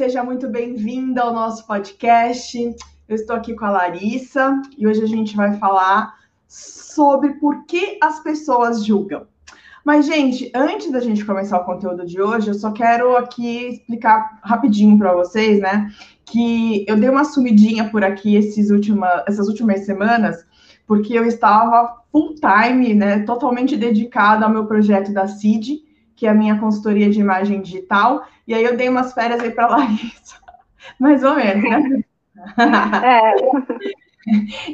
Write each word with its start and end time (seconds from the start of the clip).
seja 0.00 0.24
muito 0.24 0.48
bem-vinda 0.48 1.20
ao 1.20 1.34
nosso 1.34 1.66
podcast. 1.66 2.58
Eu 3.06 3.14
estou 3.14 3.36
aqui 3.36 3.54
com 3.54 3.66
a 3.66 3.70
Larissa 3.70 4.58
e 4.78 4.86
hoje 4.86 5.02
a 5.02 5.06
gente 5.06 5.36
vai 5.36 5.58
falar 5.58 6.14
sobre 6.48 7.34
por 7.34 7.66
que 7.66 7.98
as 8.02 8.18
pessoas 8.20 8.82
julgam. 8.82 9.26
Mas, 9.84 10.06
gente, 10.06 10.50
antes 10.54 10.90
da 10.90 11.00
gente 11.00 11.22
começar 11.22 11.58
o 11.58 11.66
conteúdo 11.66 12.06
de 12.06 12.18
hoje, 12.18 12.48
eu 12.48 12.54
só 12.54 12.70
quero 12.70 13.14
aqui 13.14 13.66
explicar 13.68 14.40
rapidinho 14.42 14.96
para 14.96 15.12
vocês, 15.12 15.60
né? 15.60 15.90
Que 16.24 16.82
eu 16.88 16.96
dei 16.96 17.10
uma 17.10 17.24
sumidinha 17.24 17.90
por 17.90 18.02
aqui 18.02 18.36
esses 18.36 18.70
última, 18.70 19.22
essas 19.28 19.48
últimas 19.48 19.84
semanas, 19.84 20.42
porque 20.86 21.12
eu 21.12 21.26
estava 21.26 22.02
full 22.10 22.36
time, 22.36 22.94
né? 22.94 23.18
Totalmente 23.24 23.76
dedicada 23.76 24.46
ao 24.46 24.50
meu 24.50 24.64
projeto 24.64 25.12
da 25.12 25.28
CID, 25.28 25.82
que 26.20 26.26
é 26.26 26.30
a 26.30 26.34
minha 26.34 26.58
consultoria 26.58 27.08
de 27.08 27.18
imagem 27.18 27.62
digital. 27.62 28.26
E 28.46 28.52
aí 28.52 28.62
eu 28.62 28.76
dei 28.76 28.90
umas 28.90 29.14
férias 29.14 29.40
aí 29.40 29.52
para 29.52 29.68
Larissa, 29.68 30.36
mais 31.00 31.24
ou 31.24 31.34
menos, 31.34 31.64
né? 31.64 32.04
É. 33.02 33.34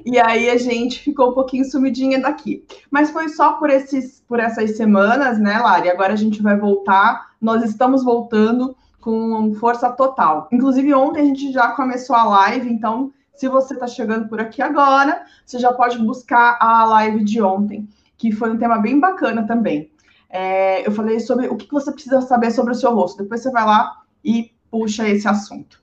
E 0.04 0.18
aí 0.18 0.50
a 0.50 0.58
gente 0.58 0.98
ficou 0.98 1.30
um 1.30 1.32
pouquinho 1.32 1.64
sumidinha 1.64 2.20
daqui. 2.20 2.66
Mas 2.90 3.12
foi 3.12 3.28
só 3.28 3.52
por, 3.52 3.70
esses, 3.70 4.20
por 4.28 4.40
essas 4.40 4.76
semanas, 4.76 5.38
né, 5.38 5.56
Lari? 5.56 5.88
Agora 5.88 6.14
a 6.14 6.16
gente 6.16 6.42
vai 6.42 6.58
voltar. 6.58 7.28
Nós 7.40 7.62
estamos 7.62 8.02
voltando 8.02 8.76
com 9.00 9.54
força 9.54 9.88
total. 9.88 10.48
Inclusive, 10.50 10.92
ontem 10.92 11.20
a 11.20 11.24
gente 11.24 11.52
já 11.52 11.68
começou 11.68 12.16
a 12.16 12.24
live, 12.24 12.68
então, 12.68 13.12
se 13.32 13.48
você 13.48 13.74
está 13.74 13.86
chegando 13.86 14.28
por 14.28 14.40
aqui 14.40 14.60
agora, 14.60 15.24
você 15.46 15.60
já 15.60 15.72
pode 15.72 15.96
buscar 16.00 16.58
a 16.60 16.84
live 16.84 17.22
de 17.22 17.40
ontem, 17.40 17.88
que 18.18 18.32
foi 18.32 18.50
um 18.50 18.58
tema 18.58 18.78
bem 18.78 18.98
bacana 18.98 19.46
também. 19.46 19.92
É, 20.28 20.86
eu 20.86 20.92
falei 20.92 21.20
sobre 21.20 21.48
o 21.48 21.56
que 21.56 21.70
você 21.70 21.92
precisa 21.92 22.20
saber 22.20 22.50
sobre 22.50 22.72
o 22.72 22.74
seu 22.74 22.94
rosto. 22.94 23.22
Depois 23.22 23.42
você 23.42 23.50
vai 23.50 23.64
lá 23.64 24.02
e 24.24 24.52
puxa 24.70 25.08
esse 25.08 25.26
assunto. 25.28 25.80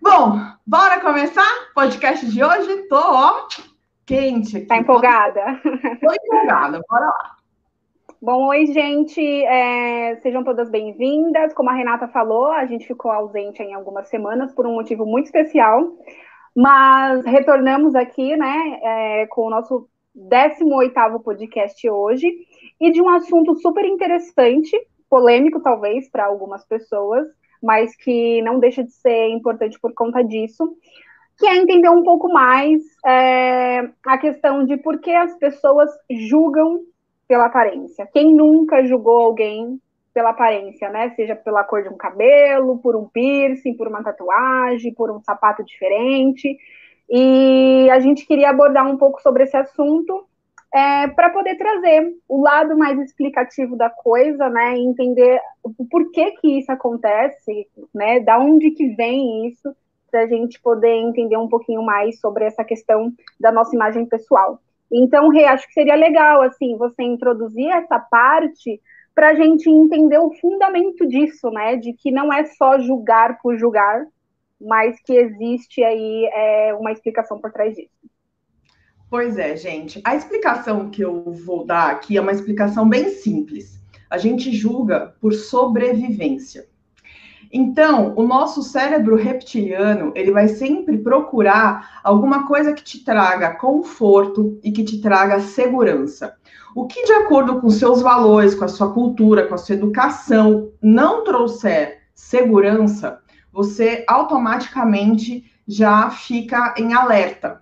Bom, 0.00 0.38
bora 0.66 1.00
começar 1.00 1.46
o 1.70 1.74
podcast 1.74 2.26
de 2.26 2.42
hoje? 2.42 2.88
Tô, 2.88 2.96
ó, 2.96 3.46
quente 4.06 4.56
aqui. 4.56 4.66
Tá 4.66 4.78
empolgada? 4.78 5.60
Tô 5.62 6.12
empolgada, 6.12 6.80
bora 6.88 7.06
lá. 7.06 7.36
Bom, 8.20 8.46
oi, 8.46 8.66
gente. 8.66 9.20
É, 9.44 10.16
sejam 10.22 10.44
todas 10.44 10.70
bem-vindas. 10.70 11.52
Como 11.54 11.70
a 11.70 11.72
Renata 11.72 12.06
falou, 12.08 12.52
a 12.52 12.64
gente 12.66 12.86
ficou 12.86 13.10
ausente 13.10 13.62
em 13.62 13.74
algumas 13.74 14.08
semanas 14.08 14.52
por 14.52 14.66
um 14.66 14.74
motivo 14.74 15.04
muito 15.04 15.26
especial, 15.26 15.92
mas 16.54 17.24
retornamos 17.24 17.94
aqui, 17.96 18.36
né, 18.36 18.80
é, 18.82 19.26
com 19.26 19.46
o 19.46 19.50
nosso 19.50 19.88
18º 20.16 21.20
podcast 21.22 21.90
hoje 21.90 22.28
e 22.82 22.90
de 22.90 23.00
um 23.00 23.08
assunto 23.08 23.54
super 23.54 23.84
interessante, 23.84 24.76
polêmico 25.08 25.62
talvez 25.62 26.10
para 26.10 26.26
algumas 26.26 26.64
pessoas, 26.64 27.28
mas 27.62 27.94
que 27.94 28.42
não 28.42 28.58
deixa 28.58 28.82
de 28.82 28.90
ser 28.90 29.28
importante 29.28 29.78
por 29.78 29.94
conta 29.94 30.20
disso, 30.20 30.76
que 31.38 31.46
é 31.46 31.56
entender 31.56 31.88
um 31.88 32.02
pouco 32.02 32.28
mais 32.28 32.82
é, 33.06 33.88
a 34.04 34.18
questão 34.18 34.64
de 34.64 34.76
por 34.78 34.98
que 34.98 35.12
as 35.12 35.32
pessoas 35.38 35.90
julgam 36.10 36.80
pela 37.28 37.46
aparência. 37.46 38.08
Quem 38.12 38.34
nunca 38.34 38.84
julgou 38.84 39.18
alguém 39.18 39.80
pela 40.12 40.30
aparência, 40.30 40.90
né? 40.90 41.10
Seja 41.10 41.36
pela 41.36 41.62
cor 41.62 41.84
de 41.84 41.88
um 41.88 41.96
cabelo, 41.96 42.78
por 42.78 42.96
um 42.96 43.06
piercing, 43.08 43.74
por 43.74 43.86
uma 43.86 44.02
tatuagem, 44.02 44.92
por 44.92 45.08
um 45.08 45.20
sapato 45.20 45.64
diferente. 45.64 46.58
E 47.08 47.88
a 47.92 48.00
gente 48.00 48.26
queria 48.26 48.50
abordar 48.50 48.90
um 48.90 48.96
pouco 48.96 49.22
sobre 49.22 49.44
esse 49.44 49.56
assunto 49.56 50.26
é, 50.74 51.06
para 51.08 51.30
poder 51.30 51.56
trazer 51.56 52.14
o 52.26 52.42
lado 52.42 52.76
mais 52.76 52.98
explicativo 52.98 53.76
da 53.76 53.90
coisa, 53.90 54.48
né, 54.48 54.76
entender 54.78 55.40
o 55.62 55.84
porquê 55.84 56.32
que 56.40 56.58
isso 56.58 56.72
acontece, 56.72 57.68
né, 57.94 58.20
da 58.20 58.38
onde 58.38 58.70
que 58.70 58.88
vem 58.94 59.46
isso, 59.48 59.74
para 60.10 60.22
a 60.22 60.26
gente 60.26 60.60
poder 60.60 60.94
entender 60.94 61.36
um 61.36 61.48
pouquinho 61.48 61.82
mais 61.82 62.20
sobre 62.20 62.44
essa 62.44 62.64
questão 62.64 63.12
da 63.38 63.52
nossa 63.52 63.74
imagem 63.74 64.06
pessoal. 64.06 64.60
Então, 64.90 65.28
Rê, 65.28 65.44
acho 65.44 65.66
que 65.66 65.72
seria 65.72 65.94
legal, 65.94 66.42
assim, 66.42 66.76
você 66.76 67.02
introduzir 67.02 67.68
essa 67.70 67.98
parte 67.98 68.80
para 69.14 69.30
a 69.30 69.34
gente 69.34 69.68
entender 69.68 70.18
o 70.18 70.32
fundamento 70.34 71.06
disso, 71.06 71.50
né, 71.50 71.76
de 71.76 71.92
que 71.92 72.10
não 72.10 72.32
é 72.32 72.44
só 72.44 72.78
julgar 72.78 73.38
por 73.42 73.58
julgar, 73.58 74.06
mas 74.60 74.98
que 75.02 75.14
existe 75.14 75.82
aí 75.82 76.30
é, 76.32 76.74
uma 76.74 76.92
explicação 76.92 77.38
por 77.38 77.52
trás 77.52 77.74
disso. 77.74 77.90
Pois 79.12 79.36
é, 79.36 79.54
gente. 79.58 80.00
A 80.06 80.16
explicação 80.16 80.88
que 80.88 81.02
eu 81.02 81.34
vou 81.44 81.66
dar 81.66 81.90
aqui 81.90 82.16
é 82.16 82.20
uma 82.22 82.32
explicação 82.32 82.88
bem 82.88 83.10
simples. 83.10 83.78
A 84.08 84.16
gente 84.16 84.50
julga 84.50 85.14
por 85.20 85.34
sobrevivência. 85.34 86.66
Então, 87.52 88.14
o 88.16 88.22
nosso 88.22 88.62
cérebro 88.62 89.14
reptiliano, 89.14 90.12
ele 90.16 90.30
vai 90.30 90.48
sempre 90.48 90.96
procurar 90.96 92.00
alguma 92.02 92.46
coisa 92.46 92.72
que 92.72 92.82
te 92.82 93.04
traga 93.04 93.54
conforto 93.56 94.58
e 94.64 94.72
que 94.72 94.82
te 94.82 94.98
traga 95.02 95.40
segurança. 95.40 96.34
O 96.74 96.86
que, 96.86 97.04
de 97.04 97.12
acordo 97.12 97.60
com 97.60 97.68
seus 97.68 98.00
valores, 98.00 98.54
com 98.54 98.64
a 98.64 98.68
sua 98.68 98.94
cultura, 98.94 99.46
com 99.46 99.54
a 99.54 99.58
sua 99.58 99.74
educação, 99.74 100.72
não 100.80 101.22
trouxer 101.22 102.04
segurança, 102.14 103.20
você 103.52 104.06
automaticamente 104.08 105.44
já 105.68 106.08
fica 106.08 106.72
em 106.78 106.94
alerta. 106.94 107.61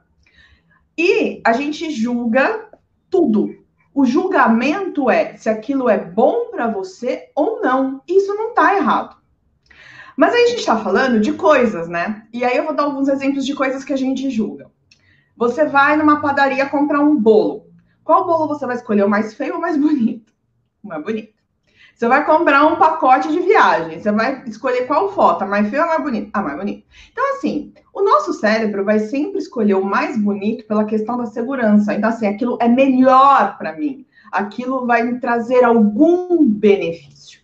E 1.03 1.41
a 1.47 1.55
gente 1.55 1.91
julga 1.91 2.69
tudo. 3.09 3.57
O 3.95 4.05
julgamento 4.05 5.09
é 5.09 5.35
se 5.35 5.49
aquilo 5.49 5.89
é 5.89 5.97
bom 5.97 6.51
para 6.51 6.69
você 6.69 7.31
ou 7.35 7.63
não. 7.63 8.03
Isso 8.07 8.35
não 8.35 8.51
está 8.51 8.77
errado. 8.77 9.17
Mas 10.15 10.35
aí 10.35 10.45
a 10.45 10.47
gente 10.49 10.59
está 10.59 10.77
falando 10.77 11.19
de 11.19 11.33
coisas, 11.33 11.89
né? 11.89 12.27
E 12.35 12.45
aí 12.45 12.55
eu 12.55 12.67
vou 12.67 12.75
dar 12.75 12.83
alguns 12.83 13.09
exemplos 13.09 13.47
de 13.47 13.55
coisas 13.55 13.83
que 13.83 13.95
a 13.95 13.97
gente 13.97 14.29
julga. 14.29 14.71
Você 15.39 15.65
vai 15.65 15.97
numa 15.97 16.21
padaria 16.21 16.69
comprar 16.69 17.01
um 17.01 17.17
bolo. 17.17 17.67
Qual 18.05 18.27
bolo 18.27 18.47
você 18.47 18.67
vai 18.67 18.77
escolher? 18.77 19.05
O 19.05 19.09
mais 19.09 19.33
feio 19.33 19.55
ou 19.55 19.59
o 19.59 19.63
mais 19.63 19.79
bonito? 19.79 20.35
O 20.83 20.89
mais 20.89 21.03
bonito. 21.03 21.40
Você 22.01 22.09
vai 22.09 22.25
comprar 22.25 22.65
um 22.65 22.77
pacote 22.77 23.29
de 23.29 23.41
viagem. 23.41 24.01
Você 24.01 24.11
vai 24.11 24.43
escolher 24.47 24.87
qual 24.87 25.13
foto, 25.13 25.43
a 25.43 25.47
mais 25.47 25.69
feia 25.69 25.83
ou 25.83 25.85
a 25.85 25.89
mais 25.91 26.03
bonita? 26.03 26.31
A 26.33 26.43
mais 26.43 26.57
bonita. 26.57 26.87
Então, 27.13 27.37
assim, 27.37 27.75
o 27.93 28.03
nosso 28.03 28.33
cérebro 28.33 28.83
vai 28.87 29.01
sempre 29.01 29.39
escolher 29.39 29.75
o 29.75 29.85
mais 29.85 30.17
bonito 30.17 30.65
pela 30.65 30.87
questão 30.87 31.19
da 31.19 31.27
segurança. 31.27 31.93
Então, 31.93 32.09
assim, 32.09 32.27
aquilo 32.27 32.57
é 32.59 32.69
melhor 32.69 33.59
para 33.59 33.77
mim. 33.77 34.07
Aquilo 34.33 34.87
vai 34.87 35.03
me 35.03 35.21
trazer 35.21 35.63
algum 35.63 36.43
benefício. 36.43 37.43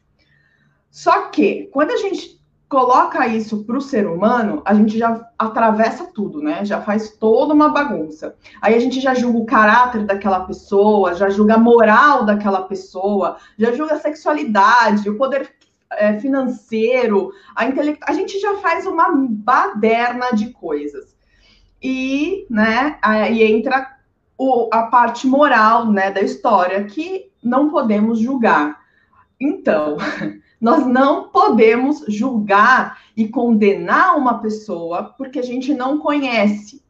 Só 0.90 1.28
que, 1.28 1.68
quando 1.70 1.90
a 1.90 1.98
gente 1.98 2.35
coloca 2.68 3.26
isso 3.28 3.64
para 3.64 3.76
o 3.76 3.80
ser 3.80 4.06
humano, 4.06 4.60
a 4.64 4.74
gente 4.74 4.98
já 4.98 5.28
atravessa 5.38 6.06
tudo, 6.06 6.42
né? 6.42 6.64
Já 6.64 6.80
faz 6.80 7.10
toda 7.10 7.54
uma 7.54 7.68
bagunça. 7.68 8.34
Aí 8.60 8.74
a 8.74 8.78
gente 8.78 9.00
já 9.00 9.14
julga 9.14 9.38
o 9.38 9.46
caráter 9.46 10.04
daquela 10.04 10.40
pessoa, 10.40 11.14
já 11.14 11.28
julga 11.28 11.54
a 11.54 11.58
moral 11.58 12.24
daquela 12.24 12.62
pessoa, 12.62 13.36
já 13.56 13.72
julga 13.72 13.94
a 13.94 14.00
sexualidade, 14.00 15.08
o 15.08 15.16
poder 15.16 15.54
é, 15.92 16.18
financeiro, 16.18 17.30
a 17.54 17.66
intelecto... 17.66 18.04
A 18.08 18.12
gente 18.12 18.38
já 18.40 18.56
faz 18.56 18.86
uma 18.86 19.14
baderna 19.14 20.30
de 20.32 20.50
coisas. 20.50 21.16
E, 21.80 22.46
né, 22.50 22.98
aí 23.00 23.44
entra 23.44 23.96
o, 24.36 24.68
a 24.72 24.84
parte 24.84 25.26
moral, 25.26 25.90
né, 25.90 26.10
da 26.10 26.20
história, 26.20 26.82
que 26.84 27.30
não 27.42 27.70
podemos 27.70 28.18
julgar. 28.18 28.80
Então, 29.40 29.96
Nós 30.60 30.86
não 30.86 31.28
podemos 31.28 32.04
julgar 32.08 32.98
e 33.16 33.28
condenar 33.28 34.16
uma 34.16 34.38
pessoa 34.38 35.14
porque 35.16 35.38
a 35.38 35.42
gente 35.42 35.74
não 35.74 35.98
conhece. 35.98 36.82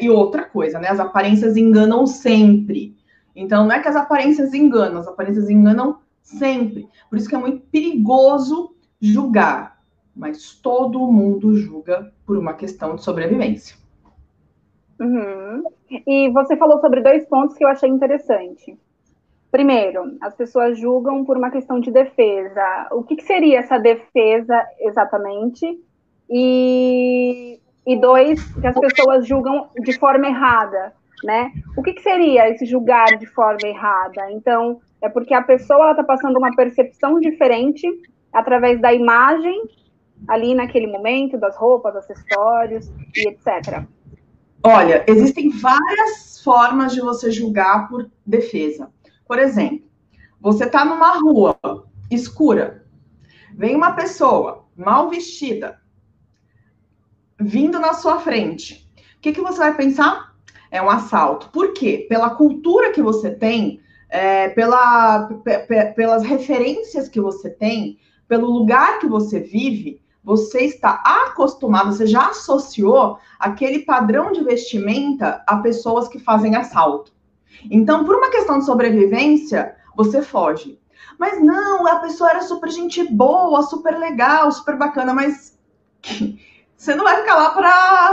E 0.00 0.10
outra 0.10 0.44
coisa, 0.44 0.78
né? 0.78 0.88
As 0.88 1.00
aparências 1.00 1.56
enganam 1.56 2.06
sempre. 2.06 2.96
Então, 3.34 3.64
não 3.66 3.72
é 3.74 3.80
que 3.80 3.88
as 3.88 3.96
aparências 3.96 4.54
enganam, 4.54 5.00
as 5.00 5.08
aparências 5.08 5.50
enganam 5.50 5.98
sempre. 6.22 6.88
Por 7.08 7.18
isso 7.18 7.28
que 7.28 7.34
é 7.34 7.38
muito 7.38 7.60
perigoso 7.72 8.74
julgar. 9.00 9.82
Mas 10.14 10.54
todo 10.54 11.10
mundo 11.10 11.56
julga 11.56 12.12
por 12.24 12.38
uma 12.38 12.54
questão 12.54 12.94
de 12.94 13.02
sobrevivência. 13.02 13.76
Uhum. 15.00 15.64
E 16.06 16.30
você 16.30 16.56
falou 16.56 16.80
sobre 16.80 17.00
dois 17.00 17.26
pontos 17.26 17.56
que 17.56 17.64
eu 17.64 17.68
achei 17.68 17.88
interessante. 17.88 18.78
Primeiro, 19.54 20.16
as 20.20 20.34
pessoas 20.34 20.76
julgam 20.76 21.24
por 21.24 21.36
uma 21.36 21.48
questão 21.48 21.78
de 21.78 21.88
defesa. 21.88 22.88
O 22.90 23.04
que, 23.04 23.14
que 23.14 23.22
seria 23.22 23.60
essa 23.60 23.78
defesa 23.78 24.66
exatamente? 24.80 25.78
E, 26.28 27.60
e 27.86 27.96
dois, 28.00 28.42
que 28.54 28.66
as 28.66 28.76
pessoas 28.76 29.24
julgam 29.24 29.68
de 29.80 29.96
forma 29.96 30.26
errada, 30.26 30.92
né? 31.22 31.52
O 31.76 31.84
que, 31.84 31.92
que 31.92 32.02
seria 32.02 32.50
esse 32.50 32.66
julgar 32.66 33.16
de 33.16 33.26
forma 33.26 33.60
errada? 33.68 34.28
Então, 34.32 34.80
é 35.00 35.08
porque 35.08 35.32
a 35.32 35.42
pessoa 35.42 35.92
está 35.92 36.02
passando 36.02 36.36
uma 36.36 36.52
percepção 36.56 37.20
diferente 37.20 37.86
através 38.32 38.80
da 38.80 38.92
imagem 38.92 39.62
ali 40.26 40.52
naquele 40.52 40.88
momento, 40.88 41.38
das 41.38 41.56
roupas, 41.56 41.94
acessórios 41.94 42.90
e 43.14 43.28
etc. 43.28 43.84
Olha, 44.64 45.04
existem 45.06 45.50
várias 45.50 46.42
formas 46.42 46.92
de 46.92 47.00
você 47.00 47.30
julgar 47.30 47.88
por 47.88 48.10
defesa. 48.26 48.90
Por 49.26 49.38
exemplo, 49.38 49.88
você 50.40 50.64
está 50.64 50.84
numa 50.84 51.18
rua 51.18 51.58
escura, 52.10 52.86
vem 53.54 53.74
uma 53.74 53.92
pessoa 53.92 54.66
mal 54.76 55.08
vestida, 55.08 55.80
vindo 57.40 57.80
na 57.80 57.94
sua 57.94 58.20
frente. 58.20 58.86
O 59.16 59.20
que, 59.20 59.32
que 59.32 59.40
você 59.40 59.58
vai 59.58 59.74
pensar? 59.74 60.34
É 60.70 60.82
um 60.82 60.90
assalto. 60.90 61.50
Por 61.50 61.72
quê? 61.72 62.06
Pela 62.08 62.30
cultura 62.30 62.92
que 62.92 63.00
você 63.00 63.30
tem, 63.30 63.80
é, 64.10 64.50
pela, 64.50 65.28
pelas 65.96 66.22
referências 66.22 67.08
que 67.08 67.20
você 67.20 67.48
tem, 67.48 67.98
pelo 68.28 68.50
lugar 68.50 68.98
que 68.98 69.06
você 69.06 69.40
vive, 69.40 70.02
você 70.22 70.62
está 70.62 71.02
acostumado, 71.04 71.92
você 71.92 72.06
já 72.06 72.28
associou 72.28 73.18
aquele 73.38 73.80
padrão 73.80 74.32
de 74.32 74.42
vestimenta 74.42 75.42
a 75.46 75.58
pessoas 75.58 76.08
que 76.08 76.18
fazem 76.18 76.56
assalto. 76.56 77.13
Então, 77.70 78.04
por 78.04 78.16
uma 78.16 78.30
questão 78.30 78.58
de 78.58 78.66
sobrevivência, 78.66 79.74
você 79.96 80.22
foge. 80.22 80.78
Mas 81.18 81.42
não, 81.42 81.86
a 81.86 81.96
pessoa 81.96 82.30
era 82.30 82.42
super 82.42 82.70
gente 82.70 83.04
boa, 83.04 83.62
super 83.62 83.96
legal, 83.98 84.50
super 84.50 84.76
bacana, 84.76 85.14
mas 85.14 85.56
você 86.76 86.94
não 86.94 87.04
vai 87.04 87.20
ficar 87.20 87.36
lá 87.36 87.50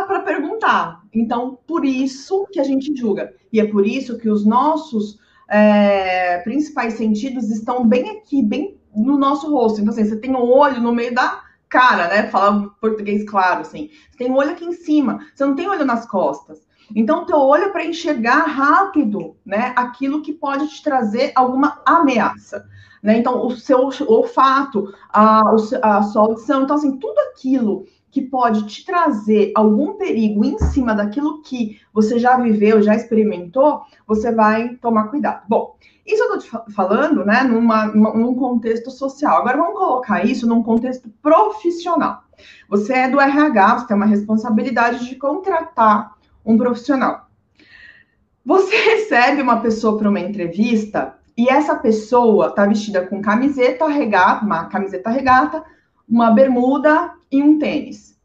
para 0.05 0.19
perguntar. 0.21 1.01
Então, 1.13 1.57
por 1.67 1.83
isso 1.83 2.47
que 2.51 2.59
a 2.59 2.63
gente 2.63 2.95
julga. 2.95 3.33
E 3.51 3.59
é 3.59 3.67
por 3.67 3.85
isso 3.85 4.17
que 4.17 4.29
os 4.29 4.45
nossos 4.45 5.19
é, 5.49 6.39
principais 6.39 6.93
sentidos 6.93 7.49
estão 7.49 7.85
bem 7.85 8.09
aqui, 8.17 8.41
bem 8.41 8.77
no 8.95 9.17
nosso 9.17 9.51
rosto. 9.51 9.81
Então, 9.81 9.93
assim, 9.93 10.05
você 10.05 10.17
tem 10.17 10.35
um 10.35 10.49
olho 10.49 10.81
no 10.81 10.93
meio 10.93 11.13
da 11.13 11.43
cara, 11.67 12.07
né? 12.07 12.27
Falar 12.27 12.69
português 12.81 13.27
claro, 13.27 13.61
assim. 13.61 13.89
Você 14.11 14.17
tem 14.17 14.31
um 14.31 14.35
olho 14.35 14.51
aqui 14.51 14.65
em 14.65 14.73
cima, 14.73 15.25
você 15.33 15.45
não 15.45 15.55
tem 15.55 15.67
olho 15.67 15.85
nas 15.85 16.05
costas. 16.05 16.59
Então, 16.95 17.25
teu 17.25 17.37
olho 17.37 17.65
é 17.65 17.69
para 17.69 17.85
enxergar 17.85 18.45
rápido, 18.45 19.35
né? 19.45 19.73
Aquilo 19.75 20.21
que 20.21 20.33
pode 20.33 20.67
te 20.67 20.83
trazer 20.83 21.31
alguma 21.35 21.81
ameaça. 21.85 22.65
Né? 23.01 23.17
Então, 23.17 23.45
o 23.45 23.51
seu 23.51 23.89
olfato, 24.07 24.93
a, 25.09 25.41
a 25.81 26.03
sua 26.03 26.21
audição, 26.21 26.63
então, 26.63 26.75
assim, 26.75 26.97
tudo 26.97 27.17
aquilo 27.31 27.85
que 28.11 28.21
pode 28.21 28.67
te 28.67 28.85
trazer 28.85 29.53
algum 29.55 29.93
perigo 29.93 30.43
em 30.43 30.59
cima 30.59 30.93
daquilo 30.93 31.41
que 31.41 31.79
você 31.93 32.19
já 32.19 32.37
viveu, 32.37 32.81
já 32.81 32.93
experimentou, 32.93 33.81
você 34.05 34.31
vai 34.33 34.75
tomar 34.75 35.07
cuidado. 35.07 35.43
Bom, 35.47 35.77
isso 36.05 36.21
eu 36.21 36.35
estou 36.35 36.65
te 36.67 36.73
falando, 36.73 37.23
né, 37.25 37.43
numa, 37.43 37.85
num 37.85 38.35
contexto 38.35 38.91
social. 38.91 39.37
Agora 39.37 39.57
vamos 39.57 39.79
colocar 39.79 40.25
isso 40.25 40.45
num 40.45 40.61
contexto 40.61 41.09
profissional. 41.21 42.23
Você 42.67 42.93
é 42.93 43.09
do 43.09 43.19
RH, 43.19 43.79
você 43.79 43.87
tem 43.87 43.95
uma 43.95 44.05
responsabilidade 44.05 45.07
de 45.07 45.15
contratar 45.15 46.13
um 46.45 46.57
profissional. 46.57 47.27
Você 48.45 48.75
recebe 48.95 49.41
uma 49.41 49.61
pessoa 49.61 49.97
para 49.97 50.09
uma 50.09 50.19
entrevista 50.19 51.17
e 51.37 51.49
essa 51.49 51.75
pessoa 51.75 52.47
está 52.47 52.65
vestida 52.65 53.05
com 53.05 53.21
camiseta 53.21 53.87
regata, 53.87 54.45
uma 54.45 54.65
camiseta 54.65 55.09
regata, 55.09 55.63
uma 56.07 56.31
bermuda 56.31 57.13
e 57.31 57.41
um 57.41 57.57
tênis. 57.57 58.19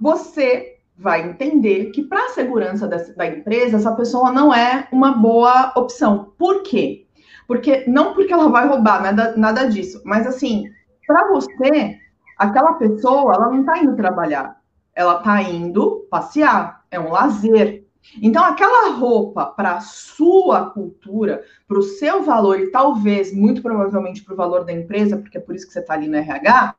Você 0.00 0.78
vai 0.96 1.28
entender 1.28 1.86
que 1.90 2.02
para 2.02 2.26
a 2.26 2.30
segurança 2.30 2.88
da 2.88 3.26
empresa, 3.26 3.76
essa 3.76 3.92
pessoa 3.92 4.32
não 4.32 4.52
é 4.52 4.88
uma 4.90 5.12
boa 5.12 5.72
opção. 5.76 6.32
Por 6.36 6.62
quê? 6.62 7.06
Porque 7.46 7.84
não 7.86 8.14
porque 8.14 8.32
ela 8.32 8.48
vai 8.48 8.68
roubar, 8.68 9.02
nada, 9.02 9.36
nada 9.36 9.64
disso, 9.68 10.02
mas 10.04 10.26
assim, 10.26 10.70
para 11.06 11.28
você, 11.28 11.98
aquela 12.36 12.74
pessoa, 12.74 13.34
ela 13.34 13.48
não 13.48 13.60
está 13.60 13.78
indo 13.78 13.96
trabalhar, 13.96 14.60
ela 14.94 15.18
está 15.18 15.40
indo 15.42 16.06
passear, 16.10 16.77
é 16.90 16.98
um 16.98 17.10
lazer, 17.10 17.88
então, 18.22 18.42
aquela 18.44 18.90
roupa 18.92 19.46
para 19.46 19.76
a 19.76 19.80
sua 19.80 20.70
cultura, 20.70 21.44
para 21.66 21.78
o 21.78 21.82
seu 21.82 22.22
valor 22.22 22.58
e 22.58 22.70
talvez, 22.70 23.34
muito 23.34 23.60
provavelmente, 23.60 24.24
para 24.24 24.34
o 24.34 24.36
valor 24.36 24.64
da 24.64 24.72
empresa, 24.72 25.18
porque 25.18 25.38
é 25.38 25.40
por 25.40 25.54
isso 25.54 25.66
que 25.66 25.72
você 25.72 25.80
está 25.80 25.94
ali 25.94 26.08
no 26.08 26.16
RH, 26.16 26.74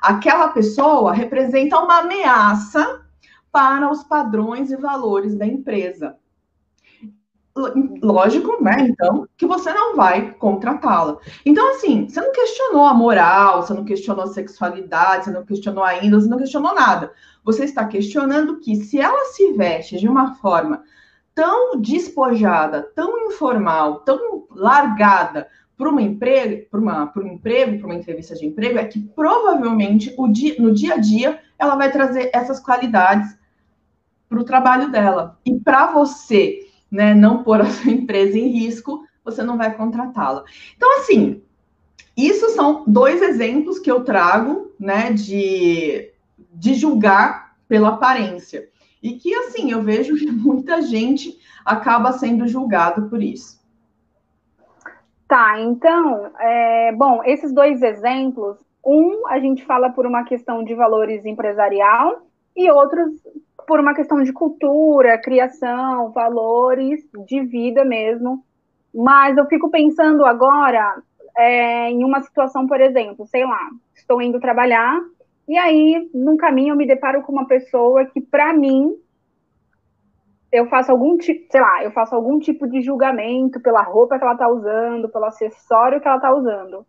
aquela 0.00 0.48
pessoa 0.48 1.12
representa 1.12 1.78
uma 1.78 1.98
ameaça 1.98 3.02
para 3.50 3.90
os 3.90 4.02
padrões 4.02 4.70
e 4.70 4.76
valores 4.76 5.34
da 5.34 5.46
empresa. 5.46 6.16
Lógico, 8.02 8.64
né? 8.64 8.88
Então, 8.88 9.28
que 9.36 9.46
você 9.46 9.70
não 9.74 9.94
vai 9.94 10.32
contratá-la. 10.32 11.18
Então, 11.44 11.72
assim, 11.72 12.08
você 12.08 12.18
não 12.18 12.32
questionou 12.32 12.86
a 12.86 12.94
moral, 12.94 13.62
você 13.62 13.74
não 13.74 13.84
questionou 13.84 14.24
a 14.24 14.28
sexualidade, 14.28 15.26
você 15.26 15.30
não 15.30 15.44
questionou 15.44 15.84
ainda, 15.84 16.18
você 16.18 16.28
não 16.28 16.38
questionou 16.38 16.74
nada. 16.74 17.12
Você 17.44 17.64
está 17.64 17.84
questionando 17.86 18.60
que 18.60 18.76
se 18.76 19.00
ela 19.00 19.26
se 19.26 19.52
veste 19.52 19.98
de 19.98 20.08
uma 20.08 20.34
forma 20.36 20.82
tão 21.34 21.80
despojada, 21.80 22.82
tão 22.94 23.26
informal, 23.26 24.00
tão 24.00 24.46
largada 24.50 25.48
para 25.76 25.88
uma 25.88 26.02
emprego, 26.02 26.66
para 26.70 26.80
uma, 26.80 27.12
um 27.16 27.26
emprego, 27.26 27.78
para 27.78 27.86
uma 27.86 27.96
entrevista 27.96 28.34
de 28.34 28.46
emprego, 28.46 28.78
é 28.78 28.84
que 28.84 29.00
provavelmente 29.00 30.14
dia, 30.30 30.54
no 30.58 30.72
dia 30.72 30.94
a 30.94 30.98
dia 30.98 31.40
ela 31.58 31.74
vai 31.74 31.90
trazer 31.90 32.30
essas 32.32 32.60
qualidades 32.60 33.36
para 34.28 34.40
o 34.40 34.44
trabalho 34.44 34.90
dela. 34.90 35.38
E 35.44 35.58
para 35.58 35.92
você, 35.92 36.68
né, 36.90 37.14
não 37.14 37.42
pôr 37.42 37.60
a 37.60 37.66
sua 37.66 37.90
empresa 37.92 38.38
em 38.38 38.48
risco, 38.48 39.04
você 39.24 39.42
não 39.42 39.56
vai 39.56 39.74
contratá-la. 39.74 40.44
Então, 40.76 40.98
assim, 40.98 41.42
isso 42.16 42.50
são 42.50 42.84
dois 42.86 43.22
exemplos 43.22 43.78
que 43.78 43.90
eu 43.90 44.04
trago, 44.04 44.72
né, 44.78 45.12
de 45.12 46.11
de 46.52 46.74
julgar 46.74 47.56
pela 47.66 47.90
aparência. 47.90 48.68
E 49.02 49.14
que, 49.14 49.34
assim, 49.34 49.70
eu 49.72 49.82
vejo 49.82 50.14
que 50.14 50.30
muita 50.30 50.82
gente 50.82 51.38
acaba 51.64 52.12
sendo 52.12 52.46
julgado 52.46 53.08
por 53.08 53.22
isso. 53.22 53.60
Tá, 55.26 55.58
então, 55.60 56.30
é, 56.38 56.92
bom, 56.92 57.22
esses 57.24 57.52
dois 57.52 57.82
exemplos, 57.82 58.58
um 58.84 59.26
a 59.28 59.38
gente 59.38 59.64
fala 59.64 59.90
por 59.90 60.06
uma 60.06 60.24
questão 60.24 60.62
de 60.62 60.74
valores 60.74 61.24
empresarial 61.24 62.26
e 62.54 62.70
outros 62.70 63.10
por 63.66 63.80
uma 63.80 63.94
questão 63.94 64.22
de 64.22 64.32
cultura, 64.32 65.16
criação, 65.18 66.10
valores 66.10 67.00
de 67.26 67.40
vida 67.42 67.84
mesmo. 67.84 68.44
Mas 68.94 69.36
eu 69.38 69.46
fico 69.46 69.70
pensando 69.70 70.24
agora 70.24 71.00
é, 71.36 71.90
em 71.90 72.04
uma 72.04 72.20
situação, 72.20 72.66
por 72.66 72.80
exemplo, 72.80 73.26
sei 73.26 73.44
lá, 73.44 73.70
estou 73.94 74.20
indo 74.20 74.40
trabalhar 74.40 75.00
e 75.48 75.56
aí, 75.58 76.10
num 76.14 76.36
caminho, 76.36 76.72
eu 76.72 76.76
me 76.76 76.86
deparo 76.86 77.22
com 77.22 77.32
uma 77.32 77.46
pessoa 77.46 78.04
que, 78.06 78.20
para 78.20 78.52
mim, 78.52 78.96
eu 80.52 80.66
faço 80.68 80.92
algum 80.92 81.16
tipo, 81.16 81.46
sei 81.50 81.60
lá, 81.60 81.82
eu 81.82 81.90
faço 81.90 82.14
algum 82.14 82.38
tipo 82.38 82.68
de 82.68 82.82
julgamento 82.82 83.58
pela 83.60 83.82
roupa 83.82 84.18
que 84.18 84.24
ela 84.24 84.36
tá 84.36 84.48
usando, 84.48 85.08
pelo 85.08 85.24
acessório 85.24 86.00
que 86.00 86.06
ela 86.06 86.20
tá 86.20 86.32
usando. 86.32 86.86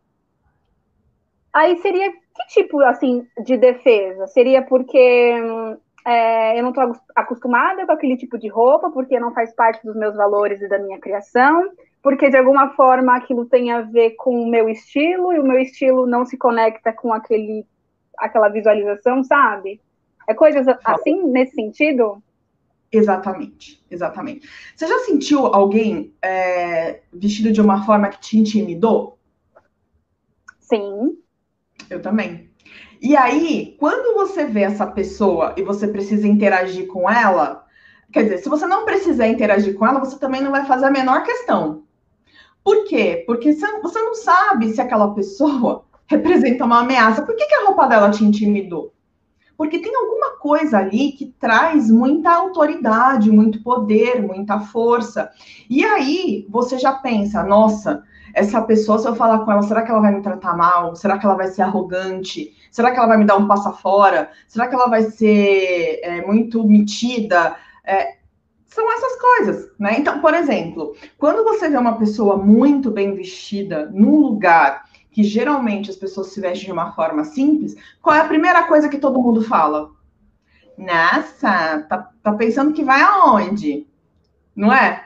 Aí 1.53 1.77
seria 1.77 2.11
que 2.11 2.17
tipo, 2.49 2.81
assim, 2.81 3.25
de 3.43 3.55
defesa? 3.57 4.27
Seria 4.27 4.61
porque 4.63 5.39
é, 6.05 6.59
eu 6.59 6.63
não 6.63 6.73
tô 6.73 6.81
acostumada 7.15 7.85
com 7.85 7.91
aquele 7.91 8.17
tipo 8.17 8.37
de 8.37 8.49
roupa, 8.49 8.89
porque 8.89 9.19
não 9.19 9.33
faz 9.33 9.53
parte 9.55 9.85
dos 9.85 9.95
meus 9.95 10.15
valores 10.15 10.61
e 10.61 10.67
da 10.67 10.79
minha 10.79 10.99
criação, 10.99 11.71
porque 12.01 12.29
de 12.29 12.37
alguma 12.37 12.71
forma 12.71 13.15
aquilo 13.15 13.45
tem 13.45 13.71
a 13.71 13.81
ver 13.81 14.11
com 14.17 14.41
o 14.41 14.49
meu 14.49 14.67
estilo 14.67 15.31
e 15.31 15.39
o 15.39 15.43
meu 15.43 15.59
estilo 15.59 16.05
não 16.05 16.25
se 16.25 16.37
conecta 16.37 16.91
com 16.91 17.13
aquele 17.13 17.65
aquela 18.17 18.49
visualização, 18.49 19.23
sabe? 19.23 19.81
É 20.27 20.33
coisas 20.33 20.65
assim, 20.83 21.23
nesse 21.23 21.55
sentido? 21.55 22.21
Exatamente, 22.91 23.83
exatamente. 23.89 24.47
Você 24.75 24.87
já 24.87 24.99
sentiu 24.99 25.47
alguém 25.47 26.13
é, 26.21 27.01
vestido 27.11 27.51
de 27.51 27.59
uma 27.59 27.85
forma 27.85 28.09
que 28.09 28.19
te 28.19 28.37
intimidou? 28.37 29.17
Sim. 30.59 31.17
Eu 31.89 32.01
também. 32.01 32.51
E 33.01 33.17
aí, 33.17 33.75
quando 33.79 34.13
você 34.13 34.45
vê 34.45 34.61
essa 34.61 34.87
pessoa 34.87 35.53
e 35.57 35.63
você 35.63 35.87
precisa 35.87 36.27
interagir 36.27 36.87
com 36.87 37.09
ela, 37.09 37.65
quer 38.11 38.23
dizer, 38.23 38.37
se 38.37 38.47
você 38.47 38.65
não 38.65 38.85
precisar 38.85 39.27
interagir 39.27 39.75
com 39.75 39.85
ela, 39.85 39.99
você 39.99 40.17
também 40.17 40.41
não 40.41 40.51
vai 40.51 40.65
fazer 40.65 40.85
a 40.85 40.91
menor 40.91 41.23
questão. 41.23 41.83
Por 42.63 42.85
quê? 42.85 43.23
Porque 43.25 43.53
você 43.53 43.99
não 43.99 44.15
sabe 44.15 44.71
se 44.71 44.79
aquela 44.79 45.13
pessoa 45.13 45.83
representa 46.07 46.65
uma 46.65 46.81
ameaça. 46.81 47.21
Por 47.21 47.35
que, 47.35 47.45
que 47.45 47.55
a 47.55 47.65
roupa 47.65 47.87
dela 47.87 48.11
te 48.11 48.23
intimidou? 48.23 48.93
Porque 49.55 49.79
tem 49.79 49.95
alguma 49.95 50.37
coisa 50.37 50.79
ali 50.79 51.11
que 51.11 51.33
traz 51.39 51.89
muita 51.89 52.31
autoridade, 52.31 53.31
muito 53.31 53.61
poder, 53.61 54.21
muita 54.21 54.59
força. 54.59 55.29
E 55.69 55.85
aí 55.85 56.45
você 56.49 56.77
já 56.77 56.93
pensa, 56.93 57.43
nossa, 57.43 58.03
essa 58.33 58.61
pessoa, 58.63 58.97
se 58.97 59.07
eu 59.07 59.15
falar 59.15 59.39
com 59.39 59.51
ela, 59.51 59.61
será 59.61 59.83
que 59.83 59.91
ela 59.91 60.01
vai 60.01 60.13
me 60.13 60.21
tratar 60.21 60.57
mal? 60.57 60.95
Será 60.95 61.19
que 61.19 61.25
ela 61.25 61.35
vai 61.35 61.47
ser 61.47 61.61
arrogante? 61.61 62.51
Será 62.71 62.91
que 62.91 62.97
ela 62.97 63.07
vai 63.07 63.17
me 63.17 63.25
dar 63.25 63.37
um 63.37 63.47
passa 63.47 63.71
fora? 63.71 64.31
Será 64.47 64.67
que 64.67 64.73
ela 64.73 64.87
vai 64.87 65.03
ser 65.03 65.99
é, 66.03 66.25
muito 66.25 66.67
metida? 66.67 67.55
É, 67.85 68.15
são 68.65 68.91
essas 68.91 69.21
coisas, 69.21 69.71
né? 69.77 69.97
Então, 69.99 70.19
por 70.19 70.33
exemplo, 70.33 70.95
quando 71.17 71.43
você 71.43 71.69
vê 71.69 71.77
uma 71.77 71.99
pessoa 71.99 72.37
muito 72.37 72.89
bem 72.89 73.13
vestida 73.13 73.89
num 73.93 74.17
lugar 74.17 74.83
que 75.13 75.23
geralmente 75.23 75.91
as 75.91 75.95
pessoas 75.95 76.27
se 76.27 76.41
vestem 76.41 76.65
de 76.65 76.71
uma 76.71 76.91
forma 76.91 77.23
simples, 77.23 77.75
qual 78.01 78.15
é 78.15 78.19
a 78.19 78.27
primeira 78.27 78.63
coisa 78.63 78.89
que 78.89 78.97
todo 78.97 79.21
mundo 79.21 79.43
fala? 79.43 79.91
Nossa, 80.77 81.85
tá, 81.87 82.09
tá 82.21 82.33
pensando 82.33 82.73
que 82.73 82.83
vai 82.83 83.01
aonde? 83.01 83.85
Não 84.55 84.73
é? 84.73 85.05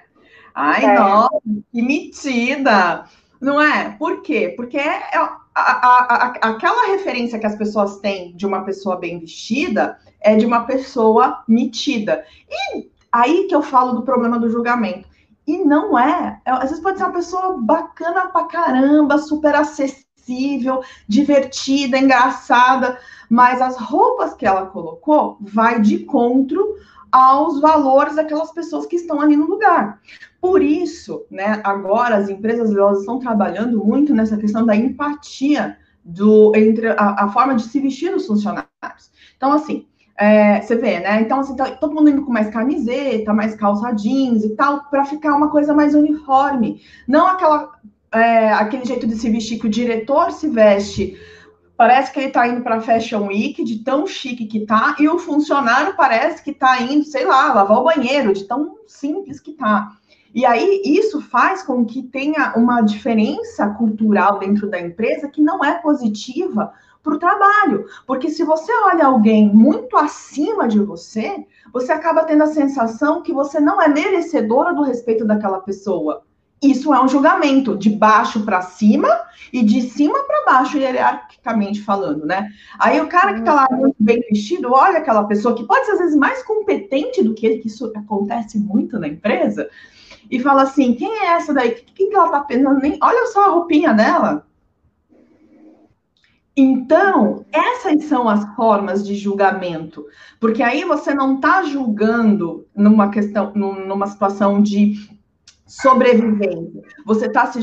Ai, 0.56 0.86
é. 0.86 0.96
nossa, 0.98 1.42
que 1.72 1.82
metida! 1.82 3.06
Não 3.40 3.62
é? 3.62 3.92
Por 4.00 4.24
quê? 4.24 4.54
Porque 4.56 4.78
é, 4.78 4.88
é 5.14 5.18
a, 5.18 5.38
a, 5.56 6.26
aquela 6.50 6.88
referência 6.88 7.38
que 7.38 7.46
as 7.46 7.56
pessoas 7.56 8.00
têm 8.00 8.36
de 8.36 8.46
uma 8.46 8.64
pessoa 8.64 8.96
bem 8.96 9.20
vestida 9.20 10.00
é 10.20 10.36
de 10.36 10.46
uma 10.46 10.66
pessoa 10.66 11.44
metida. 11.48 12.26
E 12.50 12.90
aí 13.12 13.46
que 13.48 13.56
eu 13.56 13.62
falo 13.62 13.94
do 13.94 14.04
problema 14.04 14.40
do 14.40 14.50
julgamento. 14.50 15.07
E 15.48 15.64
não 15.64 15.98
é. 15.98 16.42
é 16.46 16.52
às 16.52 16.70
vezes 16.70 16.82
pode 16.82 16.98
ser 16.98 17.06
uma 17.06 17.14
pessoa 17.14 17.58
bacana 17.58 18.28
pra 18.28 18.44
caramba, 18.44 19.18
super 19.18 19.56
acessível, 19.56 20.84
divertida, 21.08 21.98
engraçada, 21.98 23.00
mas 23.30 23.62
as 23.62 23.78
roupas 23.78 24.34
que 24.34 24.46
ela 24.46 24.66
colocou 24.66 25.38
vai 25.40 25.80
de 25.80 26.04
encontro 26.04 26.76
aos 27.10 27.62
valores 27.62 28.16
daquelas 28.16 28.52
pessoas 28.52 28.86
que 28.86 28.98
estão 28.98 29.22
ali 29.22 29.38
no 29.38 29.48
lugar. 29.48 30.02
Por 30.42 30.62
isso, 30.62 31.26
né, 31.32 31.62
agora 31.64 32.18
as 32.18 32.30
empresas 32.30 32.76
elas 32.76 33.00
estão 33.00 33.18
trabalhando 33.18 33.84
muito 33.84 34.14
nessa 34.14 34.38
questão 34.38 34.66
da 34.66 34.76
empatia 34.76 35.78
do 36.04 36.54
entre 36.56 36.90
a, 36.90 37.26
a 37.26 37.30
forma 37.30 37.56
de 37.56 37.64
se 37.64 37.80
vestir 37.80 38.12
dos 38.12 38.28
funcionários. 38.28 39.12
Então, 39.36 39.52
assim, 39.52 39.88
é, 40.18 40.60
você 40.62 40.76
vê, 40.76 41.00
né? 41.00 41.22
Então, 41.22 41.40
assim, 41.40 41.56
tá, 41.56 41.70
todo 41.72 41.94
mundo 41.94 42.10
indo 42.10 42.24
com 42.24 42.34
mais 42.34 42.50
camiseta, 42.50 43.34
mais 43.34 43.56
calça 43.56 43.92
jeans 43.92 44.44
e 44.44 44.56
tal, 44.56 44.86
para 44.90 45.06
ficar 45.06 45.36
uma 45.36 45.52
coisa 45.52 45.74
mais 45.76 45.94
uniforme. 45.94 46.82
Não 47.08 47.28
aquela, 47.28 47.72
é, 48.12 48.52
aquele 48.54 48.84
jeito 48.84 49.06
de 49.06 49.16
se 49.16 49.30
vestir 49.30 49.60
que 49.60 49.68
o 49.68 49.70
diretor 49.70 50.32
se 50.32 50.48
veste. 50.48 51.16
Parece 51.78 52.12
que 52.12 52.20
ele 52.20 52.28
está 52.30 52.48
indo 52.48 52.62
para 52.62 52.82
Fashion 52.82 53.28
Week, 53.28 53.64
de 53.64 53.84
tão 53.84 54.08
chique 54.08 54.48
que 54.48 54.66
tá, 54.66 54.96
e 55.00 55.08
o 55.08 55.20
funcionário 55.20 55.96
parece 55.96 56.44
que 56.44 56.50
está 56.50 56.82
indo, 56.82 57.04
sei 57.04 57.24
lá, 57.24 57.54
lavar 57.54 57.78
o 57.78 57.84
banheiro, 57.84 58.34
de 58.34 58.46
tão 58.46 58.78
simples 58.88 59.40
que 59.40 59.54
tá. 59.54 59.92
E 60.34 60.44
aí, 60.44 60.82
isso 60.84 61.22
faz 61.22 61.62
com 61.62 61.86
que 61.86 62.02
tenha 62.02 62.54
uma 62.56 62.82
diferença 62.82 63.68
cultural 63.70 64.40
dentro 64.40 64.68
da 64.68 64.82
empresa 64.82 65.28
que 65.28 65.42
não 65.42 65.64
é 65.64 65.76
positiva 65.76 66.74
para 67.08 67.16
o 67.16 67.20
trabalho. 67.20 67.86
Porque 68.06 68.30
se 68.30 68.44
você 68.44 68.72
olha 68.84 69.06
alguém 69.06 69.50
muito 69.50 69.96
acima 69.96 70.68
de 70.68 70.80
você, 70.80 71.46
você 71.72 71.94
acaba 71.94 72.26
tendo 72.26 72.44
a 72.44 72.48
sensação 72.48 73.22
que 73.22 73.32
você 73.32 73.60
não 73.60 73.82
é 73.82 73.88
merecedora 73.88 74.74
do 74.74 74.84
respeito 74.84 75.26
daquela 75.26 75.62
pessoa. 75.62 76.24
Isso 76.62 76.94
é 76.94 77.02
um 77.02 77.08
julgamento 77.08 77.78
de 77.78 77.90
baixo 77.90 78.44
para 78.44 78.62
cima 78.62 79.08
e 79.54 79.64
de 79.64 79.82
cima 79.84 80.24
para 80.24 80.46
baixo, 80.46 80.78
hierarquicamente 80.78 81.82
falando, 81.82 82.26
né? 82.26 82.50
Aí 82.80 83.00
o 83.00 83.08
cara 83.08 83.34
que 83.34 83.40
está 83.40 83.54
lá 83.54 83.68
muito 83.72 83.96
bem 84.00 84.20
vestido, 84.22 84.74
olha 84.74 84.98
aquela 84.98 85.24
pessoa 85.26 85.56
que 85.56 85.66
pode 85.66 85.86
ser 85.86 85.92
às 85.92 86.00
vezes 86.00 86.16
mais 86.16 86.42
competente 86.44 87.24
do 87.24 87.36
que 87.36 87.46
ele, 87.46 87.60
que 87.60 87.68
isso 87.68 87.92
acontece 87.96 88.58
muito 88.58 88.98
na 88.98 89.08
empresa, 89.08 89.70
e 90.32 90.40
fala 90.40 90.64
assim: 90.64 90.96
quem 90.96 91.12
é 91.12 91.34
essa 91.34 91.54
daí? 91.54 91.72
Quem 91.94 92.10
que 92.10 92.16
ela 92.16 92.26
está 92.26 92.40
pensando? 92.40 92.80
Nem... 92.80 92.98
Olha 93.02 93.28
só 93.28 93.46
a 93.46 93.52
roupinha 93.52 93.94
dela. 93.94 94.47
Então, 96.60 97.46
essas 97.52 98.06
são 98.06 98.28
as 98.28 98.44
formas 98.56 99.06
de 99.06 99.14
julgamento, 99.14 100.08
porque 100.40 100.64
aí 100.64 100.84
você 100.84 101.14
não 101.14 101.36
está 101.36 101.62
julgando 101.62 102.66
numa 102.76 103.12
questão, 103.12 103.54
numa 103.54 104.08
situação 104.08 104.60
de 104.60 104.96
sobrevivência. 105.68 106.82
Você 107.06 107.28
está 107.28 107.46
se, 107.46 107.62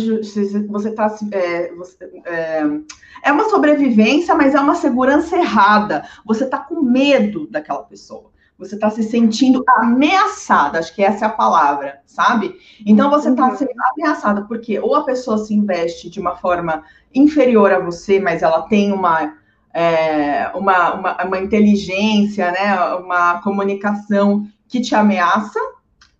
você 0.68 0.90
está 0.90 1.12
é, 1.32 1.72
é, 2.24 2.62
é 3.24 3.32
uma 3.32 3.48
sobrevivência, 3.50 4.32
mas 4.36 4.54
é 4.54 4.60
uma 4.60 4.76
segurança 4.76 5.36
errada. 5.36 6.04
Você 6.24 6.44
está 6.44 6.58
com 6.58 6.80
medo 6.80 7.48
daquela 7.48 7.82
pessoa. 7.82 8.30
Você 8.58 8.76
está 8.76 8.88
se 8.88 9.02
sentindo 9.02 9.64
ameaçada, 9.68 10.78
acho 10.78 10.94
que 10.94 11.02
essa 11.02 11.24
é 11.24 11.28
a 11.28 11.32
palavra, 11.32 12.00
sabe? 12.06 12.56
Então 12.86 13.10
você 13.10 13.30
está 13.30 13.48
uhum. 13.48 13.56
sendo 13.56 13.72
ameaçada, 13.92 14.42
porque 14.42 14.78
ou 14.78 14.94
a 14.94 15.04
pessoa 15.04 15.38
se 15.38 15.52
investe 15.52 16.08
de 16.08 16.20
uma 16.20 16.36
forma 16.36 16.84
inferior 17.12 17.72
a 17.72 17.80
você, 17.80 18.20
mas 18.20 18.42
ela 18.42 18.62
tem 18.62 18.92
uma, 18.92 19.34
é, 19.72 20.50
uma, 20.54 20.94
uma, 20.94 21.24
uma 21.24 21.38
inteligência, 21.38 22.52
né? 22.52 22.94
Uma 22.94 23.42
comunicação 23.42 24.46
que 24.68 24.80
te 24.80 24.94
ameaça, 24.94 25.58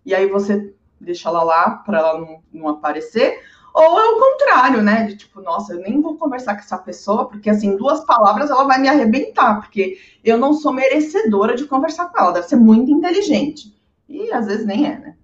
e 0.05 0.13
aí 0.13 0.27
você 0.27 0.73
deixa 0.99 1.29
ela 1.29 1.43
lá 1.43 1.71
para 1.71 1.99
ela 1.99 2.19
não, 2.19 2.39
não 2.53 2.69
aparecer, 2.69 3.39
ou 3.75 3.99
é 3.99 4.09
o 4.09 4.19
contrário, 4.19 4.81
né? 4.81 5.03
De 5.03 5.17
tipo, 5.17 5.41
nossa, 5.41 5.73
eu 5.73 5.81
nem 5.81 5.99
vou 5.99 6.15
conversar 6.17 6.53
com 6.53 6.61
essa 6.61 6.77
pessoa, 6.77 7.27
porque 7.27 7.49
assim, 7.49 7.75
duas 7.75 8.05
palavras 8.05 8.49
ela 8.49 8.63
vai 8.63 8.79
me 8.79 8.87
arrebentar, 8.87 9.59
porque 9.59 9.97
eu 10.23 10.37
não 10.37 10.53
sou 10.53 10.71
merecedora 10.71 11.55
de 11.55 11.65
conversar 11.65 12.09
com 12.09 12.17
ela, 12.17 12.31
deve 12.31 12.47
ser 12.47 12.55
muito 12.55 12.89
inteligente. 12.89 13.75
E 14.07 14.31
às 14.31 14.45
vezes 14.45 14.65
nem 14.65 14.87
é, 14.87 14.97
né? 14.97 15.15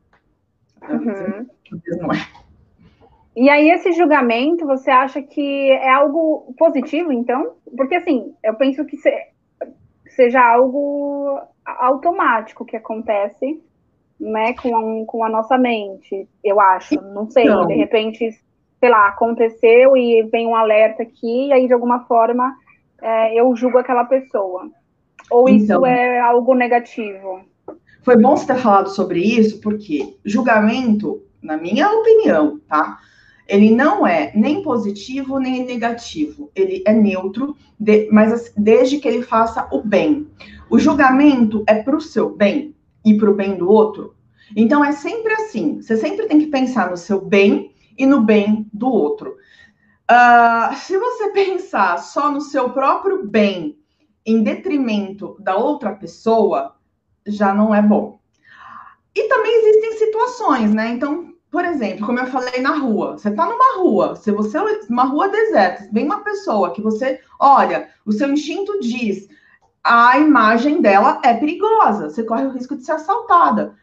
Uhum. 0.89 1.47
Às 1.73 1.81
vezes 1.81 2.01
não 2.01 2.11
é. 2.11 2.27
E 3.33 3.49
aí, 3.49 3.69
esse 3.69 3.93
julgamento, 3.93 4.65
você 4.67 4.91
acha 4.91 5.21
que 5.21 5.71
é 5.71 5.89
algo 5.89 6.53
positivo, 6.57 7.13
então? 7.13 7.53
Porque, 7.77 7.95
assim, 7.95 8.35
eu 8.43 8.55
penso 8.55 8.83
que 8.85 8.97
seja 10.09 10.41
algo 10.45 11.39
automático 11.65 12.65
que 12.65 12.75
acontece 12.75 13.63
né, 14.21 14.53
com, 14.53 14.75
a, 14.75 15.05
com 15.05 15.23
a 15.23 15.29
nossa 15.29 15.57
mente, 15.57 16.27
eu 16.43 16.59
acho. 16.59 16.95
Não 17.01 17.29
sei, 17.29 17.45
não. 17.45 17.65
de 17.65 17.73
repente, 17.73 18.29
sei 18.79 18.89
lá, 18.89 19.07
aconteceu 19.07 19.97
e 19.97 20.21
vem 20.31 20.45
um 20.45 20.55
alerta 20.55 21.01
aqui, 21.01 21.47
e 21.47 21.53
aí 21.53 21.67
de 21.67 21.73
alguma 21.73 22.01
forma 22.01 22.55
é, 23.01 23.33
eu 23.33 23.53
julgo 23.55 23.79
aquela 23.79 24.05
pessoa. 24.05 24.69
Ou 25.29 25.49
então, 25.49 25.81
isso 25.81 25.85
é 25.87 26.19
algo 26.19 26.53
negativo? 26.53 27.41
Foi 28.03 28.15
bom 28.15 28.37
você 28.37 28.45
ter 28.45 28.59
falado 28.59 28.89
sobre 28.89 29.19
isso, 29.19 29.59
porque 29.59 30.15
julgamento, 30.23 31.23
na 31.41 31.57
minha 31.57 31.89
opinião, 31.89 32.59
tá? 32.67 32.99
Ele 33.47 33.71
não 33.71 34.05
é 34.05 34.31
nem 34.35 34.61
positivo 34.61 35.39
nem 35.39 35.65
negativo. 35.65 36.51
Ele 36.55 36.83
é 36.85 36.93
neutro, 36.93 37.55
de, 37.79 38.07
mas 38.11 38.53
desde 38.55 38.99
que 38.99 39.07
ele 39.07 39.23
faça 39.23 39.67
o 39.71 39.81
bem. 39.81 40.27
O 40.69 40.79
julgamento 40.79 41.63
é 41.67 41.75
para 41.75 41.95
o 41.95 42.01
seu 42.01 42.29
bem 42.29 42.73
e 43.03 43.17
para 43.17 43.29
o 43.29 43.35
bem 43.35 43.57
do 43.57 43.69
outro. 43.69 44.15
Então 44.55 44.83
é 44.83 44.91
sempre 44.91 45.33
assim. 45.33 45.81
Você 45.81 45.97
sempre 45.97 46.27
tem 46.27 46.39
que 46.39 46.47
pensar 46.47 46.89
no 46.89 46.97
seu 46.97 47.21
bem 47.21 47.73
e 47.97 48.05
no 48.05 48.21
bem 48.21 48.69
do 48.73 48.89
outro. 48.89 49.35
Uh, 50.09 50.75
se 50.75 50.97
você 50.97 51.29
pensar 51.31 51.97
só 51.97 52.31
no 52.31 52.41
seu 52.41 52.71
próprio 52.71 53.25
bem 53.25 53.77
em 54.25 54.43
detrimento 54.43 55.35
da 55.39 55.55
outra 55.55 55.93
pessoa, 55.93 56.75
já 57.25 57.53
não 57.53 57.73
é 57.73 57.81
bom. 57.81 58.19
E 59.15 59.27
também 59.27 59.53
existem 59.59 59.97
situações, 59.97 60.73
né? 60.73 60.89
Então, 60.89 61.33
por 61.49 61.65
exemplo, 61.65 62.05
como 62.05 62.19
eu 62.19 62.27
falei 62.27 62.61
na 62.61 62.77
rua, 62.77 63.17
você 63.17 63.29
tá 63.31 63.45
numa 63.45 63.77
rua, 63.77 64.15
se 64.15 64.31
você 64.31 64.57
uma 64.89 65.03
rua 65.03 65.27
deserta, 65.27 65.89
vem 65.91 66.05
uma 66.05 66.23
pessoa 66.23 66.71
que 66.71 66.81
você 66.81 67.19
olha, 67.37 67.89
o 68.05 68.11
seu 68.11 68.31
instinto 68.31 68.79
diz, 68.79 69.27
a 69.83 70.19
imagem 70.19 70.81
dela 70.81 71.19
é 71.23 71.33
perigosa, 71.33 72.09
você 72.09 72.23
corre 72.23 72.45
o 72.45 72.51
risco 72.51 72.75
de 72.75 72.85
ser 72.85 72.93
assaltada. 72.93 73.75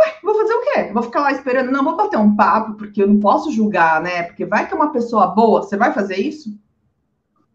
Ué, 0.00 0.14
vou 0.22 0.34
fazer 0.34 0.54
o 0.54 0.60
quê? 0.62 0.90
Vou 0.92 1.02
ficar 1.02 1.20
lá 1.20 1.32
esperando? 1.32 1.70
Não, 1.70 1.84
vou 1.84 1.96
bater 1.96 2.18
um 2.18 2.34
papo, 2.34 2.74
porque 2.74 3.02
eu 3.02 3.06
não 3.06 3.20
posso 3.20 3.52
julgar, 3.52 4.00
né? 4.00 4.22
Porque 4.24 4.46
vai 4.46 4.66
que 4.66 4.72
é 4.72 4.76
uma 4.76 4.92
pessoa 4.92 5.28
boa, 5.28 5.62
você 5.62 5.76
vai 5.76 5.92
fazer 5.92 6.16
isso? 6.16 6.58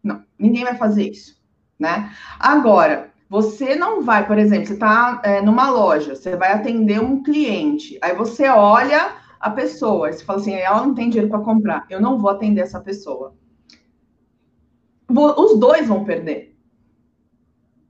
Não, 0.02 0.22
ninguém 0.38 0.64
vai 0.64 0.76
fazer 0.76 1.10
isso, 1.10 1.36
né? 1.78 2.12
Agora, 2.38 3.10
você 3.28 3.74
não 3.74 4.02
vai, 4.02 4.26
por 4.26 4.38
exemplo, 4.38 4.66
você 4.66 4.74
está 4.74 5.20
é, 5.24 5.42
numa 5.42 5.68
loja, 5.68 6.14
você 6.14 6.36
vai 6.36 6.52
atender 6.52 7.00
um 7.00 7.22
cliente, 7.22 7.98
aí 8.00 8.14
você 8.14 8.48
olha 8.48 9.16
a 9.38 9.50
pessoa, 9.50 10.10
você 10.12 10.24
fala 10.24 10.40
assim, 10.40 10.54
ela 10.54 10.86
não 10.86 10.94
tem 10.94 11.10
dinheiro 11.10 11.30
para 11.30 11.44
comprar, 11.44 11.84
eu 11.90 12.00
não 12.00 12.18
vou 12.18 12.30
atender 12.30 12.62
essa 12.62 12.80
pessoa. 12.80 13.34
Os 15.08 15.58
dois 15.58 15.88
vão 15.88 16.04
perder. 16.04 16.47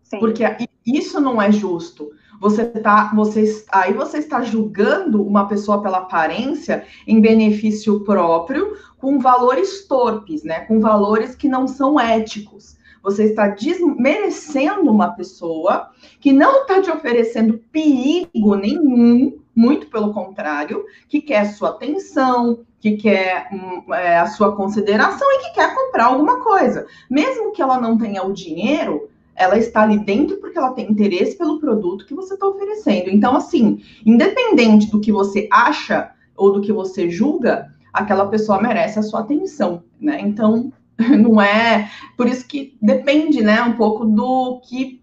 Sim. 0.08 0.18
Porque 0.18 0.44
isso 0.86 1.20
não 1.20 1.40
é 1.40 1.52
justo. 1.52 2.10
Você 2.40 2.64
tá, 2.66 3.12
você, 3.14 3.64
aí 3.70 3.92
você 3.92 4.18
está 4.18 4.42
julgando 4.42 5.22
uma 5.22 5.46
pessoa 5.48 5.82
pela 5.82 5.98
aparência 5.98 6.84
em 7.06 7.20
benefício 7.20 8.00
próprio, 8.04 8.76
com 8.96 9.18
valores 9.18 9.86
torpes, 9.86 10.44
né? 10.44 10.60
Com 10.60 10.80
valores 10.80 11.34
que 11.34 11.48
não 11.48 11.66
são 11.66 11.98
éticos. 11.98 12.78
Você 13.02 13.24
está 13.24 13.48
desmerecendo 13.48 14.90
uma 14.90 15.08
pessoa 15.08 15.90
que 16.20 16.32
não 16.32 16.62
está 16.62 16.80
te 16.80 16.90
oferecendo 16.90 17.60
perigo 17.72 18.54
nenhum, 18.54 19.38
muito 19.54 19.88
pelo 19.88 20.12
contrário, 20.12 20.84
que 21.08 21.20
quer 21.20 21.44
sua 21.52 21.70
atenção, 21.70 22.60
que 22.80 22.96
quer 22.96 23.48
hum, 23.52 23.92
é, 23.92 24.18
a 24.18 24.26
sua 24.26 24.54
consideração 24.54 25.26
e 25.32 25.38
que 25.44 25.54
quer 25.54 25.74
comprar 25.74 26.06
alguma 26.06 26.40
coisa. 26.40 26.86
Mesmo 27.10 27.52
que 27.52 27.60
ela 27.60 27.80
não 27.80 27.98
tenha 27.98 28.22
o 28.22 28.32
dinheiro, 28.32 29.08
ela 29.38 29.56
está 29.56 29.82
ali 29.82 29.98
dentro 29.98 30.36
porque 30.38 30.58
ela 30.58 30.72
tem 30.72 30.90
interesse 30.90 31.36
pelo 31.38 31.60
produto 31.60 32.04
que 32.04 32.14
você 32.14 32.34
está 32.34 32.46
oferecendo. 32.46 33.08
Então, 33.08 33.36
assim, 33.36 33.80
independente 34.04 34.90
do 34.90 35.00
que 35.00 35.12
você 35.12 35.48
acha 35.50 36.10
ou 36.36 36.52
do 36.52 36.60
que 36.60 36.72
você 36.72 37.08
julga, 37.08 37.72
aquela 37.92 38.26
pessoa 38.26 38.60
merece 38.60 38.98
a 38.98 39.02
sua 39.02 39.20
atenção, 39.20 39.84
né? 40.00 40.20
Então, 40.20 40.72
não 41.18 41.40
é. 41.40 41.90
Por 42.16 42.26
isso 42.26 42.46
que 42.46 42.76
depende, 42.82 43.42
né, 43.42 43.62
um 43.62 43.74
pouco 43.74 44.04
do 44.04 44.60
que. 44.60 44.98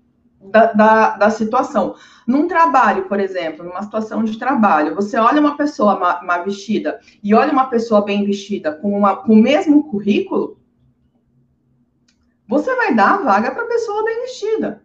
Da, 0.51 0.73
da, 0.73 1.17
da 1.17 1.29
situação. 1.31 1.95
Num 2.27 2.47
trabalho, 2.47 3.05
por 3.05 3.19
exemplo, 3.19 3.65
numa 3.65 3.81
situação 3.81 4.23
de 4.23 4.37
trabalho, 4.37 4.93
você 4.93 5.17
olha 5.17 5.41
uma 5.41 5.57
pessoa 5.57 5.99
má 6.23 6.37
vestida 6.43 6.99
e 7.23 7.33
olha 7.33 7.51
uma 7.51 7.65
pessoa 7.65 8.05
bem 8.05 8.23
vestida 8.23 8.71
com, 8.71 8.95
uma, 8.95 9.15
com 9.15 9.33
o 9.33 9.41
mesmo 9.41 9.85
currículo, 9.85 10.59
você 12.47 12.75
vai 12.75 12.93
dar 12.93 13.15
a 13.15 13.23
vaga 13.23 13.51
para 13.51 13.63
a 13.63 13.67
pessoa 13.67 14.03
bem 14.03 14.21
vestida. 14.21 14.83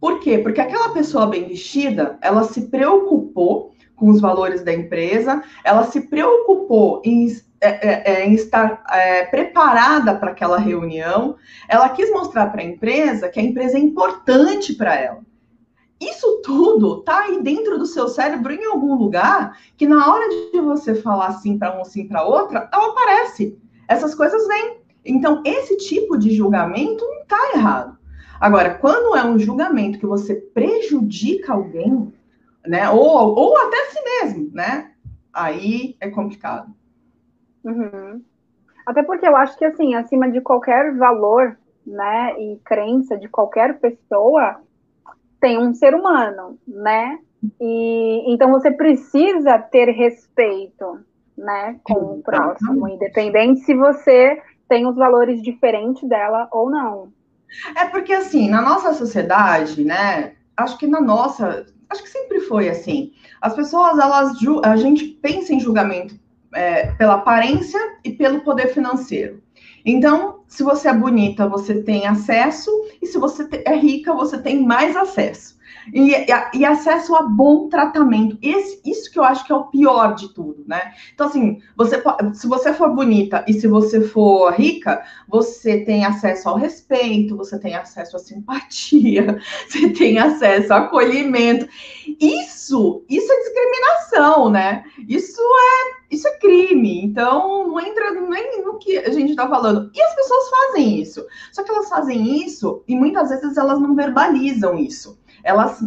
Por 0.00 0.20
quê? 0.20 0.38
Porque 0.38 0.60
aquela 0.60 0.88
pessoa 0.90 1.26
bem 1.26 1.46
vestida, 1.46 2.18
ela 2.20 2.44
se 2.44 2.62
preocupou 2.62 3.72
com 3.94 4.10
os 4.10 4.20
valores 4.20 4.64
da 4.64 4.72
empresa, 4.72 5.42
ela 5.62 5.84
se 5.84 6.00
preocupou 6.08 7.00
em, 7.04 7.28
é, 7.60 7.68
é, 7.68 8.14
é 8.14 8.26
em 8.26 8.34
estar 8.34 8.82
é, 8.90 9.26
preparada 9.26 10.16
para 10.16 10.32
aquela 10.32 10.58
reunião, 10.58 11.36
ela 11.68 11.88
quis 11.88 12.10
mostrar 12.10 12.50
para 12.50 12.62
a 12.62 12.64
empresa 12.64 13.28
que 13.28 13.38
a 13.38 13.42
empresa 13.42 13.76
é 13.76 13.80
importante 13.80 14.74
para 14.74 14.96
ela. 14.96 15.20
Isso 16.00 16.42
tudo 16.42 16.98
está 16.98 17.20
aí 17.20 17.40
dentro 17.40 17.78
do 17.78 17.86
seu 17.86 18.08
cérebro 18.08 18.52
em 18.52 18.64
algum 18.64 18.96
lugar 18.96 19.56
que 19.76 19.86
na 19.86 20.12
hora 20.12 20.28
de 20.50 20.60
você 20.60 20.96
falar 20.96 21.34
sim 21.34 21.56
para 21.56 21.80
um, 21.80 21.84
sim 21.84 22.08
para 22.08 22.24
outra, 22.24 22.68
ela 22.72 22.90
aparece. 22.90 23.56
Essas 23.86 24.12
coisas 24.16 24.48
vêm. 24.48 24.81
Então, 25.04 25.42
esse 25.44 25.76
tipo 25.76 26.16
de 26.16 26.34
julgamento 26.34 27.04
não 27.04 27.22
está 27.22 27.52
errado. 27.54 27.98
Agora, 28.40 28.74
quando 28.74 29.16
é 29.16 29.24
um 29.24 29.38
julgamento 29.38 29.98
que 29.98 30.06
você 30.06 30.34
prejudica 30.34 31.52
alguém, 31.52 32.12
né, 32.66 32.88
ou, 32.90 33.34
ou 33.34 33.56
até 33.56 33.76
si 33.86 34.02
mesmo, 34.02 34.50
né, 34.52 34.92
aí 35.32 35.96
é 36.00 36.10
complicado. 36.10 36.72
Uhum. 37.64 38.22
Até 38.86 39.02
porque 39.02 39.26
eu 39.26 39.36
acho 39.36 39.56
que, 39.56 39.64
assim, 39.64 39.94
acima 39.94 40.30
de 40.30 40.40
qualquer 40.40 40.96
valor, 40.96 41.56
né, 41.86 42.34
e 42.40 42.60
crença 42.64 43.16
de 43.16 43.28
qualquer 43.28 43.78
pessoa, 43.78 44.60
tem 45.40 45.58
um 45.58 45.74
ser 45.74 45.94
humano, 45.94 46.58
né? 46.66 47.18
E 47.60 48.32
então 48.32 48.50
você 48.52 48.70
precisa 48.70 49.58
ter 49.58 49.88
respeito, 49.90 51.00
né, 51.36 51.80
com 51.82 51.94
o 51.94 52.22
próximo, 52.22 52.88
independente 52.88 53.60
se 53.60 53.74
você 53.74 54.40
tem 54.72 54.86
os 54.86 54.96
valores 54.96 55.42
diferentes 55.42 56.08
dela 56.08 56.48
ou 56.50 56.70
não. 56.70 57.12
É 57.76 57.84
porque 57.84 58.10
assim, 58.10 58.48
na 58.48 58.62
nossa 58.62 58.94
sociedade, 58.94 59.84
né, 59.84 60.32
acho 60.56 60.78
que 60.78 60.86
na 60.86 60.98
nossa, 60.98 61.66
acho 61.90 62.02
que 62.02 62.08
sempre 62.08 62.40
foi 62.40 62.70
assim. 62.70 63.12
As 63.38 63.54
pessoas, 63.54 63.98
elas, 63.98 64.34
a 64.64 64.76
gente 64.76 65.04
pensa 65.20 65.52
em 65.52 65.60
julgamento 65.60 66.18
é, 66.54 66.86
pela 66.92 67.16
aparência 67.16 67.78
e 68.02 68.12
pelo 68.12 68.40
poder 68.40 68.68
financeiro. 68.68 69.42
Então, 69.84 70.40
se 70.48 70.62
você 70.62 70.88
é 70.88 70.94
bonita, 70.94 71.46
você 71.46 71.82
tem 71.82 72.06
acesso, 72.06 72.70
e 73.02 73.06
se 73.06 73.18
você 73.18 73.46
é 73.66 73.76
rica, 73.76 74.14
você 74.14 74.38
tem 74.38 74.64
mais 74.64 74.96
acesso. 74.96 75.58
E, 75.92 76.14
e, 76.54 76.64
acesso 76.64 77.14
a 77.16 77.22
bom 77.22 77.68
tratamento. 77.68 78.38
Esse, 78.42 78.80
isso 78.84 79.10
que 79.10 79.18
eu 79.18 79.24
acho 79.24 79.44
que 79.44 79.52
é 79.52 79.54
o 79.54 79.64
pior 79.64 80.14
de 80.14 80.32
tudo, 80.32 80.64
né? 80.66 80.92
Então, 81.12 81.26
assim, 81.26 81.60
você, 81.76 82.02
se 82.34 82.46
você 82.46 82.72
for 82.72 82.94
bonita 82.94 83.44
e 83.48 83.54
se 83.54 83.66
você 83.66 84.00
for 84.00 84.52
rica, 84.52 85.02
você 85.28 85.80
tem 85.80 86.04
acesso 86.04 86.48
ao 86.48 86.56
respeito, 86.56 87.36
você 87.36 87.58
tem 87.58 87.74
acesso 87.74 88.16
à 88.16 88.20
simpatia, 88.20 89.38
você 89.68 89.90
tem 89.90 90.18
acesso 90.18 90.72
ao 90.72 90.84
acolhimento. 90.84 91.66
Isso, 92.20 93.04
isso 93.08 93.32
é 93.32 93.36
discriminação, 93.40 94.50
né? 94.50 94.84
Isso 95.08 95.40
é 95.40 96.02
isso 96.12 96.28
é 96.28 96.36
crime, 96.36 97.02
então 97.02 97.66
não 97.66 97.80
entra 97.80 98.10
nem 98.10 98.62
no 98.62 98.76
que 98.76 98.98
a 98.98 99.10
gente 99.10 99.30
está 99.30 99.48
falando. 99.48 99.90
E 99.94 100.02
as 100.02 100.14
pessoas 100.14 100.50
fazem 100.50 101.00
isso. 101.00 101.26
Só 101.50 101.62
que 101.62 101.70
elas 101.70 101.88
fazem 101.88 102.44
isso 102.44 102.84
e 102.86 102.94
muitas 102.94 103.30
vezes 103.30 103.56
elas 103.56 103.80
não 103.80 103.94
verbalizam 103.94 104.78
isso 104.78 105.18
elas 105.42 105.82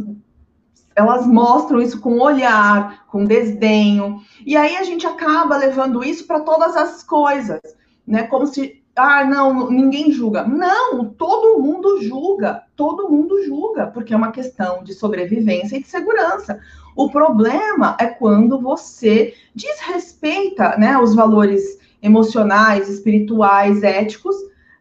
elas 0.96 1.28
mostram 1.28 1.82
isso 1.82 2.00
com 2.00 2.22
olhar, 2.22 3.06
com 3.08 3.26
desdenho, 3.26 4.22
e 4.46 4.56
aí 4.56 4.78
a 4.78 4.84
gente 4.84 5.06
acaba 5.06 5.58
levando 5.58 6.02
isso 6.02 6.26
para 6.26 6.40
todas 6.40 6.76
as 6.78 7.04
coisas, 7.04 7.60
né? 8.08 8.24
Como 8.24 8.48
se, 8.48 8.82
ah, 8.96 9.26
não, 9.26 9.70
ninguém 9.70 10.10
julga. 10.10 10.46
Não, 10.46 11.04
todo 11.04 11.62
mundo 11.62 12.02
julga, 12.02 12.64
todo 12.78 13.10
mundo 13.10 13.44
julga, 13.44 13.88
porque 13.88 14.14
é 14.14 14.18
uma 14.18 14.32
questão 14.32 14.86
de 14.86 14.94
sobrevivência 14.94 15.76
e 15.76 15.82
de 15.82 15.88
segurança. 15.88 16.62
O 16.96 17.10
problema 17.10 17.98
é 18.00 18.08
quando 18.08 18.58
você 18.62 19.34
desrespeita, 19.54 20.78
né, 20.78 20.98
os 20.98 21.14
valores 21.14 21.78
emocionais, 22.02 22.88
espirituais, 22.88 23.84
éticos, 23.84 24.36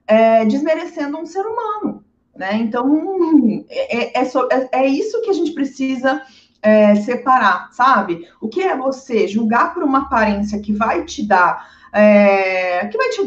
é, 0.07 0.45
desmerecendo 0.45 1.19
um 1.19 1.27
ser 1.27 1.45
humano. 1.45 2.04
Né? 2.37 2.57
Então, 2.57 3.65
é, 3.69 4.19
é, 4.19 4.23
é, 4.23 4.69
é, 4.73 4.87
isso 4.89 5.21
que 5.23 5.31
a 5.31 5.35
gente 5.35 5.53
precisa 5.53 6.23
é, 6.61 6.95
separar, 6.97 7.69
sabe? 7.73 8.27
O 8.41 8.49
que 8.49 8.63
é 8.63 8.77
você 8.77 9.29
julgar 9.29 9.73
por 9.73 9.83
uma 9.83 10.01
aparência 10.01 10.59
que 10.59 10.73
vai 10.73 11.05
te 11.05 11.27
dar, 11.27 11.69
é, 11.93 12.87
que, 12.87 12.97
vai 12.97 13.09
te, 13.11 13.27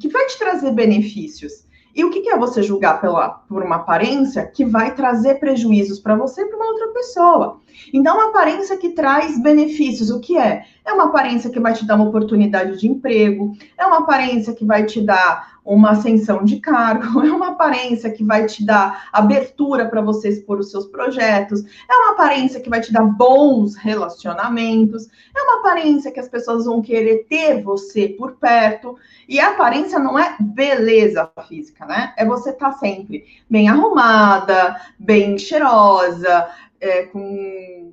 que 0.00 0.08
vai 0.08 0.26
te 0.26 0.38
trazer 0.38 0.72
benefícios. 0.72 1.64
E 1.94 2.04
o 2.04 2.10
que 2.10 2.26
é 2.30 2.38
você 2.38 2.62
julgar 2.62 3.00
pela, 3.02 3.28
por 3.28 3.62
uma 3.62 3.76
aparência 3.76 4.46
que 4.46 4.64
vai 4.64 4.94
trazer 4.94 5.34
prejuízos 5.34 6.00
para 6.00 6.16
você 6.16 6.40
e 6.40 6.46
para 6.46 6.56
uma 6.56 6.68
outra 6.68 6.88
pessoa? 6.88 7.60
Então, 7.92 8.16
uma 8.16 8.30
aparência 8.30 8.78
que 8.78 8.90
traz 8.90 9.40
benefícios, 9.40 10.10
o 10.10 10.18
que 10.18 10.38
é? 10.38 10.64
É 10.86 10.92
uma 10.92 11.04
aparência 11.04 11.50
que 11.50 11.60
vai 11.60 11.74
te 11.74 11.86
dar 11.86 11.96
uma 11.96 12.06
oportunidade 12.06 12.80
de 12.80 12.88
emprego, 12.88 13.52
é 13.76 13.84
uma 13.84 13.98
aparência 13.98 14.54
que 14.54 14.64
vai 14.64 14.86
te 14.86 15.02
dar 15.02 15.51
uma 15.64 15.90
ascensão 15.90 16.44
de 16.44 16.58
cargo, 16.58 17.22
é 17.24 17.32
uma 17.32 17.48
aparência 17.48 18.10
que 18.10 18.24
vai 18.24 18.46
te 18.46 18.64
dar 18.64 19.08
abertura 19.12 19.88
para 19.88 20.00
você 20.00 20.28
expor 20.28 20.58
os 20.58 20.70
seus 20.70 20.86
projetos, 20.86 21.62
é 21.88 21.94
uma 21.94 22.12
aparência 22.12 22.60
que 22.60 22.70
vai 22.70 22.80
te 22.80 22.92
dar 22.92 23.04
bons 23.04 23.76
relacionamentos, 23.76 25.08
é 25.34 25.42
uma 25.42 25.60
aparência 25.60 26.10
que 26.10 26.20
as 26.20 26.28
pessoas 26.28 26.64
vão 26.64 26.82
querer 26.82 27.26
ter 27.28 27.62
você 27.62 28.08
por 28.08 28.32
perto. 28.32 28.96
E 29.28 29.38
a 29.38 29.50
aparência 29.50 29.98
não 29.98 30.18
é 30.18 30.36
beleza 30.40 31.30
física, 31.48 31.86
né? 31.86 32.12
É 32.16 32.24
você 32.24 32.50
estar 32.50 32.72
tá 32.72 32.78
sempre 32.78 33.24
bem 33.48 33.68
arrumada, 33.68 34.80
bem 34.98 35.38
cheirosa, 35.38 36.48
é, 36.80 37.04
com 37.04 37.92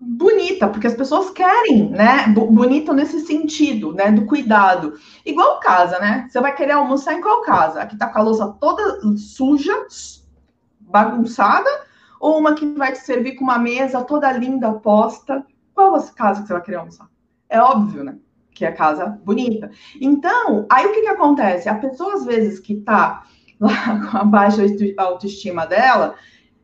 bonita, 0.00 0.66
porque 0.66 0.86
as 0.86 0.94
pessoas 0.94 1.28
querem, 1.30 1.90
né? 1.90 2.26
Bonita 2.28 2.94
nesse 2.94 3.20
sentido, 3.20 3.92
né? 3.92 4.10
Do 4.10 4.24
cuidado. 4.24 4.94
Igual 5.26 5.60
casa, 5.60 5.98
né? 5.98 6.26
Você 6.28 6.40
vai 6.40 6.54
querer 6.54 6.72
almoçar 6.72 7.12
em 7.12 7.20
qual 7.20 7.42
casa? 7.42 7.82
Aqui 7.82 7.98
tá 7.98 8.08
com 8.08 8.18
a 8.18 8.22
louça 8.22 8.48
toda 8.58 8.98
suja, 9.18 9.74
bagunçada, 10.80 11.68
ou 12.18 12.38
uma 12.38 12.54
que 12.54 12.64
vai 12.66 12.92
te 12.92 13.00
servir 13.00 13.34
com 13.34 13.44
uma 13.44 13.58
mesa 13.58 14.02
toda 14.02 14.32
linda, 14.32 14.72
posta? 14.72 15.44
Qual 15.74 15.94
a 15.94 16.02
casa 16.02 16.40
que 16.40 16.48
você 16.48 16.54
vai 16.54 16.62
querer 16.62 16.78
almoçar? 16.78 17.08
É 17.48 17.60
óbvio, 17.60 18.02
né? 18.02 18.16
Que 18.54 18.64
é 18.64 18.72
casa 18.72 19.06
bonita. 19.22 19.70
Então, 20.00 20.66
aí 20.70 20.86
o 20.86 20.92
que 20.92 21.02
que 21.02 21.08
acontece? 21.08 21.68
A 21.68 21.74
pessoa, 21.74 22.14
às 22.14 22.24
vezes, 22.24 22.58
que 22.58 22.76
tá 22.76 23.24
lá 23.60 24.00
com 24.10 24.16
a 24.16 24.24
baixa 24.24 24.62
autoestima 24.96 25.66
dela, 25.66 26.14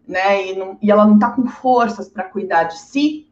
né? 0.08 0.46
E, 0.46 0.58
não, 0.58 0.78
e 0.80 0.90
ela 0.90 1.04
não 1.04 1.18
tá 1.18 1.30
com 1.30 1.46
forças 1.46 2.08
para 2.08 2.24
cuidar 2.24 2.64
de 2.64 2.78
si, 2.78 3.25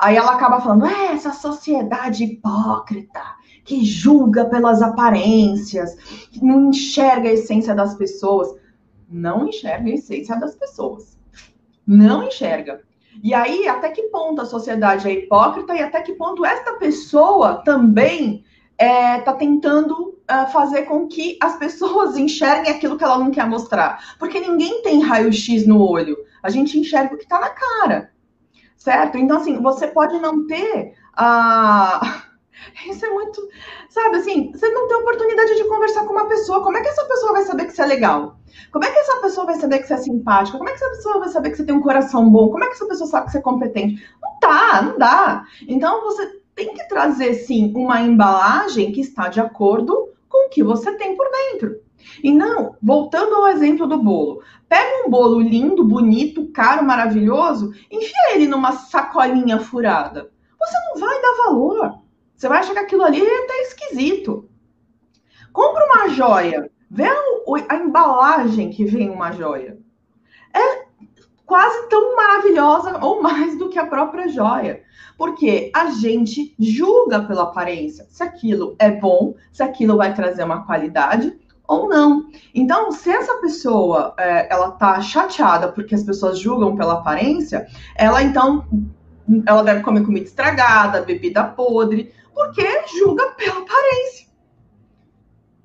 Aí 0.00 0.16
ela 0.16 0.32
acaba 0.32 0.60
falando, 0.60 0.86
é, 0.86 1.12
essa 1.12 1.30
sociedade 1.30 2.24
hipócrita, 2.24 3.20
que 3.64 3.84
julga 3.84 4.46
pelas 4.46 4.80
aparências, 4.80 5.94
que 6.30 6.42
não 6.42 6.70
enxerga 6.70 7.28
a 7.28 7.32
essência 7.32 7.74
das 7.74 7.94
pessoas. 7.94 8.48
Não 9.08 9.46
enxerga 9.46 9.90
a 9.90 9.94
essência 9.94 10.40
das 10.40 10.54
pessoas. 10.54 11.18
Não 11.86 12.22
enxerga. 12.22 12.80
E 13.22 13.34
aí, 13.34 13.68
até 13.68 13.90
que 13.90 14.04
ponto 14.04 14.40
a 14.40 14.46
sociedade 14.46 15.06
é 15.06 15.12
hipócrita 15.12 15.74
e 15.74 15.82
até 15.82 16.00
que 16.00 16.14
ponto 16.14 16.46
esta 16.46 16.72
pessoa 16.74 17.62
também 17.62 18.42
está 18.78 18.86
é, 18.86 19.20
tá 19.20 19.34
tentando 19.34 20.18
uh, 20.30 20.50
fazer 20.50 20.84
com 20.84 21.06
que 21.06 21.36
as 21.42 21.58
pessoas 21.58 22.16
enxerguem 22.18 22.72
aquilo 22.72 22.96
que 22.96 23.04
ela 23.04 23.18
não 23.18 23.30
quer 23.30 23.46
mostrar. 23.46 24.16
Porque 24.18 24.40
ninguém 24.40 24.80
tem 24.80 25.02
raio-x 25.02 25.66
no 25.66 25.86
olho. 25.86 26.16
A 26.42 26.48
gente 26.48 26.78
enxerga 26.78 27.14
o 27.14 27.18
que 27.18 27.24
está 27.24 27.38
na 27.38 27.50
cara 27.50 28.09
certo? 28.80 29.18
Então, 29.18 29.36
assim, 29.36 29.62
você 29.62 29.86
pode 29.86 30.18
não 30.18 30.46
ter 30.46 30.94
a. 31.14 32.24
Isso 32.90 33.06
é 33.06 33.10
muito. 33.10 33.40
Sabe 33.88 34.16
assim, 34.16 34.50
você 34.52 34.68
não 34.70 34.88
tem 34.88 34.96
oportunidade 34.96 35.54
de 35.54 35.64
conversar 35.64 36.04
com 36.04 36.12
uma 36.12 36.26
pessoa. 36.26 36.62
Como 36.62 36.76
é 36.76 36.82
que 36.82 36.88
essa 36.88 37.04
pessoa 37.04 37.32
vai 37.32 37.44
saber 37.44 37.66
que 37.66 37.72
você 37.72 37.82
é 37.82 37.86
legal? 37.86 38.38
Como 38.72 38.84
é 38.84 38.90
que 38.90 38.98
essa 38.98 39.20
pessoa 39.20 39.46
vai 39.46 39.54
saber 39.56 39.78
que 39.78 39.86
você 39.86 39.94
é 39.94 39.98
simpática? 39.98 40.58
Como 40.58 40.68
é 40.68 40.72
que 40.72 40.82
essa 40.82 40.96
pessoa 40.96 41.18
vai 41.20 41.28
saber 41.28 41.50
que 41.50 41.56
você 41.56 41.64
tem 41.64 41.74
um 41.74 41.82
coração 41.82 42.30
bom? 42.30 42.50
Como 42.50 42.64
é 42.64 42.66
que 42.66 42.74
essa 42.74 42.86
pessoa 42.86 43.08
sabe 43.08 43.26
que 43.26 43.32
você 43.32 43.38
é 43.38 43.42
competente? 43.42 44.04
Não 44.20 44.38
tá, 44.40 44.82
não 44.82 44.98
dá. 44.98 45.44
Então, 45.68 46.02
você 46.02 46.40
tem 46.54 46.74
que 46.74 46.88
trazer, 46.88 47.34
sim, 47.34 47.72
uma 47.74 48.00
embalagem 48.00 48.92
que 48.92 49.00
está 49.00 49.28
de 49.28 49.40
acordo 49.40 50.10
com 50.28 50.46
o 50.46 50.50
que 50.50 50.62
você 50.62 50.92
tem 50.92 51.16
por 51.16 51.26
dentro. 51.30 51.80
E 52.22 52.30
não, 52.30 52.76
voltando 52.82 53.34
ao 53.34 53.48
exemplo 53.48 53.86
do 53.86 54.02
bolo, 54.02 54.42
pega 54.68 55.06
um 55.06 55.10
bolo 55.10 55.40
lindo, 55.40 55.84
bonito, 55.84 56.50
caro, 56.52 56.84
maravilhoso, 56.84 57.72
enfia 57.90 58.34
ele 58.34 58.46
numa 58.46 58.72
sacolinha 58.72 59.58
furada. 59.58 60.30
Você 60.58 60.76
não 60.88 61.00
vai 61.00 61.20
dar 61.20 61.36
valor. 61.44 61.98
Você 62.36 62.48
vai 62.48 62.58
achar 62.58 62.72
que 62.72 62.78
aquilo 62.78 63.04
ali 63.04 63.20
é 63.20 63.44
até 63.44 63.62
esquisito. 63.62 64.48
Compra 65.52 65.84
uma 65.84 66.08
joia, 66.08 66.70
vê 66.90 67.04
a, 67.04 67.16
a 67.68 67.76
embalagem 67.76 68.70
que 68.70 68.84
vem 68.84 69.10
uma 69.10 69.32
joia. 69.32 69.78
É 70.54 70.84
quase 71.44 71.88
tão 71.88 72.14
maravilhosa 72.14 73.04
ou 73.04 73.20
mais 73.20 73.58
do 73.58 73.68
que 73.68 73.78
a 73.78 73.86
própria 73.86 74.28
joia. 74.28 74.82
Porque 75.18 75.70
a 75.74 75.90
gente 75.90 76.54
julga 76.58 77.20
pela 77.24 77.42
aparência 77.42 78.06
se 78.08 78.22
aquilo 78.22 78.76
é 78.78 78.90
bom, 78.90 79.34
se 79.52 79.62
aquilo 79.62 79.96
vai 79.96 80.14
trazer 80.14 80.44
uma 80.44 80.64
qualidade 80.64 81.36
ou 81.70 81.88
não. 81.88 82.28
Então, 82.52 82.90
se 82.90 83.08
essa 83.10 83.40
pessoa 83.40 84.12
é, 84.18 84.52
ela 84.52 84.72
tá 84.72 85.00
chateada 85.00 85.70
porque 85.70 85.94
as 85.94 86.02
pessoas 86.02 86.38
julgam 86.38 86.76
pela 86.76 86.94
aparência, 86.94 87.66
ela 87.96 88.20
então 88.22 88.66
ela 89.46 89.62
deve 89.62 89.82
comer 89.82 90.04
comida 90.04 90.26
estragada, 90.26 91.02
bebida 91.02 91.44
podre, 91.44 92.12
porque 92.34 92.66
julga 92.98 93.30
pela 93.36 93.60
aparência. 93.60 94.26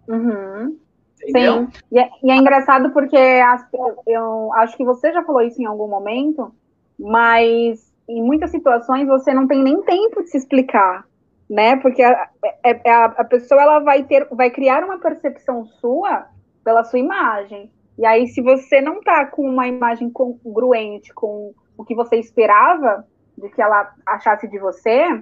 Uhum. 0.07 0.77
Sim, 1.15 1.67
e 1.91 1.99
é, 1.99 2.09
e 2.21 2.31
é, 2.31 2.35
engraçado 2.35 2.91
porque 2.91 3.17
as, 3.17 3.65
eu 4.05 4.53
acho 4.53 4.77
que 4.77 4.85
você 4.85 5.11
já 5.11 5.23
falou 5.23 5.41
isso 5.41 5.59
em 5.59 5.65
algum 5.65 5.87
momento, 5.87 6.53
mas 6.99 7.91
em 8.07 8.21
muitas 8.21 8.51
situações 8.51 9.07
você 9.07 9.33
não 9.33 9.47
tem 9.47 9.63
nem 9.63 9.81
tempo 9.81 10.21
de 10.21 10.29
se 10.29 10.37
explicar 10.37 11.03
né? 11.49 11.75
Porque 11.77 12.01
a, 12.01 12.29
é, 12.63 12.81
é, 12.83 12.91
a, 12.91 13.05
a, 13.05 13.23
pessoa 13.23 13.61
ela 13.61 13.79
vai 13.79 14.03
ter, 14.03 14.27
vai 14.31 14.49
criar 14.49 14.83
uma 14.83 14.99
percepção 14.99 15.65
sua 15.65 16.27
pela 16.63 16.83
sua 16.83 16.99
imagem. 16.99 17.71
E 17.97 18.05
aí, 18.05 18.27
se 18.27 18.41
você 18.41 18.81
não 18.81 19.01
tá 19.01 19.25
com 19.25 19.47
uma 19.47 19.67
imagem 19.67 20.09
congruente 20.09 21.13
com 21.13 21.53
o 21.77 21.85
que 21.85 21.95
você 21.95 22.17
esperava 22.17 23.05
de 23.37 23.49
que 23.49 23.61
ela 23.61 23.93
achasse 24.05 24.47
de 24.47 24.57
você, 24.57 25.21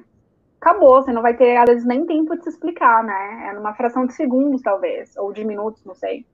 acabou. 0.64 1.02
Você 1.02 1.12
não 1.12 1.22
vai 1.22 1.36
ter, 1.36 1.58
às 1.58 1.66
vezes, 1.66 1.86
nem 1.86 2.06
tempo 2.06 2.36
de 2.36 2.44
se 2.44 2.50
explicar, 2.50 3.04
né? 3.04 3.50
É 3.50 3.54
numa 3.54 3.74
fração 3.74 4.06
de 4.06 4.14
segundos, 4.14 4.62
talvez, 4.62 5.16
ou 5.18 5.34
de 5.34 5.44
minutos, 5.44 5.84
não 5.84 5.94
sei. 5.94 6.26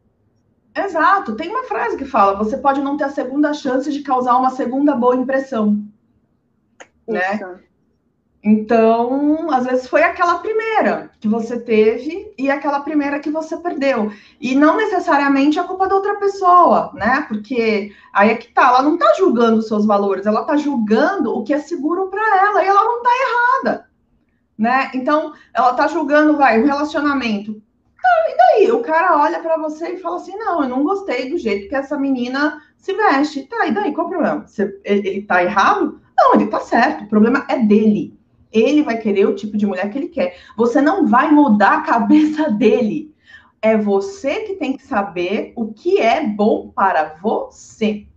Exato. 0.76 1.36
Tem 1.36 1.50
uma 1.50 1.64
frase 1.64 1.98
que 1.98 2.06
fala: 2.06 2.38
você 2.38 2.58
pode 2.58 2.82
não 2.82 2.96
ter 2.96 3.06
a 3.06 3.10
segunda 3.10 3.54
chance 3.54 3.92
de 3.92 4.04
causar 4.04 4.38
uma 4.38 4.52
segunda 4.52 4.96
boa 4.96 5.16
impressão. 5.16 5.84
Né? 7.08 7.34
Isso. 7.34 7.48
Né? 7.48 7.60
Então, 8.42 9.52
às 9.52 9.66
vezes 9.66 9.88
foi 9.88 10.02
aquela 10.02 10.40
primeira 10.40 11.12
que 11.20 11.28
você 11.28 11.60
teve 11.60 12.34
e 12.38 12.50
aquela 12.50 12.80
primeira 12.80 13.20
que 13.20 13.30
você 13.30 13.58
perdeu. 13.58 14.12
E 14.40 14.56
não 14.56 14.78
necessariamente 14.78 15.60
a 15.60 15.66
culpa 15.66 15.88
da 15.90 15.96
outra 15.96 16.16
pessoa, 16.16 16.92
né? 16.94 17.26
Porque 17.28 17.92
aí 18.14 18.30
é 18.30 18.36
que 18.36 18.48
tá, 18.54 18.70
ela 18.70 18.82
não 18.82 18.98
tá 18.98 19.14
julgando 19.18 19.60
os 19.60 19.68
seus 19.68 19.86
valores, 19.86 20.26
ela 20.26 20.46
tá 20.46 20.56
julgando 20.56 21.36
o 21.36 21.44
que 21.44 21.54
é 21.54 21.60
seguro 21.60 22.08
para 22.08 22.22
ela 22.48 22.64
e 22.64 22.68
ela 22.68 22.84
não 22.86 23.04
tá 23.04 23.10
errada, 23.10 23.90
né? 24.58 24.92
Então, 24.94 25.34
ela 25.54 25.74
tá 25.74 25.88
julgando, 25.88 26.38
vai, 26.38 26.62
o 26.62 26.66
relacionamento. 26.66 27.62
Tá, 28.02 28.10
e 28.30 28.38
daí? 28.38 28.72
O 28.72 28.82
cara 28.82 29.18
olha 29.22 29.40
para 29.42 29.58
você 29.58 29.90
e 29.90 30.00
fala 30.00 30.16
assim: 30.16 30.38
"Não, 30.38 30.64
eu 30.64 30.70
não 30.70 30.84
gostei 30.84 31.30
do 31.30 31.38
jeito 31.38 31.68
que 31.68 31.76
essa 31.76 31.98
menina 31.98 32.62
se 32.78 32.94
veste". 32.94 33.44
Tá, 33.44 33.68
e 33.68 33.72
daí 33.74 33.94
qual 33.94 34.08
o 34.08 34.10
problema? 34.10 34.48
Você, 34.48 34.80
ele 34.86 35.24
tá 35.24 35.44
errado? 35.44 36.00
Não, 36.18 36.36
ele 36.36 36.48
tá 36.48 36.62
certo. 36.62 37.04
O 37.04 37.10
problema 37.10 37.46
é 37.50 37.58
dele. 37.60 38.19
Ele 38.52 38.82
vai 38.82 38.98
querer 38.98 39.28
o 39.28 39.36
tipo 39.36 39.58
de 39.58 39.66
mulher 39.66 39.90
que 39.90 39.98
ele 39.98 40.10
quer. 40.10 40.38
Você 40.58 40.82
não 40.82 41.08
vai 41.08 41.32
mudar 41.32 41.80
a 41.80 41.82
cabeça 41.82 42.50
dele. 42.52 43.14
É 43.62 43.78
você 43.78 44.42
que 44.42 44.56
tem 44.56 44.76
que 44.76 44.84
saber 44.84 45.54
o 45.56 45.74
que 45.74 46.00
é 46.00 46.26
bom 46.26 46.70
para 46.70 47.16
você. 47.22 48.08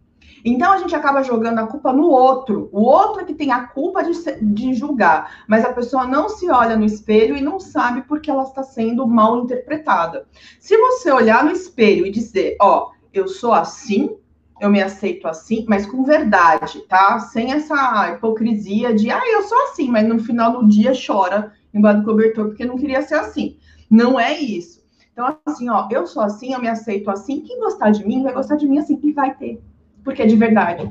Então 0.45 0.73
a 0.73 0.79
gente 0.79 0.95
acaba 0.95 1.23
jogando 1.23 1.59
a 1.59 1.67
culpa 1.67 1.93
no 1.93 2.09
outro. 2.09 2.69
O 2.73 2.83
outro 2.83 3.21
é 3.21 3.25
que 3.25 3.35
tem 3.35 3.53
a 3.53 3.67
culpa 3.67 4.03
de, 4.03 4.13
de 4.41 4.75
julgar, 4.75 5.45
mas 5.47 5.65
a 5.65 5.73
pessoa 5.73 6.07
não 6.07 6.29
se 6.29 6.51
olha 6.51 6.77
no 6.77 6.85
espelho 6.85 7.37
e 7.37 7.41
não 7.41 7.61
sabe 7.61 8.03
porque 8.03 8.31
ela 8.31 8.43
está 8.43 8.63
sendo 8.63 9.07
mal 9.07 9.45
interpretada. 9.45 10.27
Se 10.59 10.77
você 10.77 11.13
olhar 11.13 11.45
no 11.45 11.53
espelho 11.53 12.07
e 12.07 12.11
dizer, 12.11 12.57
ó, 12.61 12.91
eu 13.13 13.29
sou 13.29 13.53
assim, 13.53 14.17
eu 14.63 14.71
me 14.71 14.81
aceito 14.81 15.27
assim, 15.27 15.67
mas 15.69 15.85
com 15.85 16.05
verdade, 16.05 16.83
tá? 16.83 17.19
Sem 17.19 17.53
essa 17.53 18.13
hipocrisia 18.13 18.95
de, 18.95 19.11
ah, 19.11 19.23
eu 19.27 19.43
sou 19.43 19.61
assim, 19.65 19.91
mas 19.91 20.07
no 20.07 20.21
final 20.21 20.53
do 20.53 20.69
dia 20.69 20.93
chora 20.95 21.53
embaixo 21.75 21.99
do 21.99 22.05
cobertor 22.05 22.47
porque 22.47 22.65
não 22.65 22.79
queria 22.79 23.03
ser 23.03 23.17
assim. 23.17 23.57
Não 23.91 24.21
é 24.21 24.39
isso. 24.39 24.81
Então, 25.13 25.37
assim, 25.45 25.69
ó, 25.69 25.89
eu 25.91 26.07
sou 26.07 26.23
assim, 26.23 26.53
eu 26.53 26.61
me 26.61 26.69
aceito 26.69 27.11
assim. 27.11 27.41
Quem 27.41 27.59
gostar 27.59 27.91
de 27.91 28.07
mim 28.07 28.23
vai 28.23 28.33
gostar 28.33 28.55
de 28.55 28.69
mim 28.69 28.79
assim, 28.79 28.99
e 29.03 29.13
vai 29.13 29.35
ter. 29.35 29.61
Porque 30.05 30.23
é 30.23 30.27
de 30.27 30.37
verdade. 30.37 30.91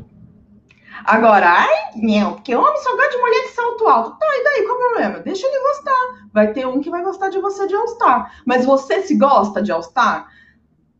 Agora, 1.05 1.49
ai, 1.49 1.69
meu, 1.95 2.33
porque 2.33 2.53
homem 2.53 2.77
só 2.77 2.95
gosta 2.95 3.09
de 3.09 3.21
mulher 3.21 3.41
de 3.43 3.53
salto 3.53 3.87
alto. 3.87 4.19
Tá, 4.19 4.25
e 4.25 4.43
daí, 4.43 4.65
qual 4.65 4.75
o 4.75 4.79
problema? 4.79 5.19
Deixa 5.19 5.47
ele 5.47 5.63
gostar. 5.63 6.27
Vai 6.33 6.51
ter 6.51 6.67
um 6.67 6.81
que 6.81 6.89
vai 6.89 7.01
gostar 7.01 7.29
de 7.29 7.39
você 7.39 7.65
de 7.67 7.73
All-Star. 7.73 8.33
Mas 8.45 8.65
você 8.65 9.01
se 9.01 9.15
gosta 9.15 9.61
de 9.61 9.71
All-Star? 9.71 10.27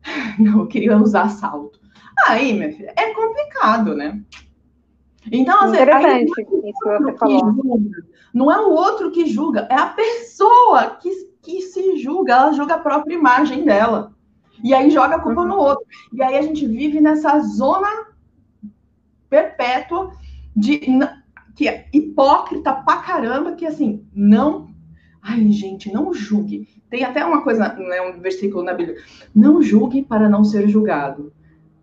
Não, 0.40 0.62
eu 0.62 0.68
queria 0.68 0.98
usar 0.98 1.28
salto. 1.30 1.81
Aí, 2.28 2.54
minha 2.54 2.72
filha, 2.72 2.94
é 2.96 3.14
complicado, 3.14 3.96
né? 3.96 4.22
Então, 5.32 5.62
assim, 5.62 5.76
Interessante 5.76 6.06
aí, 6.06 6.26
isso 6.26 6.34
que 6.34 6.44
você 6.46 7.18
falou. 7.18 7.54
Julga, 7.54 8.04
não 8.34 8.52
é 8.52 8.60
o 8.60 8.72
outro 8.72 9.12
que 9.12 9.28
julga, 9.28 9.68
é 9.70 9.76
a 9.76 9.88
pessoa 9.88 10.98
que, 11.02 11.10
que 11.42 11.62
se 11.62 11.98
julga, 11.98 12.34
ela 12.34 12.52
julga 12.54 12.76
a 12.76 12.80
própria 12.80 13.14
imagem 13.14 13.66
dela. 13.66 14.14
E 14.64 14.74
aí 14.74 14.90
joga 14.90 15.16
a 15.16 15.20
culpa 15.20 15.44
no 15.46 15.58
outro. 15.58 15.86
E 16.14 16.22
aí 16.22 16.38
a 16.38 16.42
gente 16.42 16.66
vive 16.66 17.02
nessa 17.02 17.40
zona 17.40 18.08
perpétua 19.30 20.12
de 20.56 20.80
que 21.56 21.68
é 21.68 21.88
hipócrita 21.94 22.74
pra 22.74 22.98
caramba, 22.98 23.54
que 23.54 23.66
assim, 23.66 24.06
não. 24.14 24.70
Ai, 25.22 25.52
gente, 25.52 25.92
não 25.92 26.14
julgue. 26.14 26.68
Tem 26.90 27.04
até 27.04 27.24
uma 27.24 27.44
coisa, 27.44 27.74
né, 27.74 28.02
um 28.02 28.20
versículo 28.20 28.64
na 28.64 28.74
Bíblia. 28.74 28.98
Não 29.34 29.62
julgue 29.62 30.04
para 30.04 30.28
não 30.28 30.44
ser 30.44 30.68
julgado 30.68 31.32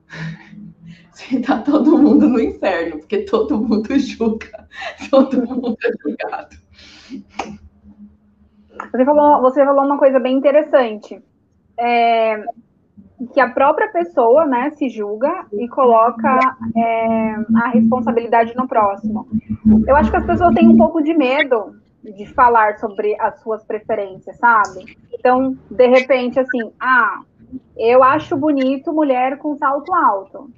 se 1.13 1.41
tá 1.41 1.59
todo 1.59 1.99
mundo 1.99 2.29
no 2.29 2.41
inferno, 2.41 2.99
porque 2.99 3.21
todo 3.25 3.59
mundo 3.59 3.99
julga, 3.99 4.69
todo 5.11 5.47
mundo 5.47 5.77
é 5.83 5.91
julgado. 6.03 6.57
Você 8.93 9.05
falou, 9.05 9.41
você 9.41 9.65
falou 9.65 9.85
uma 9.85 9.99
coisa 9.99 10.21
bem 10.21 10.37
interessante. 10.37 11.21
É, 11.77 12.45
que 13.33 13.41
a 13.41 13.51
própria 13.51 13.89
pessoa 13.89 14.47
né, 14.47 14.71
se 14.71 14.89
julga 14.89 15.47
e 15.53 15.69
coloca 15.69 16.39
é, 16.77 17.35
a 17.57 17.69
responsabilidade 17.69 18.55
no 18.57 18.69
próximo. 18.69 19.27
Eu 19.87 19.97
acho 19.97 20.11
que 20.11 20.17
as 20.17 20.27
pessoas 20.27 20.55
têm 20.55 20.69
um 20.69 20.77
pouco 20.77 21.03
de 21.03 21.15
medo 21.15 21.77
de 22.03 22.27
falar 22.27 22.79
sobre 22.79 23.21
as 23.21 23.41
suas 23.41 23.65
preferências, 23.65 24.37
sabe? 24.37 24.97
Então, 25.13 25.57
de 25.71 25.87
repente, 25.89 26.39
assim, 26.39 26.73
ah, 26.81 27.23
eu 27.77 28.03
acho 28.03 28.37
bonito 28.37 28.93
mulher 28.93 29.39
com 29.39 29.57
salto 29.57 29.93
alto. 29.95 30.51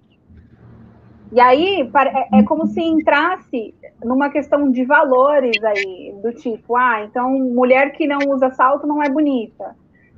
E 1.33 1.41
aí 1.41 1.83
é, 1.83 2.41
é 2.41 2.43
como 2.43 2.67
se 2.67 2.81
entrasse 2.81 3.75
numa 4.05 4.31
questão 4.31 4.71
de 4.71 4.85
valores 4.85 5.63
aí, 5.63 6.15
do 6.23 6.33
tipo, 6.33 6.77
ah, 6.77 7.05
então 7.05 7.31
mulher 7.39 7.93
que 7.93 8.07
não 8.07 8.19
usa 8.29 8.51
salto 8.51 8.87
não 8.87 9.03
é 9.03 9.09
bonita. 9.09 9.77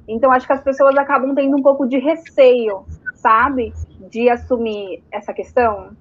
Então 0.08 0.32
acho 0.32 0.46
que 0.46 0.52
as 0.52 0.62
pessoas 0.62 0.96
acabam 0.96 1.34
tendo 1.34 1.56
um 1.56 1.62
pouco 1.62 1.86
de 1.86 1.98
receio, 1.98 2.84
sabe, 3.14 3.72
de 4.10 4.30
assumir 4.30 5.02
essa 5.10 5.32
questão. 5.32 5.96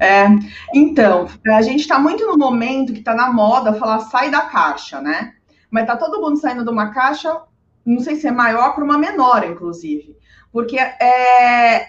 É, 0.00 0.26
então, 0.72 1.26
a 1.48 1.60
gente 1.60 1.80
está 1.80 1.98
muito 1.98 2.24
no 2.24 2.38
momento 2.38 2.92
que 2.92 3.00
está 3.00 3.14
na 3.14 3.32
moda 3.32 3.72
falar 3.74 4.00
sai 4.00 4.30
da 4.30 4.42
caixa, 4.42 5.00
né? 5.00 5.34
Mas 5.70 5.86
tá 5.86 5.96
todo 5.96 6.20
mundo 6.20 6.38
saindo 6.38 6.64
de 6.64 6.70
uma 6.70 6.90
caixa 6.92 7.36
não 7.88 8.00
sei 8.00 8.16
se 8.16 8.26
é 8.26 8.32
maior 8.32 8.74
para 8.74 8.84
uma 8.84 8.98
menor, 8.98 9.44
inclusive. 9.44 10.16
Porque 10.52 10.78
é, 10.78 11.88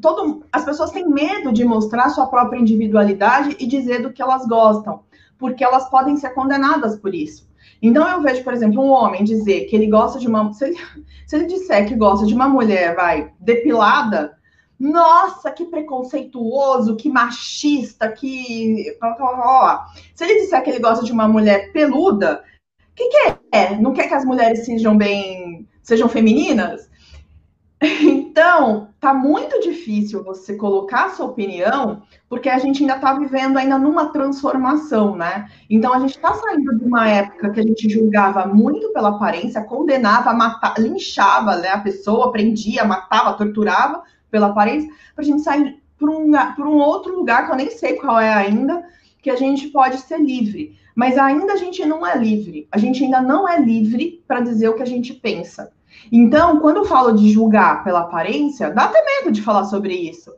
todo, 0.00 0.44
as 0.52 0.64
pessoas 0.64 0.90
têm 0.90 1.08
medo 1.08 1.52
de 1.52 1.64
mostrar 1.64 2.10
sua 2.10 2.26
própria 2.26 2.58
individualidade 2.58 3.56
e 3.58 3.66
dizer 3.66 4.02
do 4.02 4.12
que 4.12 4.22
elas 4.22 4.46
gostam, 4.46 5.00
porque 5.38 5.64
elas 5.64 5.88
podem 5.90 6.16
ser 6.16 6.30
condenadas 6.30 6.98
por 6.98 7.14
isso. 7.14 7.46
Então 7.80 8.08
eu 8.08 8.22
vejo, 8.22 8.42
por 8.42 8.52
exemplo, 8.52 8.82
um 8.82 8.90
homem 8.90 9.24
dizer 9.24 9.66
que 9.66 9.76
ele 9.76 9.86
gosta 9.86 10.18
de 10.18 10.26
uma. 10.26 10.52
Se 10.52 10.66
ele, 10.66 10.76
se 11.26 11.36
ele 11.36 11.46
disser 11.46 11.86
que 11.86 11.94
gosta 11.94 12.26
de 12.26 12.34
uma 12.34 12.48
mulher, 12.48 12.94
vai, 12.94 13.32
depilada, 13.38 14.36
nossa, 14.78 15.50
que 15.50 15.64
preconceituoso, 15.64 16.96
que 16.96 17.10
machista, 17.10 18.10
que. 18.10 18.96
Se 20.14 20.24
ele 20.24 20.40
disser 20.40 20.62
que 20.62 20.70
ele 20.70 20.80
gosta 20.80 21.04
de 21.04 21.12
uma 21.12 21.28
mulher 21.28 21.72
peluda, 21.72 22.42
que, 22.96 23.08
que 23.08 23.36
é? 23.52 23.76
Não 23.76 23.92
quer 23.92 24.08
que 24.08 24.14
as 24.14 24.24
mulheres 24.24 24.64
sejam 24.64 24.96
bem, 24.96 25.68
sejam 25.82 26.08
femininas? 26.08 26.88
Então, 27.80 28.88
tá 28.98 29.12
muito 29.12 29.60
difícil 29.60 30.24
você 30.24 30.56
colocar 30.56 31.10
sua 31.10 31.26
opinião, 31.26 32.02
porque 32.28 32.48
a 32.48 32.58
gente 32.58 32.80
ainda 32.80 32.96
está 32.96 33.12
vivendo 33.14 33.58
ainda 33.58 33.78
numa 33.78 34.12
transformação, 34.12 35.14
né? 35.14 35.46
Então 35.68 35.92
a 35.92 35.98
gente 35.98 36.16
está 36.16 36.32
saindo 36.34 36.78
de 36.78 36.84
uma 36.84 37.08
época 37.08 37.50
que 37.50 37.60
a 37.60 37.62
gente 37.62 37.88
julgava 37.88 38.46
muito 38.46 38.92
pela 38.92 39.10
aparência, 39.10 39.62
condenava, 39.62 40.32
matava, 40.32 40.80
linchava 40.80 41.56
né, 41.56 41.68
a 41.68 41.80
pessoa, 41.80 42.32
prendia, 42.32 42.84
matava, 42.84 43.34
torturava 43.34 44.02
pela 44.30 44.48
aparência, 44.48 44.90
para 45.14 45.22
a 45.22 45.26
gente 45.26 45.42
sair 45.42 45.80
para 45.98 46.10
um, 46.10 46.30
um 46.58 46.78
outro 46.78 47.14
lugar 47.14 47.46
que 47.46 47.52
eu 47.52 47.56
nem 47.56 47.70
sei 47.70 47.94
qual 47.96 48.20
é 48.20 48.32
ainda, 48.32 48.82
que 49.26 49.30
a 49.30 49.34
gente 49.34 49.66
pode 49.70 49.98
ser 50.02 50.20
livre. 50.20 50.78
Mas 50.94 51.18
ainda 51.18 51.54
a 51.54 51.56
gente 51.56 51.84
não 51.84 52.06
é 52.06 52.16
livre. 52.16 52.68
A 52.70 52.78
gente 52.78 53.02
ainda 53.02 53.20
não 53.20 53.48
é 53.48 53.60
livre 53.60 54.22
para 54.24 54.38
dizer 54.38 54.68
o 54.68 54.74
que 54.74 54.84
a 54.84 54.86
gente 54.86 55.12
pensa. 55.14 55.72
Então, 56.12 56.60
quando 56.60 56.76
eu 56.76 56.84
falo 56.84 57.10
de 57.10 57.28
julgar 57.30 57.82
pela 57.82 58.02
aparência, 58.02 58.70
dá 58.70 58.84
até 58.84 59.04
medo 59.04 59.32
de 59.32 59.42
falar 59.42 59.64
sobre 59.64 59.94
isso. 59.94 60.32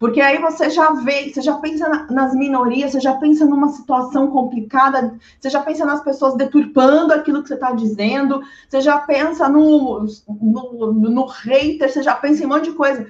Porque 0.00 0.20
aí 0.20 0.38
você 0.40 0.68
já 0.68 0.90
vê, 0.94 1.32
você 1.32 1.40
já 1.40 1.54
pensa 1.58 1.88
na, 1.88 2.10
nas 2.10 2.34
minorias, 2.34 2.90
você 2.90 3.00
já 3.00 3.14
pensa 3.14 3.46
numa 3.46 3.68
situação 3.68 4.28
complicada, 4.32 5.16
você 5.38 5.48
já 5.48 5.60
pensa 5.60 5.86
nas 5.86 6.02
pessoas 6.02 6.34
deturpando 6.34 7.12
aquilo 7.12 7.40
que 7.40 7.46
você 7.46 7.54
está 7.54 7.70
dizendo, 7.70 8.42
você 8.68 8.80
já 8.80 8.98
pensa 8.98 9.48
no, 9.48 10.04
no, 10.28 10.92
no 10.92 11.24
hater, 11.26 11.88
você 11.88 12.02
já 12.02 12.16
pensa 12.16 12.42
em 12.42 12.46
um 12.46 12.48
monte 12.48 12.64
de 12.64 12.72
coisa. 12.72 13.06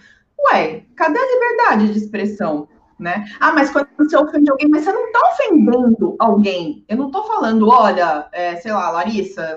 Ué, 0.53 0.83
cadê 0.95 1.19
a 1.19 1.35
liberdade 1.35 1.95
de 1.95 1.99
expressão? 1.99 2.69
Né? 3.05 3.27
Ah, 3.39 3.53
mas 3.53 3.71
quando 3.71 3.89
você 3.99 4.17
ofende 4.17 4.51
alguém, 4.51 4.67
mas 4.69 4.85
você 4.85 4.93
não 4.93 5.05
está 5.05 5.21
ofendendo 5.33 6.17
alguém. 6.19 6.85
Eu 6.89 6.97
não 6.97 7.09
estou 7.09 7.27
falando, 7.27 7.69
olha, 7.69 8.27
é, 8.33 8.57
sei 8.57 8.73
lá, 8.73 8.91
Larissa. 8.91 9.57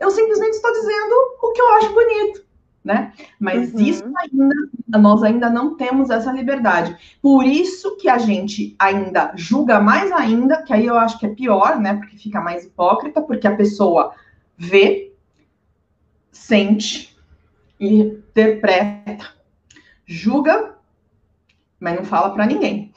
Eu 0.00 0.10
simplesmente 0.10 0.54
estou 0.54 0.72
dizendo 0.72 1.14
o 1.42 1.52
que 1.52 1.60
eu 1.60 1.68
acho 1.74 1.92
bonito 1.92 2.50
né? 2.82 3.12
Mas 3.38 3.72
uhum. 3.74 3.80
isso 3.80 4.04
ainda, 4.16 4.54
nós 4.98 5.22
ainda 5.22 5.50
não 5.50 5.76
temos 5.76 6.10
essa 6.10 6.32
liberdade. 6.32 6.96
Por 7.20 7.44
isso 7.44 7.96
que 7.96 8.08
a 8.08 8.18
gente 8.18 8.74
ainda 8.78 9.32
julga 9.36 9.80
mais 9.80 10.10
ainda, 10.10 10.62
que 10.62 10.72
aí 10.72 10.86
eu 10.86 10.96
acho 10.96 11.18
que 11.18 11.26
é 11.26 11.34
pior, 11.34 11.78
né? 11.78 11.94
Porque 11.94 12.16
fica 12.16 12.40
mais 12.40 12.64
hipócrita, 12.64 13.20
porque 13.20 13.46
a 13.46 13.54
pessoa 13.54 14.14
vê, 14.56 15.12
sente, 16.32 17.14
interpreta, 17.78 19.28
julga, 20.06 20.74
mas 21.80 21.96
não 21.96 22.04
fala 22.04 22.30
para 22.30 22.46
ninguém. 22.46 22.92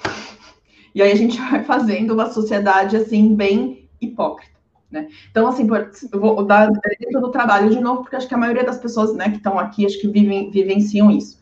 E 0.93 1.02
aí 1.02 1.12
a 1.12 1.15
gente 1.15 1.39
vai 1.50 1.63
fazendo 1.63 2.13
uma 2.13 2.30
sociedade 2.30 2.98
assim 2.98 3.34
bem 3.36 3.89
hipócrita. 4.00 4.54
Né? 4.91 5.08
Então, 5.32 5.48
assim, 5.48 5.65
por, 5.65 5.89
vou 6.12 6.46
dar 6.46 6.69
exemplo 6.69 7.22
do 7.22 7.32
trabalho 7.32 7.72
de 7.72 7.80
novo, 7.80 8.02
porque 8.02 8.15
acho 8.15 8.28
que 8.28 8.36
a 8.36 8.38
maioria 8.38 8.63
das 8.63 8.78
pessoas 8.78 9.15
né, 9.15 9.30
que 9.30 9.38
estão 9.38 9.58
aqui, 9.58 9.88
acho 9.88 10.00
que 10.00 10.08
vivem, 10.08 10.52
vivenciam 10.52 11.10
isso. 11.10 11.41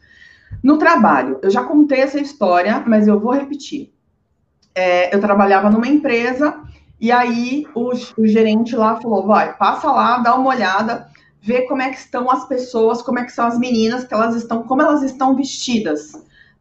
No 0.64 0.78
trabalho, 0.78 1.38
eu 1.42 1.50
já 1.50 1.64
contei 1.64 2.00
essa 2.00 2.20
história, 2.20 2.82
mas 2.88 3.08
eu 3.08 3.20
vou 3.20 3.34
repetir. 3.34 3.92
É, 4.74 5.14
eu 5.14 5.20
trabalhava 5.20 5.70
numa 5.70 5.88
empresa 5.88 6.62
e 7.00 7.12
aí 7.12 7.66
o, 7.74 7.92
o 8.18 8.28
gerente 8.28 8.76
lá 8.76 8.96
falou: 9.02 9.26
vai, 9.26 9.58
passa 9.58 9.92
lá, 9.92 10.20
dá 10.20 10.36
uma 10.36 10.50
olhada, 10.50 11.08
vê 11.42 11.64
como 11.64 11.82
é 11.82 11.90
que 11.90 11.98
estão 11.98 12.30
as 12.30 12.48
pessoas, 12.48 13.02
como 13.02 13.20
é 13.20 13.26
que 13.26 13.32
são 13.32 13.48
as 13.48 13.58
meninas, 13.58 14.06
que 14.06 14.14
elas 14.14 14.36
estão, 14.36 14.64
como 14.64 14.82
elas 14.82 15.02
estão 15.02 15.36
vestidas. 15.36 16.14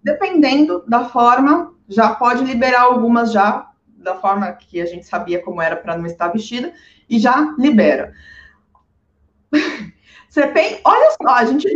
Dependendo 0.03 0.85
da 0.87 1.05
forma, 1.05 1.75
já 1.89 2.15
pode 2.15 2.45
liberar 2.45 2.83
algumas 2.83 3.33
já 3.33 3.71
da 3.89 4.17
forma 4.17 4.51
que 4.53 4.81
a 4.81 4.87
gente 4.87 5.05
sabia 5.07 5.43
como 5.43 5.61
era 5.61 5.77
para 5.77 5.97
não 5.97 6.07
estar 6.07 6.29
vestida 6.29 6.73
e 7.09 7.19
já 7.19 7.55
libera. 7.59 8.15
Tem, 10.55 10.81
olha 10.85 11.11
só, 11.21 11.29
a 11.29 11.45
gente 11.45 11.67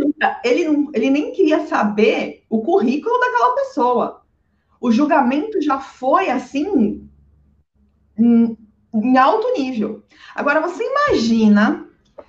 ele, 0.43 0.87
ele 0.93 1.09
nem 1.09 1.33
queria 1.33 1.67
saber 1.67 2.45
o 2.49 2.61
currículo 2.61 3.19
daquela 3.19 3.53
pessoa. 3.55 4.21
O 4.79 4.91
julgamento 4.91 5.61
já 5.61 5.79
foi 5.79 6.29
assim 6.29 7.05
em, 8.17 8.57
em 8.93 9.17
alto 9.17 9.53
nível. 9.57 10.03
Agora 10.33 10.61
você 10.61 10.83
imagina 10.83 11.85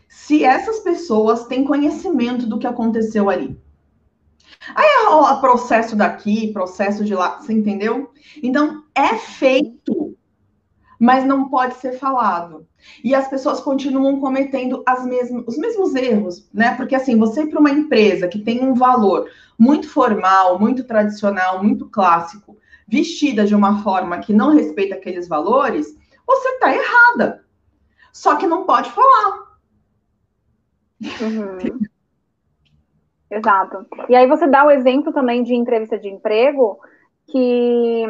se 0.08 0.44
essas 0.44 0.80
pessoas 0.80 1.46
têm 1.46 1.64
conhecimento 1.64 2.46
do 2.46 2.58
que 2.58 2.66
aconteceu 2.66 3.30
ali. 3.30 3.56
Aí 4.74 5.06
rola 5.06 5.40
processo 5.40 5.94
daqui, 5.94 6.52
processo 6.52 7.04
de 7.04 7.14
lá, 7.14 7.40
você 7.40 7.52
entendeu? 7.52 8.12
Então, 8.42 8.84
é 8.94 9.14
feito, 9.14 10.16
mas 10.98 11.24
não 11.24 11.48
pode 11.48 11.74
ser 11.76 11.92
falado. 11.92 12.66
E 13.02 13.14
as 13.14 13.28
pessoas 13.28 13.60
continuam 13.60 14.20
cometendo 14.20 14.82
as 14.86 15.04
mesmas, 15.04 15.44
os 15.46 15.56
mesmos 15.56 15.94
erros, 15.94 16.48
né? 16.52 16.74
Porque 16.76 16.94
assim, 16.94 17.16
você 17.16 17.42
ir 17.42 17.50
para 17.50 17.60
uma 17.60 17.70
empresa 17.70 18.28
que 18.28 18.38
tem 18.38 18.62
um 18.64 18.74
valor 18.74 19.28
muito 19.58 19.88
formal, 19.88 20.58
muito 20.58 20.84
tradicional, 20.84 21.62
muito 21.62 21.88
clássico, 21.88 22.56
vestida 22.86 23.44
de 23.44 23.54
uma 23.54 23.82
forma 23.82 24.18
que 24.18 24.32
não 24.32 24.54
respeita 24.54 24.94
aqueles 24.94 25.28
valores, 25.28 25.96
você 26.26 26.48
está 26.50 26.74
errada. 26.74 27.44
Só 28.12 28.36
que 28.36 28.46
não 28.46 28.64
pode 28.64 28.90
falar. 28.90 29.46
Uhum. 31.20 31.80
Exato. 33.30 33.86
E 34.08 34.14
aí 34.14 34.26
você 34.26 34.46
dá 34.46 34.64
o 34.64 34.70
exemplo 34.70 35.12
também 35.12 35.42
de 35.42 35.54
entrevista 35.54 35.98
de 35.98 36.08
emprego, 36.08 36.78
que 37.28 38.04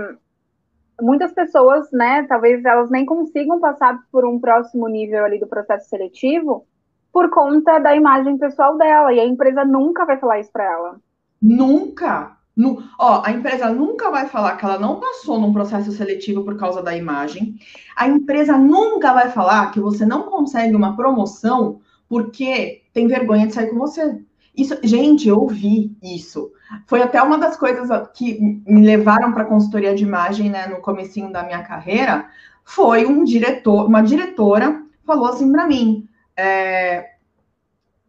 muitas 1.01 1.33
pessoas, 1.33 1.91
né, 1.93 2.25
talvez 2.29 2.65
elas 2.65 2.91
nem 2.91 3.05
consigam 3.05 3.61
passar 3.61 3.99
por 4.11 4.25
um 4.25 4.39
próximo 4.39 4.89
nível 4.89 5.25
ali 5.25 5.39
do 5.39 5.47
processo 5.47 5.89
seletivo 5.89 6.67
por 7.13 7.31
conta 7.31 7.79
da 7.79 7.97
imagem 7.97 8.37
pessoal 8.37 8.77
dela, 8.77 9.11
e 9.11 9.19
a 9.19 9.25
empresa 9.25 9.65
nunca 9.65 10.05
vai 10.05 10.19
falar 10.19 10.39
isso 10.39 10.53
para 10.53 10.65
ela. 10.65 11.01
Nunca. 11.41 12.37
No, 12.55 12.83
ó, 12.99 13.23
a 13.25 13.31
empresa 13.33 13.71
nunca 13.71 14.11
vai 14.11 14.27
falar 14.27 14.57
que 14.57 14.65
ela 14.65 14.79
não 14.79 15.01
passou 15.01 15.39
num 15.39 15.53
processo 15.53 15.93
seletivo 15.93 16.45
por 16.45 16.59
causa 16.59 16.83
da 16.83 16.95
imagem. 16.95 17.55
A 17.97 18.07
empresa 18.07 18.59
nunca 18.59 19.15
vai 19.15 19.31
falar 19.31 19.71
que 19.71 19.81
você 19.81 20.05
não 20.05 20.25
consegue 20.25 20.75
uma 20.75 20.95
promoção 20.95 21.81
porque 22.09 22.83
tem 22.93 23.07
vergonha 23.07 23.47
de 23.47 23.55
sair 23.55 23.71
com 23.71 23.79
você. 23.79 24.23
Isso, 24.57 24.75
gente, 24.83 25.29
eu 25.29 25.39
ouvi 25.39 25.97
isso. 26.03 26.51
Foi 26.87 27.03
até 27.03 27.23
uma 27.23 27.39
das 27.39 27.57
coisas 27.57 27.89
que 28.15 28.41
me 28.67 28.85
levaram 28.85 29.33
para 29.33 29.45
consultoria 29.45 29.95
de 29.95 30.05
imagem, 30.05 30.49
né, 30.51 30.67
no 30.67 30.81
comecinho 30.81 31.31
da 31.31 31.43
minha 31.43 31.63
carreira, 31.63 32.27
foi 32.65 33.07
um 33.07 33.23
diretor, 33.23 33.87
uma 33.87 34.03
diretora 34.03 34.83
falou 35.07 35.27
assim 35.27 35.53
para 35.53 35.67
mim, 35.67 36.09
é, 36.37 37.13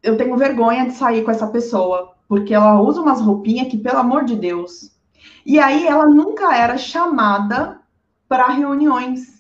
eu 0.01 0.17
tenho 0.17 0.35
vergonha 0.35 0.85
de 0.85 0.93
sair 0.93 1.23
com 1.23 1.29
essa 1.29 1.47
pessoa, 1.47 2.15
porque 2.27 2.53
ela 2.53 2.81
usa 2.81 3.01
umas 3.01 3.21
roupinhas 3.21 3.67
que, 3.67 3.77
pelo 3.77 3.99
amor 3.99 4.25
de 4.25 4.35
Deus. 4.35 4.91
E 5.45 5.59
aí 5.59 5.85
ela 5.85 6.07
nunca 6.07 6.55
era 6.55 6.77
chamada 6.77 7.79
para 8.27 8.47
reuniões. 8.47 9.36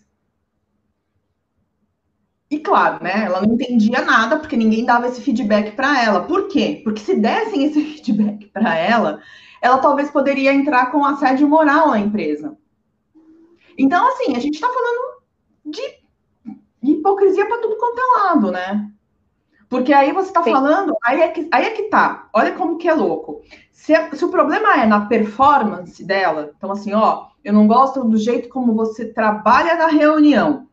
E 2.49 2.59
claro, 2.59 3.03
né? 3.03 3.25
Ela 3.25 3.41
não 3.41 3.53
entendia 3.53 4.01
nada 4.01 4.37
porque 4.37 4.55
ninguém 4.55 4.85
dava 4.85 5.07
esse 5.07 5.21
feedback 5.21 5.75
para 5.75 6.01
ela. 6.01 6.23
Por 6.23 6.47
quê? 6.47 6.81
Porque 6.83 7.01
se 7.01 7.15
dessem 7.15 7.65
esse 7.65 7.81
feedback 7.95 8.47
para 8.47 8.75
ela, 8.75 9.21
ela 9.61 9.79
talvez 9.79 10.09
poderia 10.09 10.53
entrar 10.53 10.91
com 10.91 11.03
assédio 11.03 11.47
moral 11.47 11.89
na 11.89 11.99
empresa. 11.99 12.57
Então, 13.77 14.07
assim, 14.09 14.35
a 14.35 14.39
gente 14.39 14.55
está 14.55 14.67
falando 14.67 15.21
de 15.65 15.81
hipocrisia 16.81 17.45
para 17.45 17.61
tudo 17.61 17.77
quanto 17.77 17.99
é 17.99 18.23
lado, 18.23 18.51
né? 18.51 18.91
Porque 19.69 19.91
aí 19.91 20.13
você 20.13 20.29
está 20.29 20.41
falando, 20.41 20.95
aí 21.03 21.21
é, 21.21 21.27
que, 21.27 21.47
aí 21.51 21.65
é 21.65 21.69
que 21.71 21.83
tá. 21.83 22.29
Olha 22.33 22.53
como 22.53 22.77
que 22.77 22.87
é 22.87 22.93
louco. 22.93 23.41
Se, 23.71 23.93
se 24.15 24.23
o 24.23 24.29
problema 24.29 24.81
é 24.81 24.85
na 24.85 25.05
performance 25.05 26.03
dela, 26.03 26.53
então 26.55 26.71
assim, 26.71 26.93
ó, 26.93 27.27
eu 27.43 27.53
não 27.53 27.67
gosto 27.67 28.03
do 28.03 28.17
jeito 28.17 28.47
como 28.47 28.73
você 28.73 29.05
trabalha 29.05 29.75
na 29.75 29.87
reunião. 29.87 30.66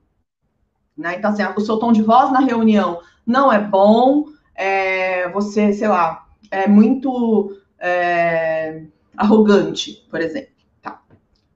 Né? 0.97 1.17
Então, 1.17 1.31
assim, 1.31 1.43
o 1.57 1.61
seu 1.61 1.79
tom 1.79 1.93
de 1.93 2.03
voz 2.03 2.31
na 2.31 2.41
reunião 2.41 3.01
não 3.27 3.53
é 3.53 3.61
bom, 3.61 4.27
é, 4.55 5.29
você, 5.31 5.73
sei 5.73 5.89
lá, 5.89 6.27
é 6.51 6.69
muito 6.69 7.57
é, 7.79 8.85
arrogante, 9.17 10.07
por 10.11 10.21
exemplo. 10.21 10.51
Tá. 10.81 11.01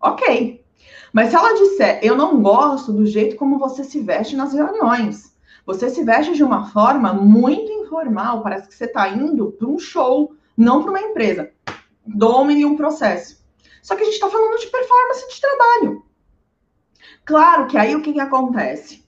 Ok. 0.01 0.65
Mas 1.13 1.31
se 1.31 1.37
ela 1.37 1.55
disser, 1.55 2.01
eu 2.03 2.17
não 2.17 2.43
gosto 2.43 2.93
do 2.93 3.07
jeito 3.07 3.37
como 3.37 3.59
você 3.59 3.85
se 3.85 4.01
veste 4.01 4.37
nas 4.37 4.53
reuniões, 4.53 5.35
você 5.65 5.89
se 5.89 6.05
veste 6.05 6.35
de 6.35 6.43
uma 6.43 6.67
forma 6.71 7.13
muito 7.13 7.71
informal, 7.71 8.43
parece 8.43 8.69
que 8.69 8.75
você 8.75 8.85
está 8.85 9.09
indo 9.09 9.53
para 9.53 9.69
um 9.69 9.79
show, 9.79 10.35
não 10.57 10.83
para 10.83 10.91
uma 10.91 11.01
empresa. 11.01 11.51
Domine 12.07 12.65
um 12.65 12.77
processo. 12.77 13.39
Só 13.83 13.95
que 13.95 14.03
a 14.03 14.05
gente 14.05 14.15
está 14.15 14.29
falando 14.29 14.59
de 14.59 14.67
performance 14.67 15.29
de 15.29 15.41
trabalho. 15.41 16.05
Claro 17.25 17.67
que 17.67 17.77
aí 17.77 17.95
o 17.95 18.03
que, 18.03 18.13
que 18.13 18.21
acontece? 18.21 19.07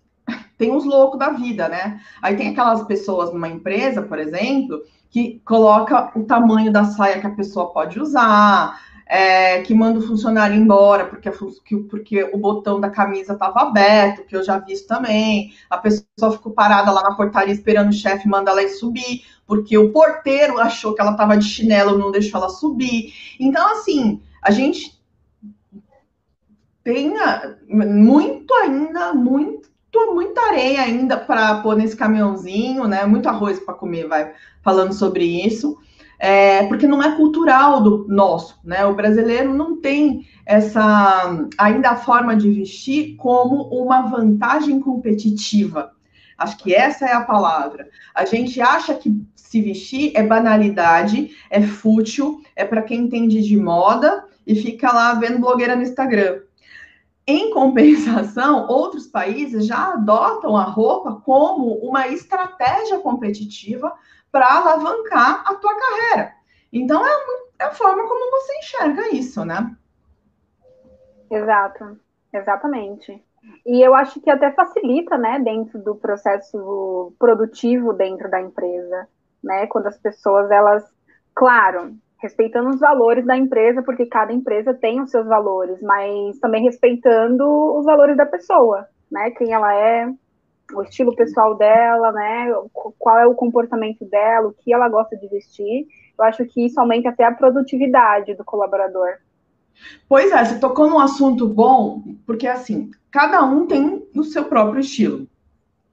Tem 0.60 0.76
os 0.76 0.84
loucos 0.84 1.18
da 1.18 1.30
vida, 1.30 1.70
né? 1.70 1.98
Aí 2.20 2.36
tem 2.36 2.50
aquelas 2.50 2.82
pessoas 2.84 3.32
numa 3.32 3.48
empresa, 3.48 4.02
por 4.02 4.18
exemplo, 4.18 4.82
que 5.08 5.40
coloca 5.42 6.12
o 6.14 6.22
tamanho 6.24 6.70
da 6.70 6.84
saia 6.84 7.18
que 7.18 7.26
a 7.26 7.34
pessoa 7.34 7.72
pode 7.72 7.98
usar, 7.98 8.78
é, 9.06 9.62
que 9.62 9.72
manda 9.72 9.98
o 9.98 10.06
funcionário 10.06 10.54
embora 10.54 11.06
porque, 11.06 11.30
porque 11.88 12.24
o 12.24 12.36
botão 12.36 12.78
da 12.78 12.90
camisa 12.90 13.32
estava 13.32 13.62
aberto, 13.62 14.26
que 14.26 14.36
eu 14.36 14.44
já 14.44 14.58
vi 14.58 14.74
isso 14.74 14.86
também. 14.86 15.54
A 15.70 15.78
pessoa 15.78 16.32
ficou 16.32 16.52
parada 16.52 16.90
lá 16.90 17.02
na 17.04 17.16
portaria 17.16 17.54
esperando 17.54 17.88
o 17.88 17.94
chefe 17.94 18.28
mandar 18.28 18.52
ela 18.52 18.68
subir, 18.68 19.24
porque 19.46 19.78
o 19.78 19.90
porteiro 19.90 20.58
achou 20.58 20.94
que 20.94 21.00
ela 21.00 21.12
estava 21.12 21.38
de 21.38 21.46
chinelo, 21.46 21.96
não 21.96 22.10
deixou 22.10 22.38
ela 22.38 22.50
subir. 22.50 23.14
Então, 23.40 23.66
assim, 23.72 24.20
a 24.42 24.50
gente 24.50 25.00
tem 26.84 27.14
muito 27.66 28.52
ainda, 28.52 29.14
muito 29.14 29.70
tô 30.06 30.14
muita 30.14 30.40
areia 30.40 30.82
ainda 30.82 31.16
para 31.16 31.56
pôr 31.56 31.76
nesse 31.76 31.96
caminhãozinho, 31.96 32.86
né? 32.86 33.04
Muito 33.04 33.28
arroz 33.28 33.58
para 33.60 33.74
comer, 33.74 34.06
vai 34.06 34.32
falando 34.62 34.92
sobre 34.92 35.24
isso. 35.24 35.76
É, 36.18 36.66
porque 36.66 36.86
não 36.86 37.02
é 37.02 37.16
cultural 37.16 37.82
do 37.82 38.06
nosso, 38.08 38.58
né? 38.62 38.84
O 38.84 38.94
brasileiro 38.94 39.54
não 39.54 39.80
tem 39.80 40.26
essa 40.44 41.48
ainda 41.56 41.90
a 41.90 41.96
forma 41.96 42.36
de 42.36 42.50
vestir 42.50 43.16
como 43.16 43.62
uma 43.70 44.02
vantagem 44.02 44.80
competitiva. 44.80 45.92
Acho 46.36 46.58
que 46.58 46.74
essa 46.74 47.06
é 47.06 47.12
a 47.12 47.22
palavra. 47.22 47.88
A 48.14 48.24
gente 48.24 48.60
acha 48.60 48.94
que 48.94 49.14
se 49.34 49.62
vestir 49.62 50.12
é 50.14 50.22
banalidade, 50.22 51.30
é 51.50 51.62
fútil, 51.62 52.42
é 52.54 52.64
para 52.64 52.82
quem 52.82 53.00
entende 53.00 53.42
de 53.42 53.56
moda 53.56 54.24
e 54.46 54.54
fica 54.54 54.92
lá 54.92 55.14
vendo 55.14 55.38
blogueira 55.38 55.74
no 55.74 55.82
Instagram. 55.82 56.40
Em 57.26 57.50
compensação, 57.52 58.66
outros 58.68 59.06
países 59.06 59.66
já 59.66 59.92
adotam 59.92 60.56
a 60.56 60.64
roupa 60.64 61.20
como 61.24 61.74
uma 61.78 62.08
estratégia 62.08 62.98
competitiva 62.98 63.92
para 64.32 64.56
alavancar 64.56 65.42
a 65.46 65.54
tua 65.54 65.74
carreira. 65.76 66.32
Então, 66.72 67.04
é, 67.04 67.10
é 67.58 67.64
a 67.64 67.72
forma 67.72 68.06
como 68.06 68.30
você 68.30 68.58
enxerga 68.58 69.14
isso, 69.14 69.44
né? 69.44 69.76
Exato, 71.30 71.98
exatamente. 72.32 73.22
E 73.66 73.80
eu 73.80 73.94
acho 73.94 74.20
que 74.20 74.30
até 74.30 74.50
facilita, 74.52 75.16
né, 75.16 75.38
dentro 75.38 75.78
do 75.78 75.94
processo 75.94 77.12
produtivo 77.18 77.92
dentro 77.92 78.30
da 78.30 78.40
empresa, 78.40 79.08
né, 79.42 79.66
quando 79.66 79.86
as 79.86 79.98
pessoas, 79.98 80.50
elas, 80.50 80.84
claro, 81.34 81.96
respeitando 82.20 82.70
os 82.70 82.80
valores 82.80 83.24
da 83.24 83.36
empresa, 83.36 83.82
porque 83.82 84.06
cada 84.06 84.32
empresa 84.32 84.74
tem 84.74 85.00
os 85.00 85.10
seus 85.10 85.26
valores, 85.26 85.80
mas 85.82 86.38
também 86.38 86.62
respeitando 86.62 87.44
os 87.78 87.84
valores 87.84 88.16
da 88.16 88.26
pessoa, 88.26 88.86
né, 89.10 89.30
quem 89.30 89.52
ela 89.52 89.74
é, 89.74 90.12
o 90.74 90.82
estilo 90.82 91.16
pessoal 91.16 91.56
dela, 91.56 92.12
né, 92.12 92.52
qual 92.98 93.18
é 93.18 93.26
o 93.26 93.34
comportamento 93.34 94.04
dela, 94.04 94.48
o 94.48 94.52
que 94.52 94.72
ela 94.72 94.88
gosta 94.88 95.16
de 95.16 95.26
vestir, 95.28 95.86
eu 96.18 96.24
acho 96.24 96.44
que 96.44 96.66
isso 96.66 96.78
aumenta 96.78 97.08
até 97.08 97.24
a 97.24 97.34
produtividade 97.34 98.34
do 98.34 98.44
colaborador. 98.44 99.08
Pois 100.08 100.30
é, 100.30 100.44
você 100.44 100.58
tocou 100.58 100.88
num 100.88 100.98
assunto 100.98 101.48
bom, 101.48 102.02
porque 102.26 102.46
assim, 102.46 102.90
cada 103.10 103.42
um 103.42 103.66
tem 103.66 104.06
o 104.14 104.22
seu 104.22 104.44
próprio 104.44 104.80
estilo. 104.80 105.26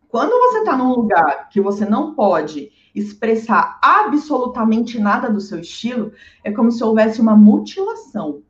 Quando 0.09 0.31
você 0.31 0.59
está 0.59 0.75
num 0.75 0.89
lugar 0.89 1.49
que 1.49 1.61
você 1.61 1.85
não 1.85 2.13
pode 2.13 2.71
expressar 2.97 3.79
absolutamente 3.81 4.99
nada 4.99 5.29
do 5.29 5.39
seu 5.39 5.59
estilo, 5.59 6.11
é 6.43 6.51
como 6.51 6.71
se 6.71 6.83
houvesse 6.83 7.21
uma 7.21 7.35
mutilação. 7.35 8.41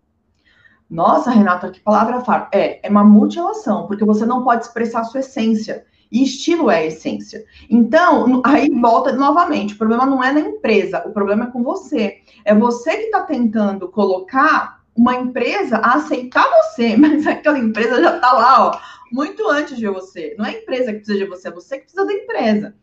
Nossa, 0.89 1.31
Renata, 1.31 1.69
que 1.69 1.81
palavra 1.81 2.21
fala. 2.21 2.49
É, 2.53 2.86
é 2.86 2.89
uma 2.89 3.03
mutilação, 3.03 3.88
porque 3.88 4.05
você 4.05 4.25
não 4.25 4.43
pode 4.43 4.65
expressar 4.65 5.01
a 5.01 5.03
sua 5.03 5.19
essência. 5.19 5.86
E 6.10 6.23
estilo 6.23 6.71
é 6.71 6.77
a 6.77 6.86
essência. 6.86 7.43
Então, 7.69 8.41
aí 8.45 8.69
volta 8.69 9.12
novamente. 9.12 9.73
O 9.73 9.77
problema 9.77 10.05
não 10.05 10.23
é 10.23 10.31
na 10.31 10.39
empresa, 10.39 11.03
o 11.05 11.12
problema 11.12 11.45
é 11.45 11.51
com 11.51 11.62
você. 11.62 12.19
É 12.45 12.55
você 12.55 12.95
que 12.95 13.03
está 13.03 13.23
tentando 13.23 13.89
colocar 13.89 14.81
uma 14.95 15.15
empresa 15.15 15.77
a 15.77 15.95
aceitar 15.95 16.47
você, 16.63 16.95
mas 16.97 17.27
aquela 17.27 17.60
empresa 17.60 18.01
já 18.01 18.15
está 18.15 18.31
lá, 18.31 18.67
ó, 18.67 18.79
muito 19.12 19.47
antes 19.49 19.77
de 19.77 19.88
você. 19.88 20.33
Não 20.38 20.45
é 20.45 20.49
a 20.49 20.57
empresa 20.60 20.93
que 20.93 20.99
precisa 20.99 21.17
de 21.17 21.25
você, 21.25 21.47
é 21.49 21.51
você 21.51 21.77
que 21.77 21.83
precisa 21.83 22.05
da 22.05 22.13
empresa. 22.13 22.75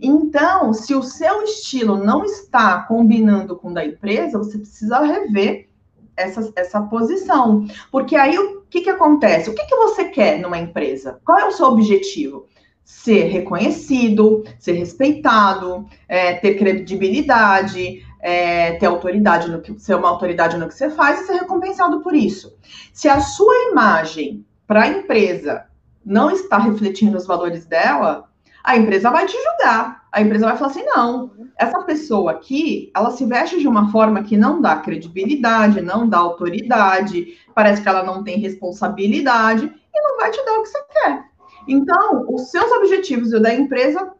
Então, 0.00 0.72
se 0.72 0.94
o 0.94 1.02
seu 1.02 1.42
estilo 1.42 1.96
não 1.96 2.24
está 2.24 2.82
combinando 2.82 3.56
com 3.56 3.70
o 3.70 3.74
da 3.74 3.84
empresa, 3.84 4.38
você 4.38 4.58
precisa 4.58 5.00
rever 5.00 5.68
essa, 6.16 6.52
essa 6.56 6.80
posição. 6.82 7.66
Porque 7.90 8.16
aí 8.16 8.38
o 8.38 8.62
que, 8.68 8.82
que 8.82 8.90
acontece? 8.90 9.50
O 9.50 9.54
que, 9.54 9.64
que 9.64 9.76
você 9.76 10.04
quer 10.04 10.40
numa 10.40 10.58
empresa? 10.58 11.20
Qual 11.24 11.38
é 11.38 11.46
o 11.46 11.52
seu 11.52 11.66
objetivo? 11.66 12.46
Ser 12.84 13.24
reconhecido, 13.24 14.44
ser 14.58 14.72
respeitado, 14.72 15.86
é, 16.08 16.34
ter 16.34 16.56
credibilidade, 16.56 18.04
é, 18.20 18.72
ter 18.72 18.86
autoridade 18.86 19.50
no 19.50 19.60
que 19.60 19.78
ser 19.78 19.94
uma 19.94 20.08
autoridade 20.08 20.56
no 20.56 20.68
que 20.68 20.74
você 20.74 20.90
faz 20.90 21.20
e 21.20 21.26
ser 21.26 21.34
recompensado 21.34 22.02
por 22.02 22.14
isso. 22.14 22.54
Se 22.92 23.08
a 23.08 23.20
sua 23.20 23.70
imagem 23.70 24.44
para 24.66 24.82
a 24.82 24.88
empresa 24.88 25.66
não 26.04 26.30
está 26.30 26.58
refletindo 26.58 27.16
os 27.16 27.26
valores 27.26 27.64
dela, 27.64 28.28
a 28.64 28.78
empresa 28.78 29.10
vai 29.10 29.26
te 29.26 29.36
julgar. 29.36 30.06
A 30.10 30.22
empresa 30.22 30.46
vai 30.46 30.56
falar 30.56 30.70
assim: 30.70 30.84
não, 30.86 31.30
essa 31.56 31.82
pessoa 31.82 32.32
aqui, 32.32 32.90
ela 32.96 33.10
se 33.10 33.26
veste 33.26 33.60
de 33.60 33.68
uma 33.68 33.92
forma 33.92 34.22
que 34.22 34.36
não 34.36 34.60
dá 34.60 34.76
credibilidade, 34.76 35.82
não 35.82 36.08
dá 36.08 36.18
autoridade, 36.18 37.38
parece 37.54 37.82
que 37.82 37.88
ela 37.88 38.02
não 38.02 38.24
tem 38.24 38.38
responsabilidade 38.38 39.66
e 39.94 40.00
não 40.00 40.16
vai 40.16 40.30
te 40.30 40.42
dar 40.44 40.54
o 40.54 40.62
que 40.62 40.68
você 40.70 40.82
quer. 40.90 41.24
Então, 41.68 42.26
os 42.28 42.50
seus 42.50 42.70
objetivos 42.72 43.32
e 43.32 43.36
o 43.36 43.42
da 43.42 43.54
empresa 43.54 44.12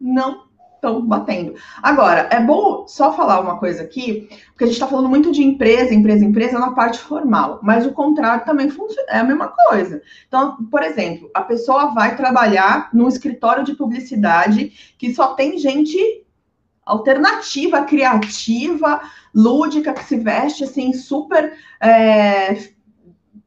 não 0.00 0.43
estão 0.84 1.04
batendo. 1.04 1.54
Agora, 1.82 2.28
é 2.30 2.40
bom 2.40 2.86
só 2.86 3.12
falar 3.12 3.40
uma 3.40 3.58
coisa 3.58 3.82
aqui, 3.82 4.28
porque 4.48 4.64
a 4.64 4.66
gente 4.66 4.76
está 4.76 4.86
falando 4.86 5.08
muito 5.08 5.32
de 5.32 5.42
empresa, 5.42 5.94
empresa, 5.94 6.24
empresa 6.24 6.58
na 6.58 6.72
parte 6.72 6.98
formal, 6.98 7.58
mas 7.62 7.86
o 7.86 7.92
contrário 7.92 8.44
também 8.44 8.68
funciona, 8.68 9.08
é 9.08 9.18
a 9.18 9.24
mesma 9.24 9.48
coisa. 9.48 10.02
Então, 10.28 10.56
por 10.70 10.82
exemplo, 10.82 11.30
a 11.34 11.42
pessoa 11.42 11.94
vai 11.94 12.16
trabalhar 12.16 12.90
num 12.92 13.08
escritório 13.08 13.64
de 13.64 13.74
publicidade 13.74 14.94
que 14.98 15.14
só 15.14 15.34
tem 15.34 15.58
gente 15.58 16.22
alternativa, 16.84 17.82
criativa, 17.82 19.00
lúdica, 19.34 19.94
que 19.94 20.04
se 20.04 20.18
veste 20.18 20.64
assim, 20.64 20.92
super 20.92 21.54
é, 21.80 22.52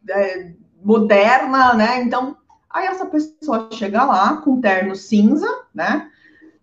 é, 0.09 0.51
moderna, 0.83 1.75
né? 1.75 2.01
Então, 2.01 2.35
aí 2.67 2.87
essa 2.87 3.05
pessoa 3.05 3.69
chega 3.71 4.03
lá 4.03 4.37
com 4.37 4.59
terno 4.59 4.95
cinza, 4.95 5.47
né? 5.73 6.09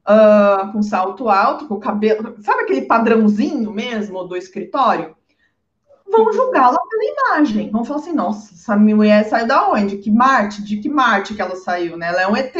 Uh, 0.07 0.73
com 0.73 0.83
salto 0.83 1.29
alto, 1.29 1.67
com 1.67 1.79
cabelo, 1.79 2.37
sabe 2.43 2.63
aquele 2.63 2.83
padrãozinho 2.83 3.71
mesmo 3.73 4.25
do 4.25 4.37
escritório? 4.37 5.17
Vão 6.07 6.33
julgá-la 6.33 6.79
pela 6.79 7.05
imagem. 7.05 7.71
Vão 7.71 7.85
falar 7.85 8.01
assim: 8.01 8.13
nossa, 8.13 8.55
essa 8.55 8.77
mulher 8.77 9.25
saiu 9.25 9.47
da 9.47 9.69
onde? 9.69 9.99
Que 9.99 10.11
Marte? 10.11 10.63
De 10.63 10.77
que 10.77 10.89
Marte 10.89 11.35
que 11.35 11.43
ela 11.43 11.57
saiu, 11.57 11.97
né? 11.97 12.09
Ela 12.09 12.23
é 12.23 12.29
um 12.29 12.37
ET. 12.37 12.55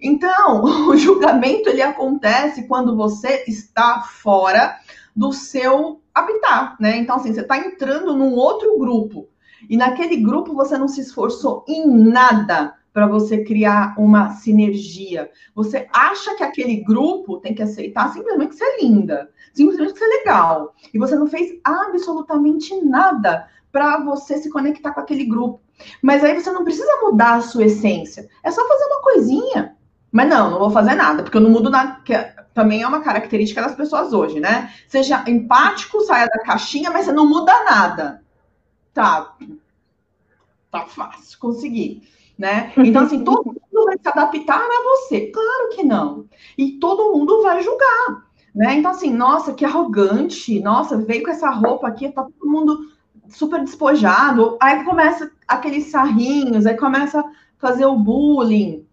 Então, 0.00 0.64
o 0.88 0.96
julgamento 0.96 1.68
ele 1.68 1.82
acontece 1.82 2.66
quando 2.66 2.96
você 2.96 3.44
está 3.46 4.02
fora 4.02 4.76
do 5.14 5.32
seu 5.32 6.00
habitat, 6.12 6.76
né? 6.80 6.96
Então, 6.96 7.16
assim, 7.16 7.32
você 7.32 7.42
está 7.42 7.58
entrando 7.58 8.16
num 8.16 8.34
outro 8.34 8.78
grupo. 8.78 9.28
E 9.68 9.76
naquele 9.76 10.16
grupo 10.16 10.54
você 10.54 10.76
não 10.76 10.88
se 10.88 11.00
esforçou 11.00 11.64
em 11.68 11.86
nada 11.86 12.74
para 12.94 13.08
você 13.08 13.42
criar 13.42 13.92
uma 13.98 14.30
sinergia. 14.34 15.28
Você 15.52 15.88
acha 15.92 16.36
que 16.36 16.44
aquele 16.44 16.76
grupo 16.76 17.38
tem 17.38 17.52
que 17.52 17.60
aceitar 17.60 18.12
simplesmente 18.12 18.54
ser 18.54 18.80
linda, 18.80 19.28
simplesmente 19.52 19.98
ser 19.98 20.06
legal. 20.06 20.72
E 20.94 20.98
você 20.98 21.16
não 21.16 21.26
fez 21.26 21.58
absolutamente 21.64 22.72
nada 22.82 23.48
para 23.72 23.98
você 23.98 24.38
se 24.38 24.48
conectar 24.48 24.94
com 24.94 25.00
aquele 25.00 25.24
grupo. 25.24 25.60
Mas 26.00 26.22
aí 26.22 26.40
você 26.40 26.52
não 26.52 26.62
precisa 26.62 27.00
mudar 27.02 27.34
a 27.34 27.40
sua 27.40 27.64
essência. 27.64 28.28
É 28.44 28.50
só 28.52 28.66
fazer 28.66 28.84
uma 28.84 29.02
coisinha. 29.02 29.76
Mas 30.12 30.28
não, 30.28 30.52
não 30.52 30.60
vou 30.60 30.70
fazer 30.70 30.94
nada, 30.94 31.24
porque 31.24 31.36
eu 31.36 31.40
não 31.42 31.50
mudo 31.50 31.68
nada. 31.68 32.00
Que 32.04 32.14
também 32.54 32.82
é 32.82 32.86
uma 32.86 33.00
característica 33.00 33.60
das 33.60 33.74
pessoas 33.74 34.12
hoje, 34.12 34.38
né? 34.38 34.72
Seja 34.86 35.24
empático, 35.26 36.00
saia 36.02 36.28
da 36.28 36.44
caixinha, 36.44 36.92
mas 36.92 37.06
você 37.06 37.12
não 37.12 37.28
muda 37.28 37.52
nada. 37.64 38.22
Tá. 38.92 39.36
Tá 40.70 40.86
fácil 40.86 41.36
conseguir 41.40 42.13
né? 42.38 42.72
Então, 42.76 43.02
assim, 43.02 43.22
todo 43.24 43.44
mundo 43.46 43.84
vai 43.86 43.96
se 43.98 44.08
adaptar 44.08 44.60
a 44.60 44.82
você. 44.82 45.28
Claro 45.28 45.68
que 45.74 45.82
não. 45.82 46.26
E 46.56 46.72
todo 46.72 47.12
mundo 47.12 47.42
vai 47.42 47.62
julgar, 47.62 48.26
né? 48.54 48.74
Então, 48.74 48.90
assim, 48.90 49.12
nossa, 49.12 49.54
que 49.54 49.64
arrogante, 49.64 50.60
nossa, 50.60 50.96
veio 50.96 51.22
com 51.22 51.30
essa 51.30 51.50
roupa 51.50 51.88
aqui, 51.88 52.08
tá 52.10 52.22
todo 52.22 52.50
mundo 52.50 52.88
super 53.28 53.60
despojado. 53.60 54.56
Aí 54.60 54.84
começa 54.84 55.30
aqueles 55.46 55.86
sarrinhos, 55.90 56.66
aí 56.66 56.76
começa 56.76 57.20
a 57.20 57.30
fazer 57.58 57.86
o 57.86 57.96
bullying, 57.96 58.86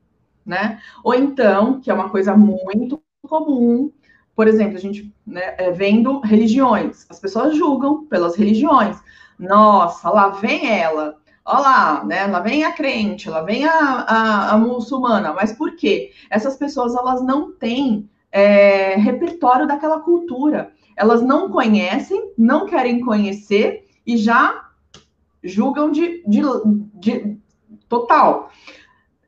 né? 0.45 0.79
Ou 1.03 1.13
então, 1.13 1.79
que 1.79 1.89
é 1.89 1.93
uma 1.93 2.09
coisa 2.09 2.35
muito 2.35 3.01
comum, 3.27 3.91
por 4.35 4.47
exemplo, 4.47 4.77
a 4.77 4.79
gente 4.79 5.13
né, 5.25 5.55
é, 5.57 5.71
vendo 5.71 6.19
religiões, 6.21 7.05
as 7.09 7.19
pessoas 7.19 7.55
julgam 7.55 8.05
pelas 8.05 8.35
religiões. 8.35 8.97
Nossa, 9.37 10.09
lá 10.09 10.29
vem 10.29 10.67
ela, 10.67 11.17
Olha 11.43 11.59
lá, 11.59 12.03
né? 12.03 12.27
Lá 12.27 12.39
vem 12.39 12.63
a 12.63 12.71
crente, 12.71 13.29
lá 13.29 13.41
vem 13.41 13.65
a, 13.65 13.73
a, 13.73 14.51
a 14.51 14.57
muçulmana. 14.57 15.33
Mas 15.33 15.51
por 15.51 15.75
quê? 15.75 16.11
Essas 16.29 16.55
pessoas 16.55 16.95
elas 16.95 17.21
não 17.23 17.51
têm 17.51 18.09
é, 18.31 18.95
repertório 18.95 19.67
daquela 19.67 19.99
cultura. 19.99 20.71
Elas 20.95 21.21
não 21.21 21.49
conhecem, 21.49 22.31
não 22.37 22.65
querem 22.65 23.01
conhecer 23.01 23.87
e 24.05 24.17
já 24.17 24.69
julgam 25.43 25.91
de, 25.91 26.23
de, 26.27 26.41
de 26.93 27.37
total. 27.89 28.51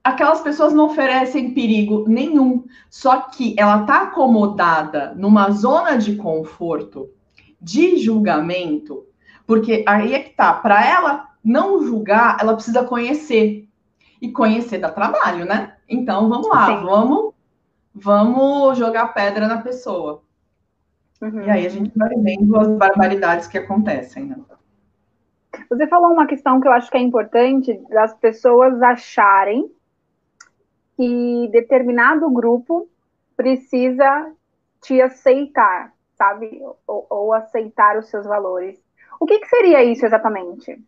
Aquelas 0.04 0.41
pessoas 0.41 0.73
não 0.73 0.86
oferecem 0.86 1.54
perigo 1.54 2.06
nenhum, 2.08 2.65
só 2.89 3.21
que 3.21 3.56
ela 3.58 3.82
está 3.82 4.04
acomodada 4.04 5.13
numa 5.15 5.50
zona 5.52 5.96
de 5.98 6.15
conforto, 6.17 7.10
de 7.60 7.98
julgamento, 7.98 9.06
porque 9.48 9.83
aí 9.87 10.13
é 10.13 10.19
que 10.19 10.31
tá, 10.31 10.54
para 10.54 10.85
ela 10.85 11.29
não 11.44 11.83
julgar, 11.83 12.37
ela 12.39 12.54
precisa 12.54 12.83
conhecer. 12.83 13.67
E 14.21 14.31
conhecer 14.31 14.77
dá 14.77 14.89
trabalho, 14.89 15.46
né? 15.46 15.75
Então 15.87 16.29
vamos 16.29 16.48
lá, 16.48 16.67
Sim. 16.67 16.85
vamos 16.85 17.33
vamos 17.94 18.77
jogar 18.77 19.13
pedra 19.13 19.48
na 19.48 19.62
pessoa. 19.62 20.23
Uhum. 21.21 21.44
E 21.44 21.50
aí 21.50 21.65
a 21.65 21.69
gente 21.69 21.91
vai 21.96 22.10
vendo 22.15 22.58
as 22.58 22.67
barbaridades 22.69 23.48
que 23.48 23.58
acontecem, 23.58 24.25
né? 24.25 24.35
Você 25.69 25.87
falou 25.87 26.12
uma 26.12 26.25
questão 26.25 26.60
que 26.60 26.67
eu 26.67 26.71
acho 26.71 26.89
que 26.89 26.98
é 26.98 27.02
importante 27.02 27.73
das 27.89 28.13
pessoas 28.15 28.81
acharem 28.81 29.71
que 30.98 31.50
determinado 31.52 32.29
grupo 32.29 32.89
precisa 33.35 34.31
te 34.81 35.02
aceitar, 35.02 35.94
sabe? 36.17 36.62
Ou, 36.87 37.08
ou 37.10 37.33
aceitar 37.33 37.98
os 37.98 38.10
seus 38.10 38.25
valores. 38.25 38.81
O 39.19 39.25
que, 39.25 39.39
que 39.39 39.48
seria 39.48 39.83
isso 39.83 40.06
exatamente? 40.06 40.83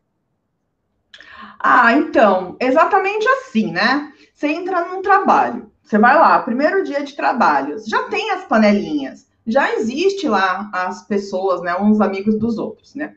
Ah, 1.59 1.93
então, 1.93 2.55
exatamente 2.59 3.27
assim, 3.27 3.71
né? 3.71 4.11
Você 4.33 4.47
entra 4.47 4.85
num 4.85 5.01
trabalho, 5.01 5.71
você 5.83 5.97
vai 5.97 6.15
lá, 6.15 6.39
primeiro 6.39 6.83
dia 6.83 7.03
de 7.03 7.15
trabalho, 7.15 7.77
já 7.87 8.03
tem 8.03 8.31
as 8.31 8.43
panelinhas, 8.45 9.27
já 9.47 9.73
existe 9.73 10.27
lá 10.27 10.69
as 10.73 11.03
pessoas, 11.07 11.61
né? 11.61 11.75
Uns 11.79 12.01
amigos 12.01 12.37
dos 12.37 12.57
outros, 12.57 12.95
né? 12.95 13.15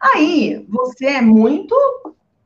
Aí 0.00 0.64
você 0.68 1.06
é 1.06 1.22
muito, 1.22 1.74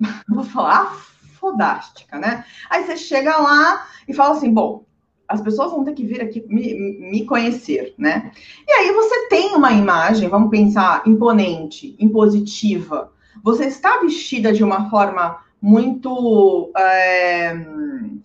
vou 0.28 0.44
falar, 0.44 0.94
fodástica, 1.38 2.18
né? 2.18 2.44
Aí 2.68 2.84
você 2.84 2.96
chega 2.96 3.36
lá 3.36 3.86
e 4.08 4.14
fala 4.14 4.34
assim: 4.34 4.52
bom, 4.52 4.84
as 5.28 5.40
pessoas 5.40 5.70
vão 5.72 5.84
ter 5.84 5.92
que 5.94 6.04
vir 6.04 6.20
aqui 6.20 6.44
me, 6.48 6.74
me 7.10 7.24
conhecer, 7.24 7.94
né? 7.98 8.30
E 8.66 8.72
aí 8.72 8.92
você 8.92 9.28
tem 9.28 9.54
uma 9.54 9.72
imagem, 9.72 10.28
vamos 10.28 10.50
pensar, 10.50 11.02
imponente, 11.06 11.96
impositiva. 11.98 13.12
Você 13.42 13.66
está 13.66 13.98
vestida 14.00 14.52
de 14.52 14.64
uma 14.64 14.90
forma 14.90 15.40
muito, 15.60 16.70
é, 16.76 17.54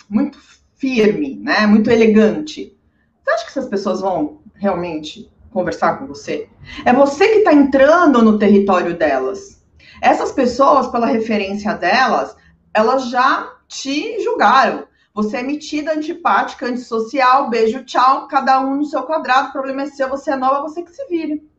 muito 0.09 0.37
firme, 0.75 1.35
né? 1.35 1.65
Muito 1.67 1.89
elegante. 1.89 2.77
Você 3.23 3.31
acha 3.31 3.43
que 3.43 3.49
essas 3.51 3.67
pessoas 3.67 4.01
vão 4.01 4.41
realmente 4.55 5.31
conversar 5.51 5.97
com 5.97 6.07
você? 6.07 6.49
É 6.85 6.93
você 6.93 7.27
que 7.27 7.37
está 7.39 7.53
entrando 7.53 8.21
no 8.21 8.37
território 8.39 8.97
delas. 8.97 9.61
Essas 10.01 10.31
pessoas, 10.31 10.87
pela 10.87 11.05
referência 11.05 11.73
delas, 11.75 12.35
elas 12.73 13.09
já 13.09 13.53
te 13.67 14.21
julgaram. 14.23 14.87
Você 15.13 15.37
é 15.37 15.43
metida, 15.43 15.93
antipática, 15.93 16.65
antissocial, 16.65 17.49
beijo, 17.49 17.83
tchau, 17.83 18.27
cada 18.27 18.61
um 18.61 18.77
no 18.77 18.85
seu 18.85 19.03
quadrado, 19.03 19.49
o 19.49 19.51
problema 19.51 19.83
é 19.83 19.85
seu, 19.87 20.09
você 20.09 20.31
é 20.31 20.37
nova, 20.37 20.61
você 20.61 20.81
que 20.81 20.91
se 20.91 21.05
vire. 21.07 21.50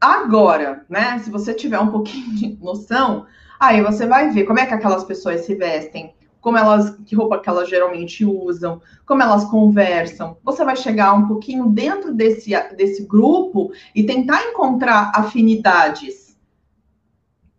Agora, 0.00 0.84
né, 0.88 1.18
se 1.18 1.30
você 1.30 1.52
tiver 1.52 1.78
um 1.78 1.90
pouquinho 1.90 2.34
de 2.34 2.56
noção, 2.62 3.26
aí 3.58 3.82
você 3.82 4.06
vai 4.06 4.30
ver 4.30 4.44
como 4.44 4.60
é 4.60 4.66
que 4.66 4.74
aquelas 4.74 5.04
pessoas 5.04 5.40
se 5.40 5.54
vestem, 5.54 6.14
como 6.40 6.56
elas, 6.56 6.96
que 7.04 7.16
roupa 7.16 7.40
que 7.40 7.48
elas 7.48 7.68
geralmente 7.68 8.24
usam, 8.24 8.80
como 9.04 9.22
elas 9.22 9.44
conversam. 9.46 10.36
Você 10.44 10.64
vai 10.64 10.76
chegar 10.76 11.14
um 11.14 11.26
pouquinho 11.26 11.66
dentro 11.66 12.14
desse, 12.14 12.50
desse 12.76 13.04
grupo 13.04 13.72
e 13.94 14.04
tentar 14.04 14.44
encontrar 14.44 15.10
afinidades 15.14 16.28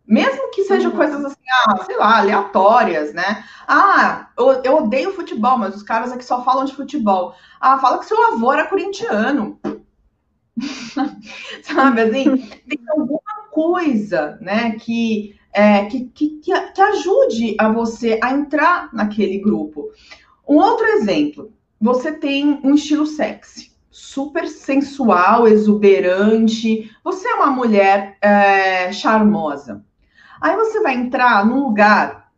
mesmo 0.10 0.50
que 0.50 0.64
sejam 0.64 0.90
uhum. 0.90 0.98
coisas 0.98 1.24
assim, 1.24 1.38
ah, 1.68 1.84
sei 1.86 1.96
lá, 1.96 2.18
aleatórias, 2.18 3.14
né? 3.14 3.46
Ah, 3.68 4.30
eu, 4.36 4.60
eu, 4.64 4.78
odeio 4.78 5.14
futebol, 5.14 5.56
mas 5.56 5.76
os 5.76 5.84
caras 5.84 6.12
aqui 6.12 6.26
só 6.26 6.44
falam 6.44 6.66
de 6.66 6.76
futebol. 6.76 7.36
Ah, 7.62 7.78
fala 7.78 8.00
que 8.00 8.08
seu 8.08 8.20
avô 8.34 8.52
era 8.52 8.66
corintiano. 8.66 9.60
Sabe 11.64 12.02
assim? 12.02 12.38
Tem 12.68 12.80
alguma 12.90 13.20
coisa, 13.52 14.38
né, 14.42 14.72
que, 14.80 15.36
é, 15.52 15.86
que, 15.86 16.06
que, 16.06 16.40
que 16.40 16.82
ajude 16.82 17.56
a 17.60 17.72
você 17.72 18.20
a 18.24 18.32
entrar 18.32 18.90
naquele 18.94 19.40
grupo. 19.40 19.90
Um 20.48 20.58
outro 20.58 20.86
exemplo, 20.86 21.52
você 21.80 22.12
tem 22.12 22.60
um 22.64 22.76
estilo 22.76 23.06
sexy 23.06 23.70
super 23.92 24.48
sensual, 24.48 25.48
exuberante. 25.48 26.90
Você 27.04 27.28
é 27.28 27.36
uma 27.36 27.52
mulher 27.52 28.18
é, 28.22 28.92
charmosa. 28.94 29.84
Aí 30.40 30.56
você 30.56 30.80
vai 30.82 30.96
entrar 30.96 31.46
num 31.46 31.64
lugar 31.66 32.32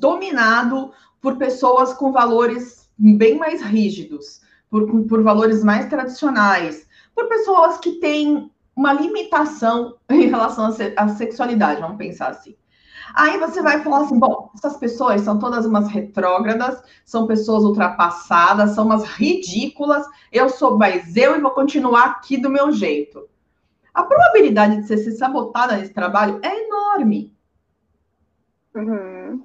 dominado 0.00 0.90
por 1.20 1.36
pessoas 1.36 1.92
com 1.92 2.10
valores 2.10 2.90
bem 2.98 3.36
mais 3.36 3.60
rígidos, 3.62 4.40
por, 4.70 4.86
por 5.06 5.22
valores 5.22 5.62
mais 5.62 5.86
tradicionais, 5.86 6.86
por 7.14 7.28
pessoas 7.28 7.78
que 7.78 7.92
têm 7.92 8.50
uma 8.74 8.92
limitação 8.92 9.96
em 10.10 10.28
relação 10.28 10.74
à 10.96 11.08
sexualidade, 11.08 11.80
vamos 11.80 11.98
pensar 11.98 12.28
assim. 12.28 12.56
Aí 13.14 13.38
você 13.38 13.60
vai 13.60 13.82
falar 13.82 14.02
assim: 14.02 14.18
bom, 14.18 14.50
essas 14.54 14.76
pessoas 14.76 15.20
são 15.20 15.38
todas 15.38 15.66
umas 15.66 15.88
retrógradas, 15.88 16.82
são 17.04 17.26
pessoas 17.26 17.64
ultrapassadas, 17.64 18.70
são 18.70 18.86
umas 18.86 19.04
ridículas. 19.04 20.06
Eu 20.30 20.48
sou 20.48 20.78
mais 20.78 21.16
eu 21.16 21.36
e 21.36 21.40
vou 21.40 21.50
continuar 21.50 22.04
aqui 22.04 22.36
do 22.36 22.48
meu 22.48 22.72
jeito 22.72 23.28
a 23.94 24.02
probabilidade 24.04 24.76
de 24.76 24.86
você 24.86 24.96
ser 24.96 25.12
sabotada 25.12 25.76
nesse 25.76 25.92
trabalho 25.92 26.40
é 26.42 26.66
enorme. 26.66 27.36
Uhum. 28.74 29.44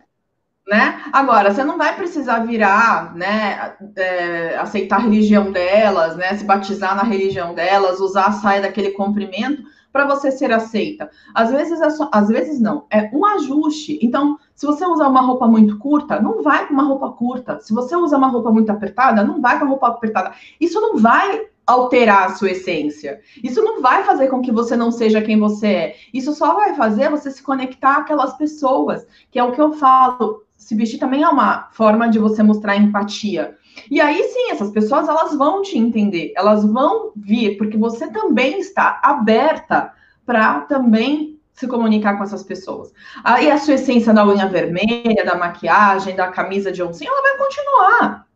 Né? 0.68 1.02
Agora, 1.14 1.54
você 1.54 1.64
não 1.64 1.78
vai 1.78 1.96
precisar 1.96 2.40
virar, 2.40 3.16
né, 3.16 3.74
é, 3.96 4.58
aceitar 4.58 4.98
a 4.98 5.04
religião 5.04 5.50
delas, 5.50 6.18
né, 6.18 6.36
se 6.36 6.44
batizar 6.44 6.94
na 6.94 7.04
religião 7.04 7.54
delas, 7.54 8.02
usar 8.02 8.26
a 8.26 8.32
saia 8.34 8.62
daquele 8.62 8.92
comprimento 8.92 9.64
para 9.94 10.06
você 10.06 10.30
ser 10.30 10.52
aceita. 10.52 11.10
Às 11.34 11.52
vezes 11.52 11.82
é 11.82 11.90
só, 11.90 12.10
às 12.14 12.28
vezes 12.28 12.60
não, 12.60 12.86
é 12.92 13.10
um 13.14 13.26
ajuste. 13.26 13.98
Então, 14.02 14.38
se 14.54 14.66
você 14.66 14.86
usar 14.86 15.08
uma 15.08 15.22
roupa 15.22 15.48
muito 15.48 15.78
curta, 15.80 16.22
não 16.22 16.44
vai 16.44 16.68
com 16.68 16.74
uma 16.74 16.84
roupa 16.84 17.12
curta. 17.14 17.60
Se 17.62 17.74
você 17.74 17.96
usa 17.96 18.18
uma 18.18 18.28
roupa 18.28 18.52
muito 18.52 18.70
apertada, 18.70 19.24
não 19.24 19.42
vai 19.42 19.58
com 19.58 19.66
a 19.66 19.70
roupa 19.70 19.88
apertada. 19.88 20.34
Isso 20.60 20.80
não 20.82 20.98
vai 20.98 21.48
alterar 21.66 22.28
a 22.28 22.36
sua 22.36 22.52
essência. 22.52 23.20
Isso 23.44 23.62
não 23.62 23.82
vai 23.82 24.04
fazer 24.04 24.28
com 24.28 24.42
que 24.42 24.52
você 24.52 24.76
não 24.76 24.92
seja 24.92 25.22
quem 25.22 25.40
você 25.40 25.68
é. 25.68 25.96
Isso 26.14 26.34
só 26.34 26.54
vai 26.54 26.76
fazer 26.76 27.10
você 27.10 27.30
se 27.32 27.42
conectar 27.42 27.98
àquelas 27.98 28.38
pessoas, 28.38 29.06
que 29.32 29.40
é 29.40 29.44
o 29.44 29.52
que 29.52 29.62
eu 29.62 29.74
falo. 29.74 30.47
Se 30.58 30.76
vestir 30.76 31.00
também 31.00 31.24
é 31.24 31.30
uma 31.30 31.70
forma 31.72 32.10
de 32.10 32.20
você 32.20 32.44
mostrar 32.44 32.76
empatia. 32.76 33.56
E 33.90 34.02
aí 34.02 34.22
sim, 34.24 34.52
essas 34.52 34.72
pessoas 34.72 35.08
elas 35.08 35.36
vão 35.36 35.62
te 35.62 35.78
entender, 35.78 36.34
elas 36.36 36.66
vão 36.66 37.12
vir, 37.16 37.58
porque 37.58 37.78
você 37.78 38.12
também 38.12 38.60
está 38.60 39.00
aberta 39.04 39.94
para 40.26 40.62
também 40.62 41.40
se 41.54 41.68
comunicar 41.68 42.18
com 42.18 42.24
essas 42.24 42.44
pessoas. 42.44 42.94
Aí 43.24 43.50
a 43.50 43.58
sua 43.58 43.76
essência 43.76 44.14
da 44.14 44.26
unha 44.26 44.48
vermelha, 44.48 45.26
da 45.26 45.36
maquiagem, 45.36 46.16
da 46.16 46.28
camisa 46.28 46.72
de 46.72 46.84
oncinha, 46.84 47.10
ela 47.10 47.22
vai 47.22 47.38
continuar. 47.38 48.28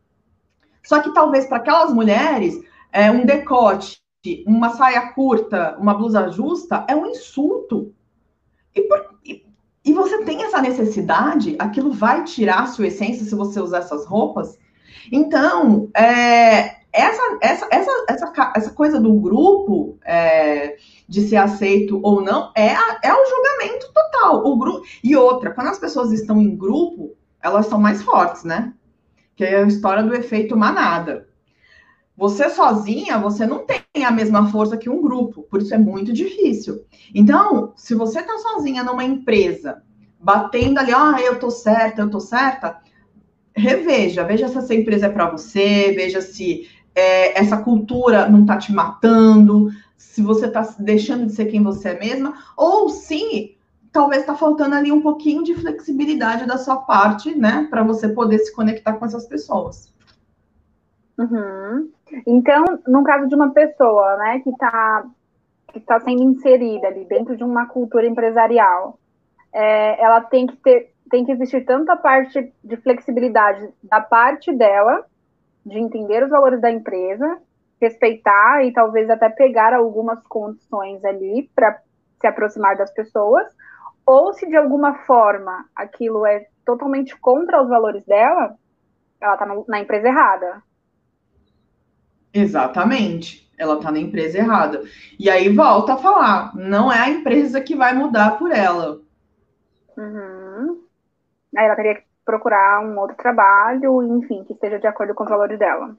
Só 0.83 0.99
que 1.01 1.13
talvez 1.13 1.45
para 1.45 1.57
aquelas 1.57 1.93
mulheres 1.93 2.59
é, 2.91 3.11
um 3.11 3.25
decote, 3.25 4.01
uma 4.45 4.69
saia 4.71 5.11
curta, 5.13 5.75
uma 5.79 5.93
blusa 5.93 6.29
justa, 6.29 6.85
é 6.87 6.95
um 6.95 7.07
insulto. 7.07 7.93
E, 8.75 8.81
por, 8.81 9.19
e, 9.25 9.45
e, 9.83 9.93
você 9.93 10.23
tem 10.23 10.43
essa 10.43 10.61
necessidade, 10.61 11.55
aquilo 11.57 11.91
vai 11.91 12.23
tirar 12.23 12.61
a 12.61 12.67
sua 12.67 12.87
essência 12.87 13.25
se 13.25 13.35
você 13.35 13.59
usar 13.59 13.79
essas 13.79 14.05
roupas. 14.05 14.57
Então, 15.11 15.89
é, 15.95 16.81
essa, 16.93 17.37
essa, 17.41 17.67
essa, 17.71 18.05
essa, 18.07 18.51
essa 18.55 18.69
coisa 18.71 18.99
do 18.99 19.13
grupo 19.13 19.97
é, 20.05 20.77
de 21.07 21.27
ser 21.27 21.37
aceito 21.37 21.99
ou 22.03 22.21
não 22.21 22.51
é, 22.55 22.69
a, 22.69 22.99
é 23.03 23.13
o 23.13 23.25
julgamento 23.25 23.91
total. 23.93 24.45
O 24.45 24.57
grupo 24.57 24.85
E 25.03 25.15
outra, 25.15 25.51
quando 25.51 25.67
as 25.67 25.79
pessoas 25.79 26.11
estão 26.11 26.39
em 26.41 26.55
grupo, 26.55 27.15
elas 27.41 27.65
são 27.65 27.79
mais 27.79 28.03
fortes, 28.03 28.43
né? 28.43 28.73
Que 29.35 29.45
é 29.45 29.63
a 29.63 29.67
história 29.67 30.03
do 30.03 30.13
efeito 30.13 30.55
manada. 30.55 31.27
Você 32.21 32.51
sozinha, 32.51 33.17
você 33.17 33.47
não 33.47 33.65
tem 33.65 34.05
a 34.05 34.11
mesma 34.11 34.51
força 34.51 34.77
que 34.77 34.87
um 34.87 35.01
grupo, 35.01 35.41
por 35.41 35.59
isso 35.59 35.73
é 35.73 35.77
muito 35.79 36.13
difícil. 36.13 36.83
Então, 37.15 37.73
se 37.75 37.95
você 37.95 38.19
está 38.19 38.37
sozinha 38.37 38.83
numa 38.83 39.03
empresa, 39.03 39.81
batendo 40.19 40.77
ali, 40.77 40.93
ah, 40.93 41.17
eu 41.19 41.39
tô 41.39 41.49
certa, 41.49 42.03
eu 42.03 42.11
tô 42.11 42.19
certa, 42.19 42.79
reveja, 43.55 44.23
veja 44.23 44.47
se 44.47 44.55
essa 44.55 44.75
empresa 44.75 45.07
é 45.07 45.09
para 45.09 45.31
você, 45.31 45.93
veja 45.95 46.21
se 46.21 46.69
é, 46.93 47.39
essa 47.39 47.57
cultura 47.57 48.29
não 48.29 48.41
está 48.41 48.55
te 48.55 48.71
matando, 48.71 49.71
se 49.97 50.21
você 50.21 50.45
está 50.45 50.61
deixando 50.77 51.25
de 51.25 51.33
ser 51.33 51.45
quem 51.45 51.63
você 51.63 51.89
é 51.89 51.99
mesma, 51.99 52.35
ou 52.55 52.87
se 52.87 53.57
talvez 53.91 54.21
está 54.21 54.35
faltando 54.35 54.75
ali 54.75 54.91
um 54.91 55.01
pouquinho 55.01 55.43
de 55.43 55.55
flexibilidade 55.55 56.45
da 56.45 56.59
sua 56.59 56.75
parte, 56.75 57.33
né, 57.33 57.65
para 57.67 57.81
você 57.81 58.09
poder 58.09 58.37
se 58.37 58.53
conectar 58.53 58.93
com 58.93 59.05
essas 59.05 59.25
pessoas. 59.25 59.91
Uhum. 61.17 61.91
Então, 62.25 62.63
no 62.87 63.03
caso 63.03 63.27
de 63.27 63.35
uma 63.35 63.51
pessoa, 63.51 64.17
né, 64.17 64.39
que 64.39 64.49
está 64.49 65.05
que 65.71 65.79
tá 65.79 65.99
sendo 66.01 66.23
inserida 66.23 66.87
ali 66.87 67.05
dentro 67.05 67.37
de 67.37 67.43
uma 67.43 67.65
cultura 67.65 68.05
empresarial, 68.05 68.99
é, 69.53 70.03
ela 70.03 70.21
tem 70.21 70.45
que 70.45 70.57
ter, 70.57 70.93
tem 71.09 71.25
que 71.25 71.31
existir 71.31 71.65
tanta 71.65 71.95
parte 71.95 72.53
de 72.63 72.77
flexibilidade 72.77 73.69
da 73.81 74.01
parte 74.01 74.53
dela, 74.53 75.05
de 75.65 75.79
entender 75.79 76.23
os 76.23 76.29
valores 76.29 76.59
da 76.59 76.69
empresa, 76.69 77.37
respeitar 77.79 78.63
e 78.63 78.73
talvez 78.73 79.09
até 79.09 79.29
pegar 79.29 79.73
algumas 79.73 80.21
condições 80.27 81.03
ali 81.05 81.49
para 81.55 81.79
se 82.19 82.27
aproximar 82.27 82.77
das 82.77 82.91
pessoas, 82.91 83.47
ou 84.05 84.33
se 84.33 84.47
de 84.47 84.55
alguma 84.55 84.93
forma 85.05 85.65
aquilo 85.75 86.25
é 86.25 86.47
totalmente 86.65 87.17
contra 87.19 87.61
os 87.61 87.69
valores 87.69 88.05
dela, 88.05 88.55
ela 89.19 89.33
está 89.33 89.45
na 89.67 89.79
empresa 89.79 90.07
errada. 90.07 90.61
Exatamente. 92.33 93.49
Ela 93.57 93.75
está 93.75 93.91
na 93.91 93.99
empresa 93.99 94.39
errada. 94.39 94.83
E 95.19 95.29
aí 95.29 95.49
volta 95.49 95.93
a 95.93 95.97
falar, 95.97 96.55
não 96.55 96.91
é 96.91 96.99
a 96.99 97.09
empresa 97.09 97.61
que 97.61 97.75
vai 97.75 97.93
mudar 97.93 98.37
por 98.37 98.51
ela. 98.51 98.99
Uhum. 99.97 100.81
Aí 101.55 101.65
ela 101.65 101.75
teria 101.75 101.95
que 101.95 102.03
procurar 102.25 102.83
um 102.83 102.97
outro 102.97 103.15
trabalho, 103.17 104.01
enfim, 104.17 104.43
que 104.45 104.53
esteja 104.53 104.79
de 104.79 104.87
acordo 104.87 105.13
com 105.13 105.23
os 105.23 105.29
valores 105.29 105.59
dela. 105.59 105.95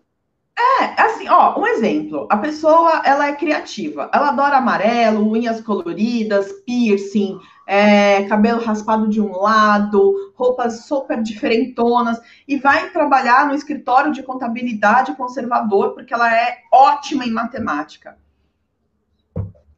É, 0.59 1.03
assim, 1.03 1.29
ó, 1.29 1.59
um 1.59 1.67
exemplo. 1.67 2.27
A 2.31 2.37
pessoa, 2.37 3.03
ela 3.05 3.29
é 3.29 3.33
criativa. 3.35 4.11
Ela 4.13 4.29
adora 4.29 4.57
amarelo, 4.57 5.31
unhas 5.31 5.61
coloridas, 5.61 6.53
piercing, 6.65 7.39
é, 7.67 8.25
cabelo 8.25 8.63
raspado 8.63 9.09
de 9.09 9.21
um 9.21 9.37
lado, 9.37 10.33
roupas 10.35 10.85
super 10.85 11.23
diferentonas, 11.23 12.21
e 12.47 12.57
vai 12.57 12.91
trabalhar 12.91 13.47
no 13.47 13.55
escritório 13.55 14.13
de 14.13 14.23
contabilidade 14.23 15.15
conservador, 15.17 15.95
porque 15.95 16.13
ela 16.13 16.33
é 16.35 16.59
ótima 16.73 17.25
em 17.25 17.31
matemática. 17.31 18.17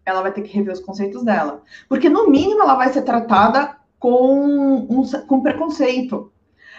Ela 0.04 0.22
vai 0.22 0.32
ter 0.32 0.42
que 0.42 0.52
rever 0.52 0.72
os 0.72 0.80
conceitos 0.80 1.24
dela. 1.24 1.62
Porque, 1.88 2.08
no 2.08 2.28
mínimo, 2.28 2.62
ela 2.62 2.74
vai 2.74 2.92
ser 2.92 3.02
tratada 3.02 3.76
com, 3.98 4.86
um, 4.90 5.02
com 5.26 5.40
preconceito. 5.40 6.30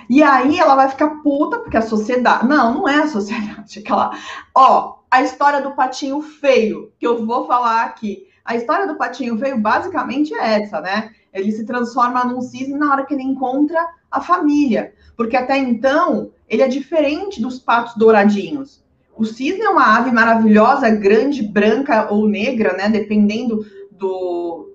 E 0.09 0.21
aí 0.21 0.59
ela 0.59 0.75
vai 0.75 0.89
ficar 0.89 1.21
puta, 1.21 1.59
porque 1.59 1.77
a 1.77 1.81
sociedade. 1.81 2.47
Não, 2.47 2.73
não 2.73 2.89
é 2.89 3.01
a 3.01 3.07
sociedade. 3.07 3.79
Aquela. 3.79 4.11
Ó, 4.53 4.99
a 5.09 5.23
história 5.23 5.61
do 5.61 5.71
patinho 5.71 6.21
feio, 6.21 6.91
que 6.99 7.07
eu 7.07 7.25
vou 7.25 7.47
falar 7.47 7.85
aqui. 7.85 8.27
A 8.45 8.55
história 8.55 8.87
do 8.87 8.95
patinho 8.95 9.37
feio 9.39 9.59
basicamente 9.59 10.33
é 10.33 10.61
essa, 10.61 10.79
né? 10.79 11.11
Ele 11.33 11.51
se 11.51 11.65
transforma 11.65 12.23
num 12.23 12.41
cisne 12.41 12.77
na 12.77 12.91
hora 12.91 13.05
que 13.05 13.13
ele 13.13 13.23
encontra 13.23 13.85
a 14.09 14.21
família. 14.21 14.93
Porque 15.17 15.35
até 15.35 15.57
então, 15.57 16.31
ele 16.47 16.61
é 16.61 16.67
diferente 16.67 17.41
dos 17.41 17.59
patos 17.59 17.95
douradinhos. 17.95 18.85
O 19.17 19.25
cisne 19.25 19.61
é 19.61 19.69
uma 19.69 19.97
ave 19.97 20.11
maravilhosa, 20.11 20.89
grande, 20.91 21.41
branca 21.41 22.11
ou 22.11 22.27
negra, 22.27 22.73
né? 22.73 22.87
Dependendo 22.87 23.65
do, 23.91 24.73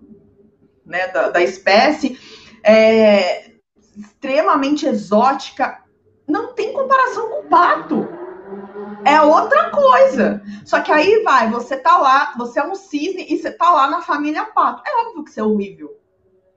né, 0.85 1.07
da, 1.09 1.31
da 1.31 1.43
espécie. 1.43 2.18
É, 2.64 3.53
extremamente 3.97 4.87
exótica, 4.87 5.83
não 6.27 6.55
tem 6.55 6.73
comparação 6.73 7.29
com 7.29 7.47
o 7.47 7.49
pato. 7.49 8.09
É 9.05 9.20
outra 9.20 9.70
coisa. 9.70 10.42
Só 10.64 10.80
que 10.80 10.92
aí 10.92 11.22
vai, 11.22 11.51
você 11.51 11.76
tá 11.76 11.98
lá, 11.98 12.34
você 12.36 12.61
é 12.61 12.66
um 12.66 12.74
cisne 12.74 13.26
e 13.28 13.38
você 13.38 13.51
tá 13.51 13.70
lá 13.70 13.88
na 13.88 14.03
família 14.03 14.44
pato. 14.44 14.82
É 14.86 15.07
óbvio 15.07 15.24
que 15.24 15.30
você 15.30 15.40
é 15.40 15.44
horrível. 15.44 15.96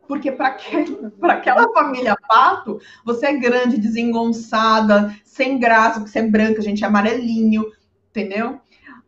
Porque 0.07 0.31
para 0.31 0.57
aquela 1.29 1.71
família 1.73 2.15
pato, 2.27 2.79
você 3.05 3.27
é 3.27 3.33
grande, 3.33 3.77
desengonçada, 3.77 5.13
sem 5.23 5.59
graça, 5.59 5.99
porque 5.99 6.11
você 6.11 6.19
é 6.19 6.27
branca, 6.27 6.59
a 6.59 6.63
gente 6.63 6.83
é 6.83 6.87
amarelinho, 6.87 7.65
entendeu? 8.09 8.59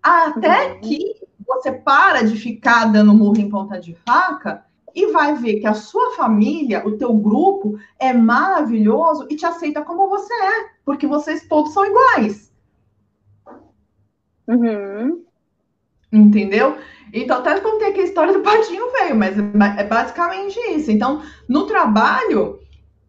Até 0.02 0.74
uhum. 0.74 0.82
que 0.82 1.16
você 1.46 1.72
para 1.72 2.24
de 2.24 2.36
ficar 2.38 2.86
dando 2.86 3.14
murro 3.14 3.40
em 3.40 3.50
ponta 3.50 3.80
de 3.80 3.96
faca 4.06 4.66
e 4.94 5.12
vai 5.12 5.36
ver 5.36 5.60
que 5.60 5.68
a 5.68 5.74
sua 5.74 6.14
família, 6.14 6.88
o 6.88 6.98
teu 6.98 7.14
grupo 7.14 7.78
é 8.00 8.14
maravilhoso 8.14 9.28
e 9.30 9.36
te 9.36 9.46
aceita 9.46 9.82
como 9.82 10.08
você 10.08 10.34
é, 10.34 10.70
porque 10.86 11.06
vocês 11.06 11.46
todos 11.48 11.74
são 11.74 11.86
iguais. 11.86 12.52
Uhum. 14.48 15.24
Entendeu? 16.12 16.78
Então, 17.14 17.40
até 17.40 17.60
contei 17.60 17.90
aqui 17.90 18.02
a 18.02 18.06
história 18.06 18.34
do 18.34 18.42
patinho 18.42 18.92
veio, 18.92 19.16
mas 19.16 19.36
é 19.78 19.84
basicamente 19.84 20.60
isso. 20.72 20.92
Então, 20.92 21.22
no 21.48 21.66
trabalho, 21.66 22.60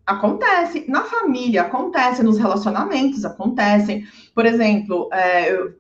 acontece, 0.07 0.85
na 0.89 1.03
família, 1.03 1.63
acontece, 1.63 2.23
nos 2.23 2.39
relacionamentos, 2.39 3.25
acontecem. 3.25 4.07
Por 4.35 4.47
exemplo, 4.47 5.09
é, 5.13 5.71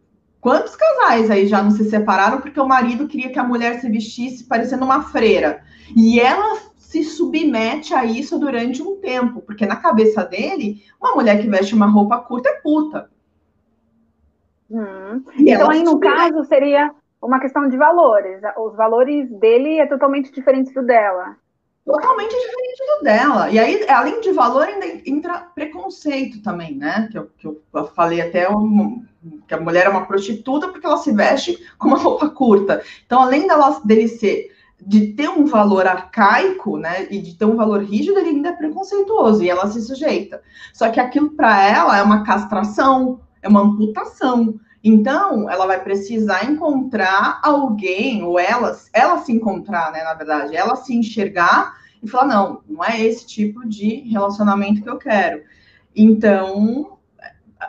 quantos 0.40 0.74
casais 0.74 1.30
aí 1.30 1.46
já 1.46 1.62
não 1.62 1.70
se 1.70 1.88
separaram 1.88 2.40
porque 2.40 2.61
o 2.61 2.66
marido 2.66 3.07
queria 3.07 3.30
que 3.30 3.38
a 3.38 3.44
mulher 3.44 3.80
se 3.80 3.88
vestisse 3.88 4.44
parecendo 4.44 4.84
uma 4.84 5.02
freira? 5.02 5.62
E 5.94 6.18
ela 6.18 6.59
se 6.76 7.04
submete 7.04 7.94
a 7.94 8.04
isso 8.04 8.38
durante 8.38 8.82
um 8.82 8.96
tempo, 9.00 9.40
porque 9.42 9.66
na 9.66 9.76
cabeça 9.76 10.24
dele, 10.24 10.82
uma 11.00 11.14
mulher 11.14 11.40
que 11.40 11.48
veste 11.48 11.74
uma 11.74 11.86
roupa 11.86 12.18
curta 12.18 12.48
é 12.48 12.61
puta. 12.61 13.11
Hum. 14.71 15.23
Então, 15.39 15.71
aí, 15.71 15.83
no 15.83 15.99
caso, 15.99 16.45
seria 16.45 16.91
uma 17.23 17.41
questão 17.41 17.69
de 17.69 17.77
valores. 17.77 18.41
Os 18.57 18.77
valores 18.77 19.31
dele 19.39 19.79
é 19.79 19.87
totalmente 19.87 20.33
diferente 20.33 20.73
do 20.73 20.85
dela. 20.85 21.37
Totalmente 21.85 22.35
diferente 22.35 22.83
do 22.99 23.05
dela. 23.05 23.51
E 23.51 23.59
aí, 23.59 23.89
além 23.89 24.21
de 24.21 24.33
valor, 24.33 24.64
ainda 24.64 24.87
entra 25.07 25.47
preconceito 25.55 26.43
também, 26.43 26.75
né? 26.75 27.09
Que 27.12 27.19
eu, 27.19 27.31
que 27.39 27.47
eu 27.47 27.62
falei 27.95 28.21
até 28.21 28.51
um, 28.51 29.05
que 29.47 29.55
a 29.55 29.61
mulher 29.61 29.87
é 29.87 29.89
uma 29.89 30.05
prostituta 30.05 30.69
porque 30.69 30.85
ela 30.85 30.97
se 30.97 31.12
veste 31.12 31.57
com 31.79 31.89
uma 31.89 31.99
roupa 31.99 32.29
curta. 32.29 32.83
Então, 33.05 33.21
além 33.21 33.47
dela, 33.47 33.81
dele 33.85 34.09
ser 34.09 34.51
de 34.79 35.12
ter 35.14 35.29
um 35.29 35.47
valor 35.47 35.87
arcaico, 35.87 36.77
né, 36.77 37.07
e 37.11 37.19
de 37.19 37.35
ter 37.35 37.45
um 37.45 37.57
valor 37.57 37.83
rígido, 37.83 38.19
ele 38.19 38.31
ainda 38.31 38.51
é 38.51 38.53
preconceituoso 38.53 39.43
e 39.43 39.49
ela 39.49 39.67
se 39.69 39.81
sujeita. 39.81 40.43
Só 40.73 40.91
que 40.91 41.01
aquilo 41.01 41.31
para 41.31 41.62
ela 41.62 41.97
é 41.97 42.03
uma 42.03 42.25
castração, 42.25 43.21
é 43.47 43.49
uma 43.49 43.62
amputação. 43.62 44.59
Então, 44.82 45.49
ela 45.51 45.66
vai 45.66 45.82
precisar 45.82 46.44
encontrar 46.44 47.40
alguém, 47.42 48.22
ou 48.22 48.38
ela, 48.38 48.76
ela 48.92 49.18
se 49.18 49.32
encontrar, 49.32 49.92
né, 49.92 50.03
na 50.03 50.14
verdade, 50.14 50.55
ela 50.55 50.76
se 50.76 50.94
enxergar 50.94 51.74
e 52.03 52.09
falar: 52.09 52.26
não, 52.26 52.62
não 52.68 52.84
é 52.84 53.01
esse 53.01 53.26
tipo 53.26 53.66
de 53.66 54.01
relacionamento 54.09 54.82
que 54.82 54.90
eu 54.90 54.99
quero. 54.99 55.42
Então, 55.94 56.99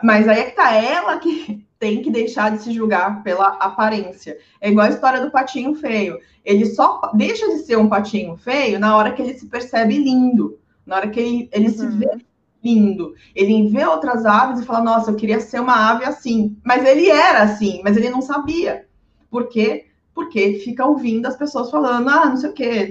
mas 0.02 0.28
aí 0.28 0.40
é 0.40 0.44
que 0.44 0.56
tá 0.56 0.74
ela 0.74 1.18
que 1.18 1.66
tem 1.78 2.02
que 2.02 2.10
deixar 2.10 2.50
de 2.50 2.62
se 2.62 2.72
julgar 2.72 3.22
pela 3.22 3.46
aparência. 3.54 4.36
É 4.60 4.68
igual 4.68 4.86
a 4.86 4.90
história 4.90 5.20
do 5.20 5.30
patinho 5.30 5.76
feio. 5.76 6.18
Ele 6.44 6.66
só 6.66 7.12
deixa 7.14 7.46
de 7.46 7.58
ser 7.58 7.78
um 7.78 7.88
patinho 7.88 8.36
feio 8.36 8.80
na 8.80 8.96
hora 8.96 9.12
que 9.12 9.22
ele 9.22 9.34
se 9.34 9.46
percebe 9.46 9.96
lindo, 9.96 10.58
na 10.84 10.96
hora 10.96 11.08
que 11.08 11.20
ele, 11.20 11.48
ele 11.52 11.68
uhum. 11.68 11.74
se 11.74 11.86
vê 11.86 12.18
lindo. 12.62 13.14
Ele 13.34 13.68
vê 13.68 13.84
outras 13.84 14.24
aves 14.26 14.60
e 14.60 14.66
fala: 14.66 14.82
Nossa, 14.82 15.10
eu 15.10 15.16
queria 15.16 15.40
ser 15.40 15.60
uma 15.60 15.90
ave 15.90 16.04
assim. 16.04 16.56
Mas 16.64 16.84
ele 16.84 17.08
era 17.08 17.42
assim, 17.42 17.80
mas 17.84 17.96
ele 17.96 18.10
não 18.10 18.20
sabia. 18.20 18.86
Por 19.30 19.48
quê? 19.48 19.86
Porque 20.14 20.54
fica 20.54 20.84
ouvindo 20.84 21.26
as 21.26 21.36
pessoas 21.36 21.70
falando, 21.70 22.08
ah, 22.08 22.26
não 22.26 22.36
sei 22.36 22.50
o 22.50 22.52
quê, 22.52 22.90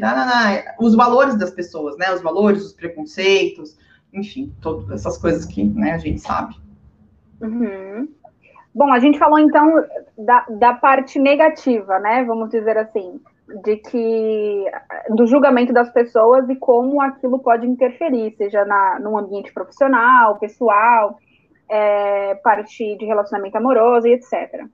os 0.79 0.95
valores 0.95 1.37
das 1.37 1.51
pessoas, 1.51 1.97
né? 1.97 2.13
Os 2.13 2.21
valores, 2.21 2.63
os 2.63 2.73
preconceitos, 2.73 3.77
enfim, 4.13 4.53
todas 4.61 4.89
essas 4.91 5.17
coisas 5.17 5.45
que 5.45 5.63
né, 5.63 5.91
a 5.91 5.97
gente 5.97 6.21
sabe. 6.21 6.55
Uhum. 7.41 8.07
Bom, 8.73 8.91
a 8.91 8.99
gente 8.99 9.17
falou 9.17 9.39
então 9.39 9.83
da, 10.17 10.45
da 10.49 10.73
parte 10.73 11.19
negativa, 11.19 11.99
né? 11.99 12.23
Vamos 12.23 12.49
dizer 12.49 12.77
assim, 12.77 13.19
de 13.63 13.77
que 13.77 14.65
do 15.09 15.25
julgamento 15.25 15.71
das 15.71 15.91
pessoas 15.91 16.49
e 16.49 16.55
como 16.55 17.01
aquilo 17.01 17.39
pode 17.39 17.65
interferir, 17.65 18.35
seja 18.37 18.65
na, 18.65 18.99
no 18.99 19.17
ambiente 19.17 19.53
profissional, 19.53 20.37
pessoal, 20.37 21.17
é, 21.69 22.35
parte 22.35 22.97
de 22.97 23.05
relacionamento 23.05 23.57
amoroso 23.57 24.07
e 24.07 24.13
etc. 24.13 24.65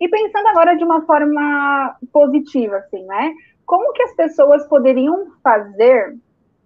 E 0.00 0.08
pensando 0.08 0.46
agora 0.48 0.76
de 0.76 0.84
uma 0.84 1.02
forma 1.02 1.96
positiva, 2.12 2.76
assim, 2.76 3.04
né? 3.04 3.34
Como 3.66 3.92
que 3.92 4.02
as 4.02 4.14
pessoas 4.14 4.66
poderiam 4.66 5.26
fazer 5.42 6.16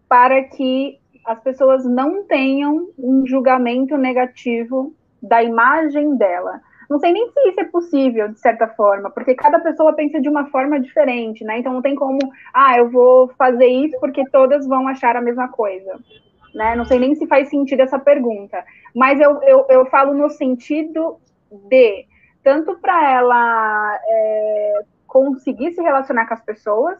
para 0.08 0.42
que 0.44 0.98
as 1.26 1.40
pessoas 1.40 1.84
não 1.84 2.24
tenham 2.24 2.88
um 2.98 3.26
julgamento 3.26 3.96
negativo 3.96 4.94
da 5.22 5.42
imagem 5.42 6.16
dela? 6.16 6.60
Não 6.89 6.99
sei 6.99 7.12
nem 7.12 7.28
se 7.30 7.49
isso 7.49 7.61
é 7.61 7.64
possível, 7.64 8.28
de 8.28 8.39
certa 8.39 8.68
forma, 8.68 9.11
porque 9.11 9.35
cada 9.35 9.59
pessoa 9.61 9.93
pensa 9.93 10.20
de 10.20 10.28
uma 10.28 10.47
forma 10.47 10.78
diferente, 10.80 11.45
né? 11.45 11.59
Então 11.59 11.72
não 11.72 11.82
tem 11.82 11.95
como, 11.95 12.18
ah, 12.53 12.76
eu 12.78 12.91
vou 12.91 13.28
fazer 13.39 13.66
isso 13.66 13.99
porque 14.01 14.28
todas 14.30 14.66
vão 14.66 14.87
achar 14.89 15.16
a 15.16 15.20
mesma 15.20 15.49
coisa. 15.49 15.99
Né? 16.55 16.76
Não 16.76 16.85
sei 16.85 16.99
nem 17.01 17.14
se 17.14 17.26
faz 17.26 17.49
sentido 17.49 17.80
essa 17.80 17.99
pergunta. 17.99 18.64
Mas 18.95 19.20
eu, 19.20 19.43
eu, 19.43 19.66
eu 19.68 19.87
falo 19.87 20.14
no 20.14 20.30
sentido 20.30 21.18
de 21.68 22.07
tanto 22.45 22.76
para 22.78 23.11
ela 23.11 23.99
é, 24.07 24.82
conseguir 25.07 25.72
se 25.72 25.82
relacionar 25.82 26.26
com 26.26 26.35
as 26.35 26.43
pessoas, 26.43 26.99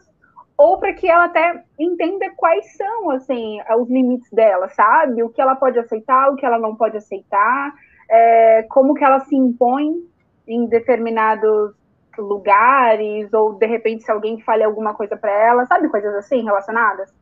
ou 0.57 0.77
para 0.77 0.93
que 0.93 1.07
ela 1.07 1.25
até 1.25 1.63
entenda 1.77 2.29
quais 2.35 2.75
são 2.75 3.11
assim 3.11 3.59
os 3.77 3.89
limites 3.89 4.29
dela, 4.31 4.69
sabe? 4.69 5.21
O 5.21 5.29
que 5.29 5.41
ela 5.41 5.55
pode 5.55 5.77
aceitar, 5.77 6.31
o 6.31 6.35
que 6.35 6.45
ela 6.45 6.57
não 6.57 6.75
pode 6.75 6.97
aceitar, 6.97 7.73
é, 8.09 8.63
como 8.69 8.93
que 8.93 9.03
ela 9.03 9.19
se 9.21 9.35
impõe 9.35 10.03
em 10.47 10.65
determinados 10.65 11.73
lugares, 12.17 13.31
ou 13.33 13.53
de 13.53 13.65
repente 13.65 14.03
se 14.03 14.11
alguém 14.11 14.39
fale 14.41 14.63
alguma 14.63 14.93
coisa 14.93 15.17
para 15.17 15.31
ela, 15.31 15.65
sabe, 15.65 15.89
coisas 15.89 16.13
assim 16.15 16.43
relacionadas? 16.43 17.13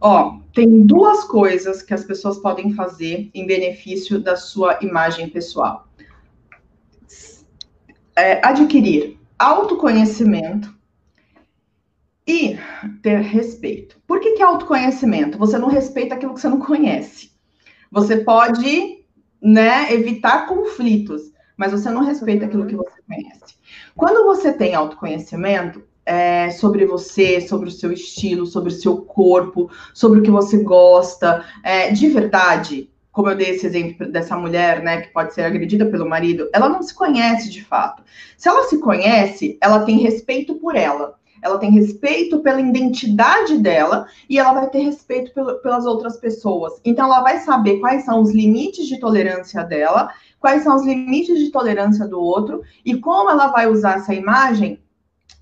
Ó, 0.00 0.38
tem 0.52 0.82
duas 0.84 1.24
coisas 1.24 1.82
que 1.82 1.94
as 1.94 2.04
pessoas 2.04 2.38
podem 2.38 2.74
fazer 2.74 3.30
em 3.32 3.46
benefício 3.46 4.20
da 4.20 4.36
sua 4.36 4.78
imagem 4.82 5.28
pessoal. 5.28 5.86
É, 8.16 8.44
adquirir 8.46 9.18
autoconhecimento 9.38 10.72
e 12.26 12.58
ter 13.02 13.20
respeito. 13.20 14.00
Por 14.06 14.20
que, 14.20 14.32
que 14.32 14.42
é 14.42 14.44
autoconhecimento? 14.44 15.38
Você 15.38 15.58
não 15.58 15.68
respeita 15.68 16.14
aquilo 16.14 16.34
que 16.34 16.40
você 16.40 16.48
não 16.48 16.60
conhece. 16.60 17.32
Você 17.90 18.18
pode 18.18 19.01
né, 19.42 19.92
evitar 19.92 20.46
conflitos, 20.46 21.32
mas 21.56 21.72
você 21.72 21.90
não 21.90 22.04
respeita 22.04 22.46
aquilo 22.46 22.66
que 22.66 22.76
você 22.76 23.02
conhece. 23.06 23.56
Quando 23.96 24.24
você 24.24 24.52
tem 24.52 24.74
autoconhecimento 24.74 25.82
é, 26.06 26.50
sobre 26.50 26.86
você, 26.86 27.40
sobre 27.40 27.68
o 27.68 27.72
seu 27.72 27.92
estilo, 27.92 28.46
sobre 28.46 28.72
o 28.72 28.76
seu 28.76 28.98
corpo, 28.98 29.70
sobre 29.92 30.20
o 30.20 30.22
que 30.22 30.30
você 30.30 30.58
gosta, 30.62 31.44
é, 31.62 31.90
de 31.90 32.08
verdade, 32.08 32.90
como 33.10 33.28
eu 33.28 33.36
dei 33.36 33.50
esse 33.50 33.66
exemplo 33.66 34.10
dessa 34.10 34.36
mulher, 34.36 34.82
né, 34.82 35.02
que 35.02 35.12
pode 35.12 35.34
ser 35.34 35.42
agredida 35.42 35.86
pelo 35.86 36.08
marido, 36.08 36.48
ela 36.52 36.68
não 36.68 36.82
se 36.82 36.94
conhece 36.94 37.50
de 37.50 37.62
fato. 37.62 38.02
Se 38.36 38.48
ela 38.48 38.64
se 38.64 38.78
conhece, 38.78 39.58
ela 39.60 39.84
tem 39.84 39.98
respeito 39.98 40.54
por 40.54 40.76
ela 40.76 41.20
ela 41.42 41.58
tem 41.58 41.72
respeito 41.72 42.38
pela 42.38 42.60
identidade 42.60 43.58
dela 43.58 44.06
e 44.30 44.38
ela 44.38 44.52
vai 44.52 44.70
ter 44.70 44.80
respeito 44.80 45.32
pelas 45.60 45.84
outras 45.84 46.16
pessoas. 46.16 46.80
Então, 46.84 47.06
ela 47.06 47.20
vai 47.20 47.38
saber 47.38 47.80
quais 47.80 48.04
são 48.04 48.22
os 48.22 48.32
limites 48.32 48.86
de 48.86 48.98
tolerância 48.98 49.64
dela, 49.64 50.10
quais 50.38 50.62
são 50.62 50.76
os 50.76 50.86
limites 50.86 51.38
de 51.38 51.50
tolerância 51.50 52.06
do 52.06 52.20
outro 52.20 52.62
e 52.84 52.96
como 52.96 53.30
ela 53.30 53.48
vai 53.48 53.68
usar 53.68 53.96
essa 53.96 54.14
imagem 54.14 54.80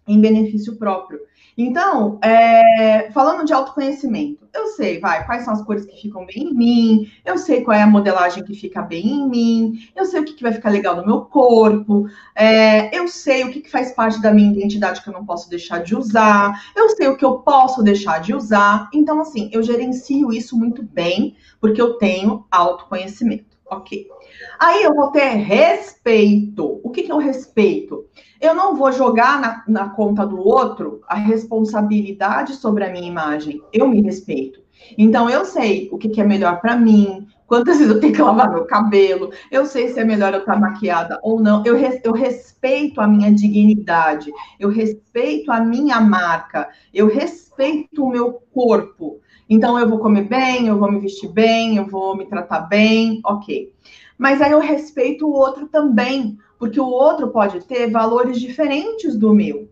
em 0.09 0.20
benefício 0.20 0.76
próprio. 0.76 1.20
Então, 1.57 2.18
é, 2.22 3.11
falando 3.12 3.44
de 3.44 3.53
autoconhecimento, 3.53 4.39
eu 4.53 4.66
sei, 4.68 4.98
vai, 4.98 5.24
quais 5.24 5.44
são 5.44 5.53
as 5.53 5.62
cores 5.62 5.84
que 5.84 6.01
ficam 6.01 6.26
bem 6.26 6.51
em 6.51 6.55
mim, 6.55 7.12
eu 7.24 7.38
sei 7.38 7.62
qual 7.62 7.76
é 7.76 7.82
a 7.82 7.86
modelagem 7.86 8.44
que 8.44 8.55
fica 8.55 8.82
bem 8.82 9.07
em 9.07 9.28
mim, 9.28 9.78
eu 9.94 10.05
sei 10.05 10.20
o 10.20 10.24
que, 10.24 10.34
que 10.34 10.42
vai 10.42 10.53
ficar 10.53 10.70
legal 10.70 10.96
no 10.96 11.07
meu 11.07 11.22
corpo, 11.22 12.07
é, 12.34 12.96
eu 12.96 13.07
sei 13.09 13.44
o 13.44 13.51
que, 13.51 13.61
que 13.61 13.70
faz 13.70 13.92
parte 13.92 14.20
da 14.20 14.32
minha 14.32 14.53
identidade 14.53 15.03
que 15.03 15.09
eu 15.09 15.12
não 15.12 15.24
posso 15.24 15.48
deixar 15.48 15.82
de 15.82 15.94
usar, 15.94 16.53
eu 16.76 16.90
sei 16.90 17.09
o 17.09 17.16
que 17.16 17.24
eu 17.24 17.38
posso 17.38 17.82
deixar 17.82 18.20
de 18.20 18.34
usar. 18.34 18.88
Então, 18.92 19.20
assim, 19.20 19.48
eu 19.53 19.62
gerencio 19.62 20.32
isso 20.32 20.59
muito 20.59 20.82
bem, 20.82 21.36
porque 21.61 21.80
eu 21.80 21.94
tenho 21.94 22.46
autoconhecimento, 22.51 23.49
ok? 23.70 24.06
Aí 24.58 24.82
eu 24.82 24.94
vou 24.94 25.10
ter 25.10 25.28
respeito. 25.28 26.80
O 26.82 26.90
que, 26.90 27.04
que 27.04 27.10
é 27.10 27.14
o 27.14 27.18
respeito? 27.18 28.06
Eu 28.40 28.54
não 28.54 28.74
vou 28.74 28.90
jogar 28.90 29.40
na, 29.40 29.64
na 29.68 29.88
conta 29.90 30.26
do 30.26 30.38
outro 30.38 31.00
a 31.06 31.14
responsabilidade 31.14 32.54
sobre 32.54 32.84
a 32.84 32.90
minha 32.90 33.06
imagem. 33.06 33.62
Eu 33.72 33.88
me 33.88 34.00
respeito. 34.02 34.60
Então 34.96 35.28
eu 35.28 35.44
sei 35.44 35.88
o 35.92 35.98
que, 35.98 36.08
que 36.08 36.20
é 36.20 36.24
melhor 36.24 36.60
para 36.60 36.76
mim, 36.76 37.26
quantas 37.51 37.78
vezes 37.78 37.92
eu 37.92 38.01
tenho 38.01 38.12
que 38.12 38.22
lavar 38.22 38.48
meu 38.48 38.64
cabelo, 38.64 39.32
eu 39.51 39.66
sei 39.66 39.88
se 39.88 39.98
é 39.98 40.05
melhor 40.05 40.32
eu 40.32 40.38
estar 40.38 40.57
maquiada 40.57 41.18
ou 41.20 41.40
não. 41.40 41.64
Eu, 41.66 41.76
res, 41.76 42.01
eu 42.05 42.12
respeito 42.12 43.01
a 43.01 43.09
minha 43.09 43.34
dignidade, 43.34 44.30
eu 44.61 44.68
respeito 44.68 45.51
a 45.51 45.59
minha 45.59 46.01
marca, 46.01 46.68
eu 46.94 47.09
respeito 47.09 48.05
o 48.05 48.09
meu 48.09 48.34
corpo. 48.55 49.18
Então 49.48 49.76
eu 49.76 49.88
vou 49.88 49.98
comer 49.98 50.28
bem, 50.28 50.68
eu 50.68 50.78
vou 50.78 50.92
me 50.92 51.01
vestir 51.01 51.28
bem, 51.28 51.76
eu 51.76 51.88
vou 51.88 52.16
me 52.16 52.24
tratar 52.24 52.61
bem, 52.61 53.20
ok. 53.24 53.72
Mas 54.16 54.40
aí 54.40 54.53
eu 54.53 54.61
respeito 54.61 55.26
o 55.26 55.32
outro 55.32 55.66
também, 55.66 56.38
porque 56.57 56.78
o 56.78 56.86
outro 56.86 57.32
pode 57.32 57.64
ter 57.64 57.90
valores 57.90 58.40
diferentes 58.40 59.18
do 59.18 59.34
meu. 59.34 59.68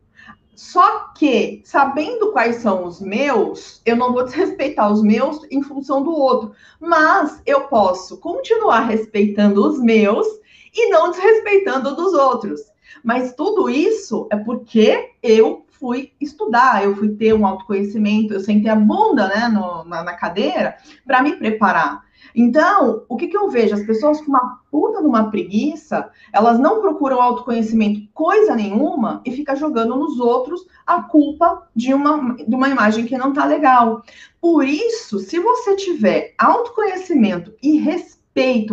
Só 0.58 1.10
que, 1.14 1.62
sabendo 1.64 2.32
quais 2.32 2.56
são 2.56 2.84
os 2.84 3.00
meus, 3.00 3.80
eu 3.86 3.94
não 3.94 4.12
vou 4.12 4.24
desrespeitar 4.26 4.90
os 4.92 5.04
meus 5.04 5.46
em 5.52 5.62
função 5.62 6.02
do 6.02 6.10
outro. 6.10 6.50
Mas 6.80 7.40
eu 7.46 7.68
posso 7.68 8.18
continuar 8.18 8.80
respeitando 8.80 9.64
os 9.64 9.78
meus 9.78 10.26
e 10.74 10.90
não 10.90 11.12
desrespeitando 11.12 11.94
dos 11.94 12.12
outros. 12.12 12.60
Mas 13.04 13.34
tudo 13.34 13.70
isso 13.70 14.26
é 14.32 14.36
porque 14.36 15.12
eu 15.22 15.64
fui 15.68 16.12
estudar, 16.20 16.82
eu 16.82 16.96
fui 16.96 17.10
ter 17.10 17.32
um 17.34 17.46
autoconhecimento, 17.46 18.34
eu 18.34 18.40
sentei 18.40 18.68
a 18.68 18.74
bunda 18.74 19.28
né, 19.28 19.46
no, 19.46 19.84
na, 19.84 20.02
na 20.02 20.14
cadeira 20.14 20.76
para 21.06 21.22
me 21.22 21.36
preparar. 21.36 22.02
Então, 22.40 23.02
o 23.08 23.16
que, 23.16 23.26
que 23.26 23.36
eu 23.36 23.50
vejo? 23.50 23.74
As 23.74 23.82
pessoas 23.84 24.20
com 24.20 24.28
uma 24.28 24.60
puta 24.70 25.00
numa 25.00 25.28
preguiça, 25.28 26.08
elas 26.32 26.56
não 26.56 26.80
procuram 26.80 27.20
autoconhecimento 27.20 28.08
coisa 28.14 28.54
nenhuma 28.54 29.20
e 29.24 29.32
fica 29.32 29.56
jogando 29.56 29.96
nos 29.96 30.20
outros 30.20 30.64
a 30.86 31.02
culpa 31.02 31.66
de 31.74 31.92
uma, 31.92 32.36
de 32.36 32.54
uma 32.54 32.68
imagem 32.68 33.06
que 33.06 33.18
não 33.18 33.32
tá 33.32 33.44
legal. 33.44 34.04
Por 34.40 34.64
isso, 34.64 35.18
se 35.18 35.40
você 35.40 35.74
tiver 35.74 36.32
autoconhecimento 36.38 37.52
e 37.60 37.76
respeito 37.78 38.17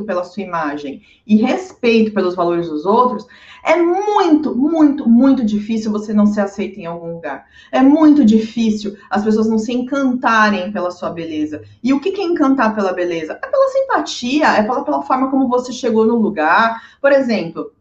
pela 0.03 0.24
sua 0.24 0.43
imagem 0.43 1.01
e 1.26 1.36
respeito 1.38 2.13
pelos 2.13 2.36
valores 2.36 2.70
dos 2.70 2.86
outros, 2.86 3.26
é 3.63 3.76
muito, 3.82 4.55
muito, 4.55 5.09
muito 5.09 5.43
difícil 5.43 5.91
você 5.91 6.13
não 6.13 6.28
ser 6.28 6.41
aceito 6.41 6.80
em 6.80 6.86
algum 6.86 7.13
lugar. 7.13 7.45
É 7.72 7.82
muito 7.82 8.24
difícil 8.24 8.95
as 9.09 9.24
pessoas 9.24 9.47
não 9.47 9.57
se 9.57 9.74
encantarem 9.74 10.72
pela 10.72 10.91
sua 10.91 11.09
beleza. 11.09 11.63
E 11.84 11.91
o 11.91 11.99
que 11.99 12.09
é 12.22 12.24
encantar 12.24 12.76
pela 12.76 12.93
beleza? 12.93 13.39
É 13.41 13.47
pela 13.47 13.68
simpatia, 13.70 14.47
é 14.49 14.61
pela, 14.61 14.84
pela 14.84 15.01
forma 15.01 15.32
como 15.32 15.47
você 15.47 15.74
chegou 15.74 16.05
no 16.05 16.16
lugar. 16.16 16.80
Por 17.01 17.11
exemplo, 17.11 17.72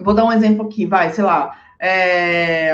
vou 0.00 0.14
dar 0.14 0.24
um 0.24 0.32
exemplo 0.32 0.66
aqui, 0.66 0.86
vai, 0.86 1.12
sei 1.12 1.24
lá. 1.24 1.54
É... 1.78 2.72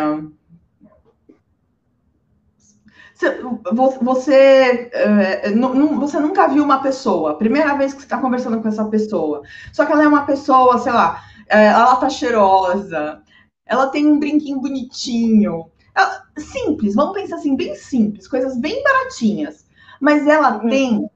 Você, 4.01 4.91
é, 4.93 5.51
você 5.53 6.21
nunca 6.21 6.49
viu 6.49 6.64
uma 6.64 6.83
pessoa, 6.83 7.37
primeira 7.37 7.77
vez 7.77 7.93
que 7.93 8.01
você 8.01 8.07
está 8.07 8.18
conversando 8.18 8.61
com 8.61 8.68
essa 8.68 8.85
pessoa, 8.87 9.43
só 9.73 9.85
que 9.85 9.93
ela 9.93 10.05
é 10.05 10.09
uma 10.09 10.25
pessoa, 10.25 10.79
sei 10.79 10.93
lá, 10.93 11.23
é, 11.49 11.66
ela 11.66 11.97
tá 11.97 12.09
cheirosa, 12.09 13.23
ela 13.66 13.89
tem 13.89 14.07
um 14.07 14.18
brinquinho 14.18 14.61
bonitinho. 14.61 15.71
Ela, 15.95 16.23
simples, 16.39 16.95
vamos 16.95 17.14
pensar 17.14 17.37
assim, 17.37 17.57
bem 17.57 17.75
simples, 17.75 18.27
coisas 18.27 18.57
bem 18.57 18.83
baratinhas. 18.83 19.66
Mas 20.01 20.27
ela 20.27 20.62
uhum. 20.62 20.68
tem 20.68 21.11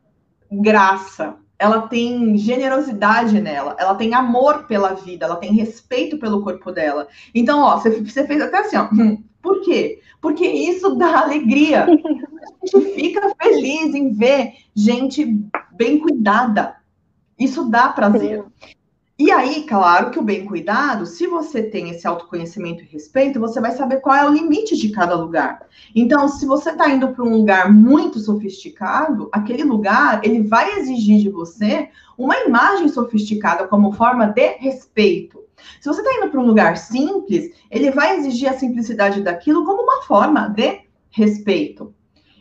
graça, 0.52 1.36
ela 1.58 1.82
tem 1.82 2.36
generosidade 2.36 3.40
nela, 3.40 3.76
ela 3.78 3.94
tem 3.94 4.14
amor 4.14 4.66
pela 4.66 4.94
vida, 4.94 5.26
ela 5.26 5.36
tem 5.36 5.52
respeito 5.52 6.18
pelo 6.18 6.42
corpo 6.42 6.72
dela. 6.72 7.08
Então, 7.34 7.60
ó, 7.60 7.78
você, 7.78 7.90
você 8.02 8.26
fez 8.26 8.40
até 8.40 8.58
assim, 8.58 8.76
ó. 8.76 8.88
Hum, 8.92 9.22
por 9.40 9.60
quê? 9.62 10.00
Porque 10.20 10.46
isso 10.46 10.94
dá 10.96 11.20
alegria. 11.20 11.86
A 12.64 12.66
gente 12.66 12.94
fica 12.94 13.34
feliz 13.42 13.94
em 13.94 14.10
ver 14.12 14.54
gente 14.74 15.38
bem 15.72 15.98
cuidada. 15.98 16.76
Isso 17.38 17.68
dá 17.68 17.88
prazer. 17.88 18.42
Sim. 18.42 18.74
E 19.16 19.30
aí, 19.30 19.62
claro 19.62 20.10
que 20.10 20.18
o 20.18 20.24
bem 20.24 20.44
cuidado, 20.44 21.06
se 21.06 21.28
você 21.28 21.62
tem 21.62 21.88
esse 21.88 22.04
autoconhecimento 22.04 22.82
e 22.82 22.86
respeito, 22.86 23.38
você 23.38 23.60
vai 23.60 23.70
saber 23.70 24.00
qual 24.00 24.16
é 24.16 24.28
o 24.28 24.32
limite 24.32 24.76
de 24.76 24.88
cada 24.88 25.14
lugar. 25.14 25.68
Então, 25.94 26.26
se 26.26 26.44
você 26.44 26.70
está 26.70 26.90
indo 26.90 27.12
para 27.12 27.24
um 27.24 27.30
lugar 27.30 27.72
muito 27.72 28.18
sofisticado, 28.18 29.28
aquele 29.30 29.62
lugar 29.62 30.20
ele 30.24 30.42
vai 30.42 30.80
exigir 30.80 31.20
de 31.20 31.30
você 31.30 31.90
uma 32.18 32.36
imagem 32.38 32.88
sofisticada 32.88 33.68
como 33.68 33.92
forma 33.92 34.26
de 34.26 34.56
respeito. 34.58 35.44
Se 35.80 35.88
você 35.88 36.00
está 36.00 36.12
indo 36.16 36.30
para 36.30 36.40
um 36.40 36.46
lugar 36.46 36.76
simples, 36.76 37.52
ele 37.70 37.92
vai 37.92 38.16
exigir 38.16 38.48
a 38.48 38.58
simplicidade 38.58 39.22
daquilo 39.22 39.64
como 39.64 39.84
uma 39.84 40.02
forma 40.02 40.48
de 40.48 40.80
respeito. 41.10 41.94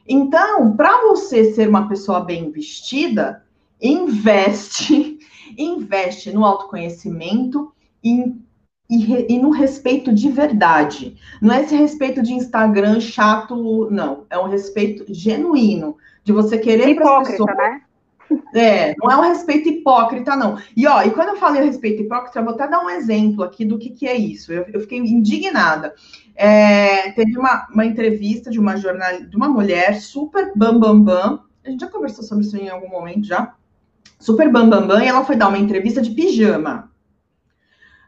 Então, 0.07 0.76
para 0.76 1.03
você 1.03 1.53
ser 1.53 1.69
uma 1.69 1.88
pessoa 1.88 2.21
bem 2.21 2.51
vestida, 2.51 3.45
investe 3.80 5.19
investe 5.57 6.31
no 6.31 6.45
autoconhecimento 6.45 7.71
e, 8.03 8.33
e, 8.89 9.33
e, 9.33 9.39
no 9.39 9.49
respeito 9.49 10.13
de 10.13 10.29
verdade. 10.29 11.17
Não 11.41 11.53
é 11.53 11.61
esse 11.61 11.75
respeito 11.75 12.21
de 12.21 12.33
Instagram 12.33 12.99
chato, 12.99 13.89
não. 13.89 14.25
É 14.29 14.37
um 14.37 14.47
respeito 14.47 15.05
genuíno, 15.13 15.97
de 16.23 16.31
você 16.31 16.57
querer 16.57 16.95
para 16.95 17.19
as 17.19 17.27
pessoas. 17.27 17.55
Né? 17.55 17.81
É, 18.53 18.95
não 18.97 19.11
é 19.11 19.17
um 19.17 19.21
respeito 19.21 19.69
hipócrita, 19.69 20.35
não. 20.35 20.57
E 20.75 20.87
ó, 20.87 21.01
e 21.03 21.11
quando 21.11 21.29
eu 21.29 21.35
falei 21.37 21.63
respeito 21.63 22.03
hipócrita, 22.03 22.39
eu 22.39 22.45
vou 22.45 22.53
até 22.53 22.67
dar 22.67 22.83
um 22.83 22.89
exemplo 22.89 23.43
aqui 23.43 23.65
do 23.65 23.77
que, 23.77 23.89
que 23.89 24.07
é 24.07 24.15
isso. 24.15 24.51
Eu, 24.51 24.65
eu 24.71 24.79
fiquei 24.81 24.99
indignada. 24.99 25.93
É, 26.35 27.11
teve 27.11 27.37
uma, 27.37 27.67
uma 27.71 27.85
entrevista 27.85 28.49
de 28.49 28.59
uma 28.59 28.75
jornal, 28.77 29.21
de 29.23 29.35
uma 29.35 29.49
mulher 29.49 29.99
super 29.99 30.51
bam 30.55 30.79
bam 30.79 30.99
bam. 30.99 31.39
A 31.65 31.69
gente 31.69 31.81
já 31.81 31.87
conversou 31.87 32.23
sobre 32.23 32.45
isso 32.45 32.57
em 32.57 32.69
algum 32.69 32.89
momento 32.89 33.25
já 33.25 33.53
super 34.24 34.49
bambambam, 34.49 34.88
bam, 34.88 34.95
bam, 34.95 35.03
e 35.03 35.07
ela 35.07 35.26
foi 35.26 35.36
dar 35.36 35.49
uma 35.49 35.57
entrevista 35.57 36.01
de 36.01 36.11
pijama. 36.11 36.89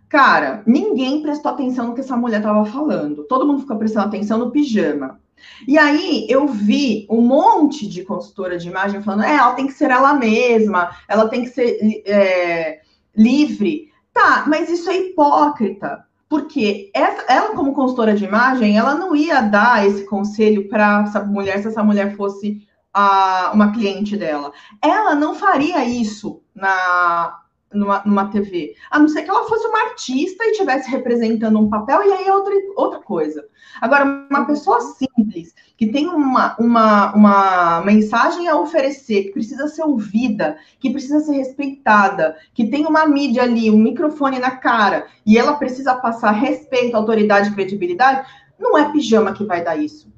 Cara, 0.08 0.64
ninguém 0.66 1.22
prestou 1.22 1.52
atenção 1.52 1.88
no 1.88 1.94
que 1.94 2.00
essa 2.00 2.16
mulher 2.16 2.38
estava 2.38 2.64
falando. 2.66 3.26
Todo 3.26 3.46
mundo 3.46 3.62
ficou 3.62 3.78
prestando 3.78 4.08
atenção 4.08 4.38
no 4.38 4.50
pijama. 4.50 5.20
E 5.68 5.78
aí 5.78 6.26
eu 6.30 6.48
vi 6.48 7.06
um 7.10 7.20
monte 7.20 7.86
de 7.86 8.06
consultora 8.06 8.58
de 8.58 8.70
imagem 8.70 9.04
falando: 9.04 9.26
é, 9.26 9.36
ela 9.36 9.54
tem 9.56 9.68
que 9.68 9.74
ser 9.74 9.92
ela 9.92 10.14
mesma, 10.14 10.96
ela 11.10 11.28
tem 11.28 11.44
que 11.44 11.50
ser 11.50 11.78
é, 12.06 12.80
livre. 13.14 13.92
Tá, 14.14 14.46
mas 14.48 14.70
isso 14.70 14.90
é 14.90 14.98
hipócrita. 14.98 16.06
Porque 16.30 16.90
essa, 16.94 17.26
ela, 17.28 17.54
como 17.54 17.74
consultora 17.74 18.16
de 18.16 18.24
imagem, 18.24 18.78
ela 18.78 18.96
não 18.96 19.14
ia 19.14 19.42
dar 19.42 19.86
esse 19.86 20.06
conselho 20.06 20.70
para 20.70 21.04
essa 21.06 21.22
mulher 21.26 21.62
se 21.62 21.68
essa 21.68 21.84
mulher 21.84 22.16
fosse 22.16 22.66
a, 22.96 23.52
uma 23.54 23.74
cliente 23.74 24.16
dela. 24.16 24.54
Ela 24.82 25.14
não 25.14 25.36
faria 25.36 25.84
isso 25.84 26.42
na 26.56 27.42
numa, 27.74 28.02
numa 28.06 28.30
TV, 28.30 28.74
a 28.90 28.98
não 28.98 29.10
ser 29.10 29.24
que 29.24 29.30
ela 29.30 29.50
fosse 29.50 29.68
uma 29.68 29.90
artista 29.90 30.46
e 30.46 30.52
estivesse 30.52 30.90
representando 30.90 31.60
um 31.60 31.70
papel, 31.70 32.04
e 32.04 32.14
aí 32.14 32.26
é 32.26 32.34
outra, 32.34 32.54
outra 32.78 33.00
coisa. 33.02 33.46
Agora, 33.82 34.06
uma 34.30 34.46
pessoa 34.46 34.80
simples, 34.80 35.54
que 35.76 35.88
tem 35.88 36.08
uma, 36.08 36.56
uma, 36.58 37.14
uma 37.14 37.82
mensagem 37.82 38.48
a 38.48 38.58
oferecer, 38.58 39.26
que 39.26 39.32
precisa 39.34 39.68
ser 39.68 39.84
ouvida, 39.84 40.58
que 40.80 40.90
precisa 40.90 41.20
ser 41.20 41.34
respeitada, 41.34 42.38
que 42.54 42.68
tem 42.68 42.86
uma 42.86 43.06
mídia 43.06 43.44
ali, 43.44 43.70
um 43.70 43.78
microfone 43.78 44.40
na 44.40 44.52
cara, 44.52 45.08
e 45.26 45.38
ela 45.38 45.58
precisa 45.58 45.96
passar 45.96 46.32
respeito, 46.32 46.96
autoridade 46.96 47.52
credibilidade, 47.52 48.26
não 48.58 48.78
é 48.78 48.90
pijama 48.90 49.34
que 49.34 49.44
vai 49.44 49.62
dar 49.62 49.76
isso 49.76 50.15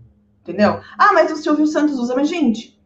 entendeu? 0.48 0.80
Ah, 0.98 1.12
mas 1.14 1.32
o 1.32 1.36
Silvio 1.36 1.68
Santos 1.68 2.00
usa, 2.00 2.16
mas 2.16 2.30
gente, 2.30 2.80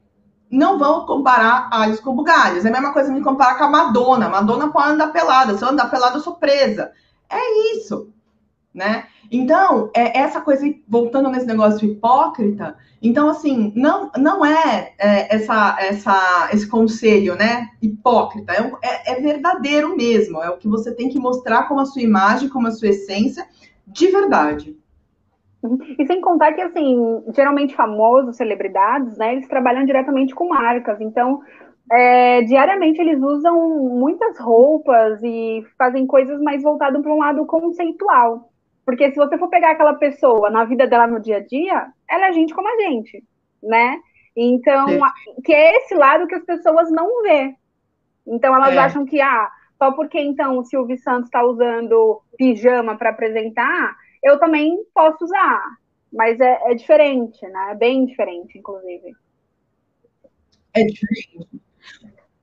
não 0.50 0.78
vão 0.80 1.06
comparar 1.06 1.70
alhos 1.72 2.00
com 2.00 2.16
bugalhos. 2.16 2.66
É 2.66 2.70
a 2.70 2.72
mesma 2.72 2.92
coisa 2.92 3.12
me 3.12 3.22
comparar 3.22 3.58
com 3.58 3.64
a 3.66 3.70
Madonna. 3.70 4.28
Madonna 4.28 4.72
pode 4.72 4.90
andar 4.90 5.08
pelada. 5.08 5.58
Se 5.58 5.64
eu 5.64 5.70
andar 5.70 5.90
pelada, 5.90 6.18
eu 6.18 6.22
sou 6.22 6.36
presa. 6.36 6.92
É 7.30 7.76
isso, 7.76 8.10
né? 8.74 9.06
Então, 9.32 9.90
é 9.96 10.20
essa 10.20 10.42
coisa, 10.42 10.66
voltando 10.86 11.30
nesse 11.30 11.46
negócio 11.46 11.88
hipócrita, 11.88 12.76
então, 13.02 13.30
assim, 13.30 13.72
não, 13.78 14.12
não 14.18 14.46
é, 14.46 14.94
é 15.00 15.34
essa, 15.34 15.78
essa, 15.80 16.50
esse 16.52 16.68
conselho, 16.68 17.36
né, 17.36 17.70
hipócrita, 17.82 18.52
é, 18.52 18.70
é, 18.84 19.14
é, 19.14 19.22
verdadeiro 19.22 19.96
mesmo, 19.96 20.44
é 20.44 20.50
o 20.50 20.58
que 20.58 20.68
você 20.68 20.94
tem 20.94 21.08
que 21.08 21.18
mostrar 21.18 21.64
como 21.70 21.80
a 21.80 21.86
sua 21.86 22.02
imagem, 22.02 22.50
como 22.50 22.68
a 22.68 22.72
sua 22.72 22.90
essência, 22.90 23.48
de 23.88 24.08
verdade. 24.08 24.78
E 25.98 26.06
sem 26.08 26.20
contar 26.22 26.54
que, 26.54 26.62
assim, 26.62 27.24
geralmente 27.36 27.76
famosos, 27.76 28.38
celebridades, 28.38 29.18
né, 29.18 29.34
eles 29.34 29.48
trabalham 29.48 29.86
diretamente 29.86 30.34
com 30.34 30.50
marcas, 30.50 31.00
então, 31.00 31.42
é, 31.92 32.42
diariamente 32.44 33.00
eles 33.00 33.22
usam 33.22 33.70
muitas 33.90 34.40
roupas 34.40 35.22
e 35.24 35.64
fazem 35.78 36.08
coisas 36.08 36.42
mais 36.42 36.64
voltadas 36.64 37.02
para 37.02 37.14
um 37.14 37.20
lado 37.20 37.46
conceitual. 37.46 38.50
Porque 38.86 39.12
se 39.12 39.18
você 39.18 39.38
for 39.38 39.50
pegar 39.50 39.72
aquela 39.72 39.94
pessoa 39.94 40.50
na 40.50 40.66
vida 40.66 40.88
dela 40.88 41.06
no 41.06 41.20
dia 41.20 41.38
a 41.38 41.46
dia, 41.46 41.88
ela 42.10 42.28
é 42.28 42.34
gente 42.34 42.54
como 42.54 42.68
a 42.68 42.82
gente, 42.82 43.24
né? 43.62 44.00
Então, 44.36 44.88
que 45.44 45.54
é 45.54 45.78
esse 45.78 45.94
lado 45.94 46.28
que 46.28 46.36
as 46.36 46.44
pessoas 46.44 46.90
não 46.90 47.22
vê. 47.22 47.54
Então, 48.26 48.56
elas 48.56 48.74
é. 48.74 48.78
acham 48.80 49.06
que, 49.06 49.22
ah, 49.22 49.50
só 49.78 49.92
porque 49.92 50.20
então 50.20 50.58
o 50.58 50.64
Silvio 50.64 50.98
Santos 50.98 51.26
está 51.26 51.44
usando 51.44 52.22
pijama 52.38 52.96
para 52.96 53.10
apresentar, 53.10 53.96
eu 54.24 54.40
também 54.40 54.84
posso 54.94 55.24
usar. 55.24 55.64
Mas 56.12 56.40
é, 56.40 56.72
é 56.72 56.76
diferente, 56.76 57.42
né? 57.48 57.72
É 57.72 57.76
bem 57.76 58.06
diferente, 58.06 58.58
inclusive. 58.58 59.16
É 60.74 60.84
diferente. 60.84 61.48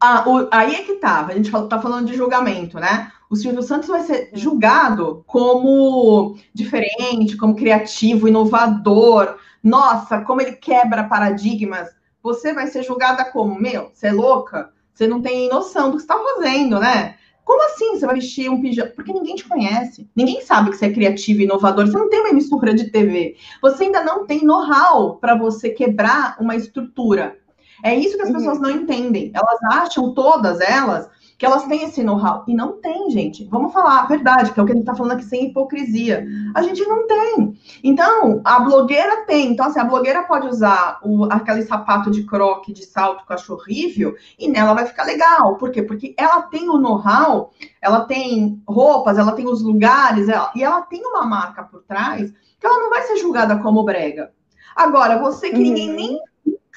Ah, 0.00 0.24
o, 0.28 0.48
aí 0.50 0.74
é 0.76 0.82
que 0.84 0.94
tá. 0.94 1.26
A 1.26 1.32
gente 1.32 1.50
tá 1.50 1.80
falando 1.80 2.06
de 2.06 2.14
julgamento, 2.14 2.78
né? 2.78 3.12
O 3.28 3.36
Silvio 3.36 3.62
Santos 3.62 3.88
vai 3.88 4.00
ser 4.02 4.30
julgado 4.32 5.22
como 5.26 6.38
diferente, 6.54 7.36
como 7.36 7.56
criativo, 7.56 8.28
inovador. 8.28 9.36
Nossa, 9.62 10.22
como 10.22 10.40
ele 10.40 10.52
quebra 10.52 11.04
paradigmas. 11.04 11.88
Você 12.22 12.54
vai 12.54 12.68
ser 12.68 12.82
julgada 12.84 13.24
como, 13.24 13.60
meu, 13.60 13.90
você 13.92 14.08
é 14.08 14.12
louca? 14.12 14.72
Você 14.94 15.06
não 15.06 15.20
tem 15.20 15.48
noção 15.48 15.90
do 15.90 15.96
que 15.96 16.02
está 16.02 16.18
fazendo, 16.18 16.80
né? 16.80 17.17
Como 17.48 17.64
assim 17.64 17.92
você 17.92 18.04
vai 18.04 18.16
vestir 18.16 18.50
um 18.50 18.60
pijama? 18.60 18.90
Porque 18.90 19.10
ninguém 19.10 19.34
te 19.34 19.48
conhece. 19.48 20.06
Ninguém 20.14 20.42
sabe 20.42 20.68
que 20.68 20.76
você 20.76 20.84
é 20.84 20.92
criativo 20.92 21.40
e 21.40 21.44
inovador. 21.44 21.86
Você 21.86 21.96
não 21.96 22.10
tem 22.10 22.20
uma 22.20 22.28
emissora 22.28 22.74
de 22.74 22.90
TV. 22.90 23.36
Você 23.62 23.84
ainda 23.84 24.04
não 24.04 24.26
tem 24.26 24.44
know-how 24.44 25.16
para 25.16 25.34
você 25.34 25.70
quebrar 25.70 26.36
uma 26.38 26.54
estrutura. 26.54 27.38
É 27.82 27.94
isso 27.94 28.16
que 28.16 28.22
as 28.22 28.28
uhum. 28.28 28.34
pessoas 28.34 28.60
não 28.60 28.70
entendem. 28.70 29.30
Elas 29.32 29.58
acham, 29.72 30.12
todas 30.12 30.60
elas, 30.60 31.08
que 31.38 31.46
elas 31.46 31.64
têm 31.66 31.84
esse 31.84 32.02
know-how. 32.02 32.42
E 32.48 32.54
não 32.54 32.80
tem, 32.80 33.08
gente. 33.10 33.44
Vamos 33.44 33.72
falar 33.72 34.00
a 34.00 34.06
verdade, 34.06 34.52
que 34.52 34.58
é 34.58 34.62
o 34.62 34.66
que 34.66 34.72
a 34.72 34.74
gente 34.74 34.82
está 34.82 34.94
falando 34.94 35.12
aqui 35.12 35.24
sem 35.24 35.46
hipocrisia. 35.46 36.26
A 36.52 36.62
gente 36.62 36.84
não 36.84 37.06
tem. 37.06 37.56
Então, 37.84 38.40
a 38.44 38.58
blogueira 38.58 39.24
tem. 39.24 39.52
Então, 39.52 39.66
assim, 39.66 39.78
a 39.78 39.84
blogueira 39.84 40.24
pode 40.24 40.48
usar 40.48 40.98
o, 41.00 41.26
aquele 41.26 41.62
sapato 41.62 42.10
de 42.10 42.24
croque, 42.24 42.72
de 42.72 42.84
salto 42.84 43.24
que 43.24 43.32
eu 43.32 43.36
acho 43.36 43.54
horrível, 43.54 44.16
e 44.36 44.48
nela 44.48 44.74
vai 44.74 44.84
ficar 44.84 45.04
legal. 45.04 45.54
Por 45.56 45.70
quê? 45.70 45.80
Porque 45.80 46.12
ela 46.18 46.42
tem 46.42 46.68
o 46.68 46.76
know-how, 46.76 47.52
ela 47.80 48.00
tem 48.00 48.60
roupas, 48.66 49.16
ela 49.16 49.30
tem 49.30 49.46
os 49.46 49.62
lugares, 49.62 50.28
ela, 50.28 50.50
e 50.56 50.64
ela 50.64 50.82
tem 50.82 51.06
uma 51.06 51.24
marca 51.24 51.62
por 51.62 51.82
trás 51.84 52.32
que 52.58 52.66
ela 52.66 52.78
não 52.80 52.90
vai 52.90 53.02
ser 53.02 53.16
julgada 53.18 53.56
como 53.58 53.84
brega. 53.84 54.32
Agora, 54.74 55.18
você 55.18 55.50
que 55.50 55.56
uhum. 55.56 55.62
ninguém 55.62 55.92
nem 55.92 56.20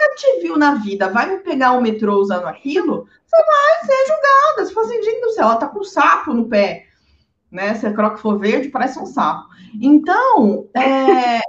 nunca 0.01 0.15
te 0.15 0.41
viu 0.41 0.57
na 0.57 0.75
vida, 0.75 1.09
vai 1.09 1.37
pegar 1.37 1.73
o 1.73 1.81
metrô 1.81 2.17
usando 2.17 2.47
aquilo, 2.47 3.07
você 3.25 3.37
vai 3.37 3.85
ser 3.85 4.07
julgada. 4.07 4.65
Você 4.65 4.73
fala 4.73 4.87
assim, 4.87 5.03
gente 5.03 5.21
do 5.21 5.31
céu, 5.31 5.43
ela 5.45 5.55
tá 5.57 5.67
com 5.67 5.79
um 5.79 5.83
sapo 5.83 6.33
no 6.33 6.47
pé. 6.47 6.87
Né? 7.51 7.73
Se 7.75 7.85
a 7.85 7.93
croque 7.93 8.21
for 8.21 8.39
verde, 8.39 8.69
parece 8.69 8.97
um 8.99 9.05
sapo. 9.05 9.47
Então, 9.79 10.67
é... 10.75 11.41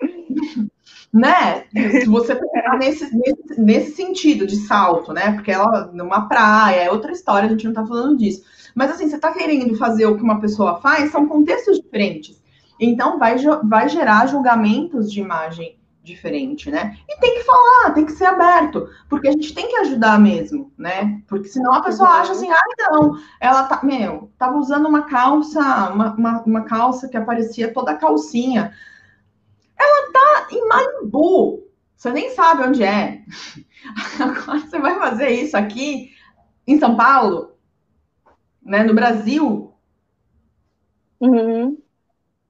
né? 1.12 1.64
Se 1.72 2.06
você 2.06 2.38
nesse, 2.78 3.14
nesse, 3.14 3.60
nesse, 3.60 3.92
sentido 3.92 4.46
de 4.46 4.56
salto, 4.56 5.12
né? 5.12 5.32
Porque 5.32 5.50
ela 5.50 5.90
numa 5.92 6.28
praia, 6.28 6.80
é 6.80 6.90
outra 6.90 7.12
história, 7.12 7.46
a 7.46 7.50
gente 7.50 7.66
não 7.66 7.74
tá 7.74 7.86
falando 7.86 8.16
disso. 8.16 8.42
Mas 8.74 8.92
assim, 8.92 9.08
você 9.08 9.18
tá 9.18 9.32
querendo 9.32 9.76
fazer 9.76 10.06
o 10.06 10.16
que 10.16 10.22
uma 10.22 10.40
pessoa 10.40 10.80
faz, 10.80 11.10
são 11.10 11.26
contextos 11.26 11.78
diferentes. 11.78 12.40
Então, 12.78 13.18
vai, 13.18 13.36
vai 13.64 13.88
gerar 13.90 14.26
julgamentos 14.26 15.12
de 15.12 15.20
imagem 15.20 15.79
diferente, 16.02 16.70
né? 16.70 16.96
E 17.08 17.18
tem 17.20 17.34
que 17.34 17.44
falar, 17.44 17.92
tem 17.92 18.06
que 18.06 18.12
ser 18.12 18.24
aberto, 18.24 18.88
porque 19.08 19.28
a 19.28 19.32
gente 19.32 19.54
tem 19.54 19.68
que 19.68 19.76
ajudar 19.76 20.18
mesmo, 20.18 20.72
né? 20.76 21.22
Porque 21.28 21.48
senão 21.48 21.72
a 21.74 21.82
pessoa 21.82 22.08
acha 22.08 22.32
assim, 22.32 22.50
ah, 22.50 22.90
não, 22.90 23.18
ela 23.38 23.64
tá, 23.64 23.80
meu, 23.82 24.30
tava 24.38 24.56
usando 24.56 24.88
uma 24.88 25.02
calça, 25.02 25.60
uma, 25.92 26.14
uma, 26.14 26.42
uma 26.42 26.64
calça 26.64 27.08
que 27.08 27.16
aparecia 27.16 27.72
toda 27.72 27.96
calcinha. 27.96 28.74
Ela 29.78 30.12
tá 30.12 30.48
em 30.50 30.66
Malibu, 30.66 31.66
você 31.96 32.10
nem 32.10 32.30
sabe 32.30 32.64
onde 32.64 32.82
é. 32.82 33.22
Agora 34.18 34.58
você 34.58 34.78
vai 34.78 34.98
fazer 34.98 35.28
isso 35.30 35.56
aqui 35.56 36.12
em 36.66 36.78
São 36.78 36.96
Paulo, 36.96 37.52
né? 38.62 38.82
No 38.82 38.94
Brasil. 38.94 39.74
Uhum. 41.20 41.78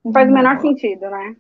Não 0.04 0.12
faz 0.12 0.28
o 0.28 0.32
menor 0.32 0.60
sentido, 0.60 1.10
né? 1.10 1.36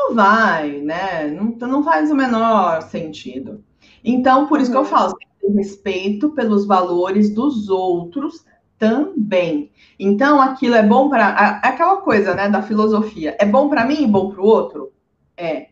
Não 0.00 0.14
vai, 0.14 0.80
né? 0.80 1.28
Não, 1.28 1.56
não 1.68 1.84
faz 1.84 2.10
o 2.10 2.14
menor 2.14 2.82
sentido. 2.82 3.62
Então, 4.02 4.46
por 4.46 4.60
isso 4.60 4.70
que 4.70 4.76
eu 4.76 4.80
uhum. 4.80 4.86
falo, 4.86 5.14
respeito 5.54 6.30
pelos 6.30 6.64
valores 6.64 7.30
dos 7.34 7.68
outros 7.68 8.44
também. 8.78 9.70
Então, 9.98 10.40
aquilo 10.40 10.74
é 10.74 10.82
bom 10.82 11.10
para 11.10 11.28
aquela 11.62 11.98
coisa, 11.98 12.34
né, 12.34 12.48
da 12.48 12.62
filosofia. 12.62 13.36
É 13.38 13.44
bom 13.44 13.68
para 13.68 13.84
mim 13.84 14.04
e 14.04 14.06
bom 14.06 14.30
para 14.30 14.40
o 14.40 14.46
outro? 14.46 14.92
É. 15.36 15.68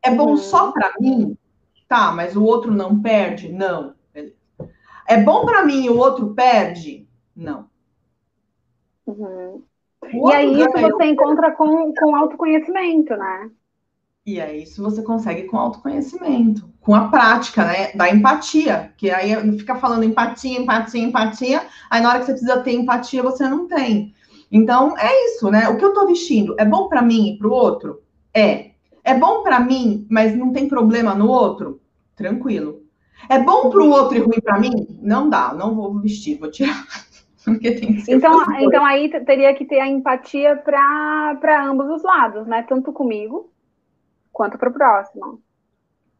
É 0.00 0.14
bom 0.14 0.30
uhum. 0.30 0.36
só 0.36 0.70
para 0.70 0.92
mim? 1.00 1.36
Tá, 1.88 2.12
mas 2.12 2.36
o 2.36 2.44
outro 2.44 2.72
não 2.72 3.00
perde? 3.00 3.48
Não. 3.48 3.94
É 5.08 5.20
bom 5.20 5.44
para 5.44 5.64
mim 5.64 5.86
e 5.86 5.90
o 5.90 5.96
outro 5.96 6.34
perde? 6.34 7.08
Não. 7.34 7.68
Uhum. 9.06 9.64
E 10.12 10.32
aí 10.32 10.60
isso 10.60 10.80
você 10.80 11.04
encontra 11.04 11.52
com, 11.52 11.92
com 11.94 12.16
autoconhecimento, 12.16 13.16
né? 13.16 13.50
E 14.26 14.40
aí 14.40 14.62
isso 14.62 14.82
você 14.82 15.02
consegue 15.02 15.44
com 15.44 15.56
autoconhecimento, 15.56 16.68
com 16.80 16.94
a 16.94 17.08
prática, 17.08 17.64
né? 17.64 17.92
Da 17.92 18.10
empatia, 18.10 18.92
que 18.96 19.10
aí 19.10 19.34
fica 19.58 19.76
falando 19.76 20.04
empatia, 20.04 20.58
empatia, 20.58 21.02
empatia, 21.02 21.62
aí 21.88 22.02
na 22.02 22.10
hora 22.10 22.18
que 22.18 22.26
você 22.26 22.32
precisa 22.32 22.60
ter 22.60 22.72
empatia, 22.72 23.22
você 23.22 23.48
não 23.48 23.66
tem. 23.66 24.14
Então 24.50 24.96
é 24.98 25.10
isso, 25.26 25.50
né? 25.50 25.68
O 25.68 25.76
que 25.76 25.84
eu 25.84 25.94
tô 25.94 26.06
vestindo 26.06 26.54
é 26.58 26.64
bom 26.64 26.88
para 26.88 27.02
mim 27.02 27.30
e 27.30 27.38
para 27.38 27.48
o 27.48 27.52
outro? 27.52 28.02
É. 28.34 28.72
É 29.02 29.14
bom 29.14 29.42
para 29.42 29.60
mim, 29.60 30.06
mas 30.10 30.36
não 30.36 30.52
tem 30.52 30.68
problema 30.68 31.14
no 31.14 31.28
outro? 31.28 31.80
Tranquilo. 32.14 32.82
É 33.28 33.38
bom 33.38 33.70
para 33.70 33.82
o 33.82 33.90
outro 33.90 34.16
e 34.16 34.20
ruim 34.20 34.40
para 34.42 34.58
mim? 34.58 34.98
Não 35.00 35.30
dá, 35.30 35.54
não 35.54 35.74
vou 35.74 35.98
vestir, 35.98 36.38
vou 36.38 36.50
tirar. 36.50 36.86
então, 38.08 38.60
então 38.60 38.84
aí 38.84 39.08
teria 39.24 39.54
que 39.54 39.64
ter 39.64 39.80
a 39.80 39.86
empatia 39.86 40.56
para 40.56 41.64
ambos 41.64 41.88
os 41.88 42.02
lados, 42.02 42.46
né? 42.46 42.64
Tanto 42.68 42.92
comigo 42.92 43.50
quanto 44.32 44.58
para 44.58 44.68
o 44.68 44.72
próximo. 44.72 45.40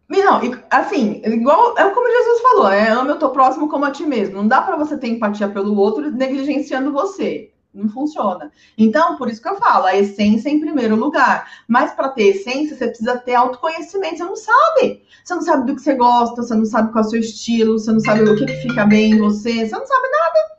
Não, 0.08 0.40
assim, 0.70 1.20
igual 1.24 1.76
é 1.76 1.90
como 1.90 2.10
Jesus 2.10 2.40
falou, 2.40 2.70
é 2.70 2.88
ame 2.88 3.10
o 3.10 3.18
teu 3.18 3.28
próximo 3.28 3.68
como 3.68 3.84
a 3.84 3.90
ti 3.90 4.06
mesmo. 4.06 4.36
Não 4.36 4.48
dá 4.48 4.62
para 4.62 4.76
você 4.76 4.96
ter 4.96 5.08
empatia 5.08 5.48
pelo 5.48 5.76
outro 5.76 6.10
negligenciando 6.10 6.92
você. 6.92 7.52
Não 7.74 7.88
funciona. 7.90 8.50
Então, 8.78 9.18
por 9.18 9.28
isso 9.28 9.42
que 9.42 9.48
eu 9.48 9.56
falo, 9.56 9.84
a 9.84 9.94
essência 9.94 10.48
em 10.48 10.58
primeiro 10.58 10.96
lugar. 10.96 11.46
Mas 11.68 11.92
para 11.92 12.08
ter 12.08 12.28
essência, 12.28 12.74
você 12.74 12.88
precisa 12.88 13.18
ter 13.18 13.34
autoconhecimento. 13.34 14.16
Você 14.16 14.24
não 14.24 14.36
sabe. 14.36 15.02
Você 15.22 15.34
não 15.34 15.42
sabe 15.42 15.66
do 15.66 15.76
que 15.76 15.82
você 15.82 15.94
gosta, 15.94 16.42
você 16.42 16.54
não 16.54 16.64
sabe 16.64 16.90
qual 16.90 17.04
é 17.04 17.06
o 17.06 17.10
seu 17.10 17.20
estilo, 17.20 17.78
você 17.78 17.92
não 17.92 18.00
sabe 18.00 18.22
o 18.22 18.34
que, 18.34 18.46
que 18.46 18.62
fica 18.62 18.86
bem 18.86 19.12
em 19.12 19.18
você, 19.18 19.68
você 19.68 19.76
não 19.76 19.86
sabe 19.86 20.08
nada. 20.08 20.57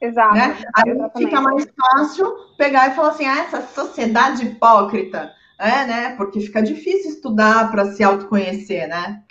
Exato. 0.00 0.34
Né? 0.34 0.56
Aí 0.74 0.90
exatamente. 0.90 1.28
fica 1.28 1.40
mais 1.40 1.66
fácil 1.78 2.34
pegar 2.56 2.88
e 2.88 2.94
falar 2.94 3.08
assim, 3.10 3.26
ah, 3.26 3.40
essa 3.40 3.62
sociedade 3.62 4.46
hipócrita. 4.46 5.32
É, 5.58 5.86
né? 5.86 6.16
Porque 6.16 6.40
fica 6.40 6.62
difícil 6.62 7.10
estudar 7.10 7.70
para 7.70 7.84
se 7.92 8.02
autoconhecer, 8.02 8.88
né? 8.88 9.22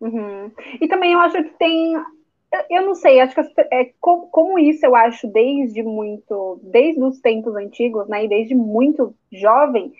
Uhum. 0.00 0.52
E 0.80 0.86
também 0.86 1.12
eu 1.12 1.18
acho 1.18 1.42
que 1.42 1.50
tem. 1.58 2.00
Eu 2.70 2.86
não 2.86 2.94
sei, 2.94 3.20
acho 3.20 3.34
que 3.34 3.60
é, 3.72 3.92
como, 4.00 4.28
como, 4.28 4.58
isso 4.58 4.86
eu 4.86 4.94
acho 4.94 5.26
desde 5.26 5.82
muito, 5.82 6.60
desde 6.62 7.02
os 7.02 7.20
tempos 7.20 7.54
antigos, 7.56 8.08
né? 8.08 8.24
E 8.24 8.28
desde 8.28 8.54
muito 8.54 9.14
jovem, 9.32 9.92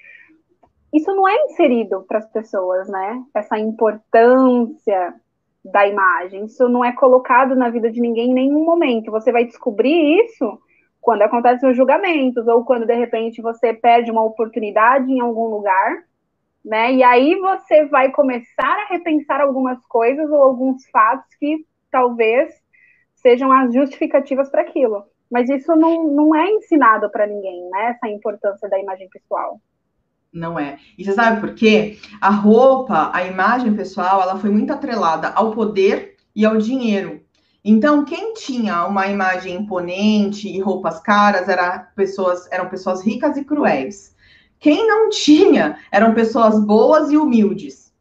isso 0.94 1.12
não 1.12 1.28
é 1.28 1.34
inserido 1.46 2.04
para 2.08 2.18
as 2.18 2.30
pessoas, 2.30 2.88
né? 2.88 3.22
Essa 3.34 3.58
importância 3.58 5.14
da 5.64 5.86
imagem. 5.86 6.44
Isso 6.44 6.68
não 6.68 6.84
é 6.84 6.92
colocado 6.92 7.54
na 7.54 7.68
vida 7.68 7.90
de 7.90 8.00
ninguém 8.00 8.30
em 8.30 8.34
nenhum 8.34 8.64
momento. 8.64 9.10
Você 9.10 9.32
vai 9.32 9.44
descobrir 9.44 10.24
isso 10.24 10.58
quando 11.00 11.22
acontecem 11.22 11.68
os 11.70 11.76
julgamentos, 11.76 12.46
ou 12.46 12.64
quando 12.64 12.86
de 12.86 12.94
repente 12.94 13.40
você 13.40 13.72
perde 13.72 14.10
uma 14.10 14.24
oportunidade 14.24 15.10
em 15.10 15.20
algum 15.20 15.46
lugar, 15.46 16.04
né? 16.64 16.92
E 16.92 17.02
aí 17.02 17.36
você 17.36 17.86
vai 17.86 18.10
começar 18.10 18.76
a 18.82 18.88
repensar 18.88 19.40
algumas 19.40 19.78
coisas 19.86 20.28
ou 20.30 20.42
alguns 20.42 20.86
fatos 20.90 21.34
que 21.36 21.64
talvez 21.90 22.52
sejam 23.14 23.50
as 23.52 23.72
justificativas 23.72 24.50
para 24.50 24.62
aquilo. 24.62 25.04
Mas 25.30 25.48
isso 25.48 25.74
não, 25.76 26.04
não 26.04 26.34
é 26.34 26.50
ensinado 26.50 27.10
para 27.10 27.26
ninguém, 27.26 27.68
né? 27.70 27.90
Essa 27.90 28.08
importância 28.08 28.68
da 28.68 28.78
imagem 28.78 29.08
pessoal. 29.08 29.60
Não 30.32 30.58
é. 30.58 30.78
E 30.96 31.04
você 31.04 31.12
sabe 31.12 31.40
por 31.40 31.54
quê? 31.54 31.98
A 32.20 32.30
roupa, 32.30 33.10
a 33.12 33.24
imagem 33.24 33.74
pessoal, 33.74 34.20
ela 34.20 34.38
foi 34.38 34.50
muito 34.50 34.72
atrelada 34.72 35.28
ao 35.28 35.52
poder 35.52 36.16
e 36.34 36.44
ao 36.44 36.58
dinheiro. 36.58 37.22
Então, 37.64 38.04
quem 38.04 38.34
tinha 38.34 38.86
uma 38.86 39.08
imagem 39.08 39.54
imponente 39.54 40.48
e 40.48 40.60
roupas 40.60 41.00
caras 41.00 41.48
era 41.48 41.78
pessoas, 41.94 42.46
eram 42.50 42.68
pessoas 42.68 43.04
ricas 43.04 43.36
e 43.36 43.44
cruéis. 43.44 44.14
Quem 44.60 44.86
não 44.86 45.08
tinha 45.10 45.78
eram 45.90 46.14
pessoas 46.14 46.58
boas 46.64 47.10
e 47.10 47.16
humildes, 47.16 47.92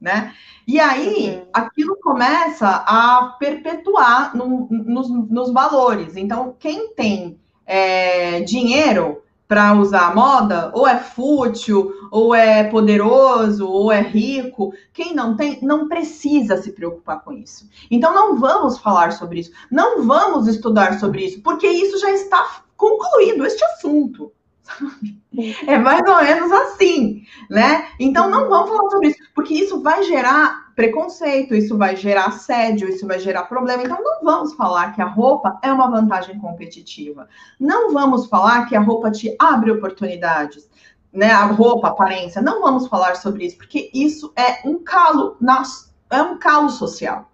né? 0.00 0.32
E 0.66 0.78
aí, 0.78 1.36
uhum. 1.36 1.46
aquilo 1.52 1.96
começa 2.00 2.68
a 2.68 3.36
perpetuar 3.38 4.36
no, 4.36 4.68
nos, 4.70 5.10
nos, 5.10 5.52
valores. 5.52 6.16
Então, 6.16 6.54
quem 6.58 6.94
tem 6.94 7.40
é, 7.66 8.40
dinheiro 8.42 9.22
para 9.50 9.74
usar 9.74 10.06
a 10.06 10.14
moda, 10.14 10.70
ou 10.72 10.86
é 10.86 10.96
fútil, 10.96 11.92
ou 12.08 12.32
é 12.32 12.62
poderoso, 12.62 13.68
ou 13.68 13.90
é 13.90 14.00
rico. 14.00 14.72
Quem 14.92 15.12
não 15.12 15.34
tem, 15.34 15.58
não 15.60 15.88
precisa 15.88 16.56
se 16.62 16.70
preocupar 16.70 17.24
com 17.24 17.32
isso. 17.32 17.68
Então, 17.90 18.14
não 18.14 18.38
vamos 18.38 18.78
falar 18.78 19.10
sobre 19.10 19.40
isso. 19.40 19.50
Não 19.68 20.06
vamos 20.06 20.46
estudar 20.46 21.00
sobre 21.00 21.24
isso, 21.24 21.42
porque 21.42 21.66
isso 21.66 21.98
já 21.98 22.12
está 22.12 22.62
concluído, 22.76 23.44
este 23.44 23.64
assunto. 23.64 24.32
É 25.66 25.78
mais 25.78 26.02
ou 26.08 26.22
menos 26.22 26.50
assim, 26.50 27.22
né? 27.48 27.86
Então 28.00 28.28
não 28.28 28.48
vamos 28.48 28.68
falar 28.68 28.90
sobre 28.90 29.08
isso, 29.08 29.18
porque 29.32 29.54
isso 29.54 29.80
vai 29.80 30.02
gerar 30.02 30.69
preconceito, 30.80 31.54
isso 31.54 31.76
vai 31.76 31.94
gerar 31.94 32.28
assédio, 32.28 32.88
isso 32.88 33.06
vai 33.06 33.18
gerar 33.18 33.42
problema. 33.42 33.82
Então 33.82 34.02
não 34.02 34.24
vamos 34.24 34.54
falar 34.54 34.94
que 34.94 35.02
a 35.02 35.06
roupa 35.06 35.58
é 35.62 35.70
uma 35.70 35.90
vantagem 35.90 36.38
competitiva. 36.38 37.28
Não 37.58 37.92
vamos 37.92 38.26
falar 38.28 38.64
que 38.66 38.74
a 38.74 38.80
roupa 38.80 39.10
te 39.10 39.36
abre 39.38 39.70
oportunidades, 39.70 40.70
né? 41.12 41.30
A 41.30 41.44
roupa, 41.44 41.88
a 41.88 41.90
aparência. 41.90 42.40
Não 42.40 42.62
vamos 42.62 42.86
falar 42.86 43.16
sobre 43.16 43.44
isso, 43.44 43.58
porque 43.58 43.90
isso 43.92 44.32
é 44.34 44.66
um 44.66 44.78
calo, 44.82 45.36
nas, 45.38 45.92
é 46.08 46.22
um 46.22 46.38
calo 46.38 46.70
social. 46.70 47.30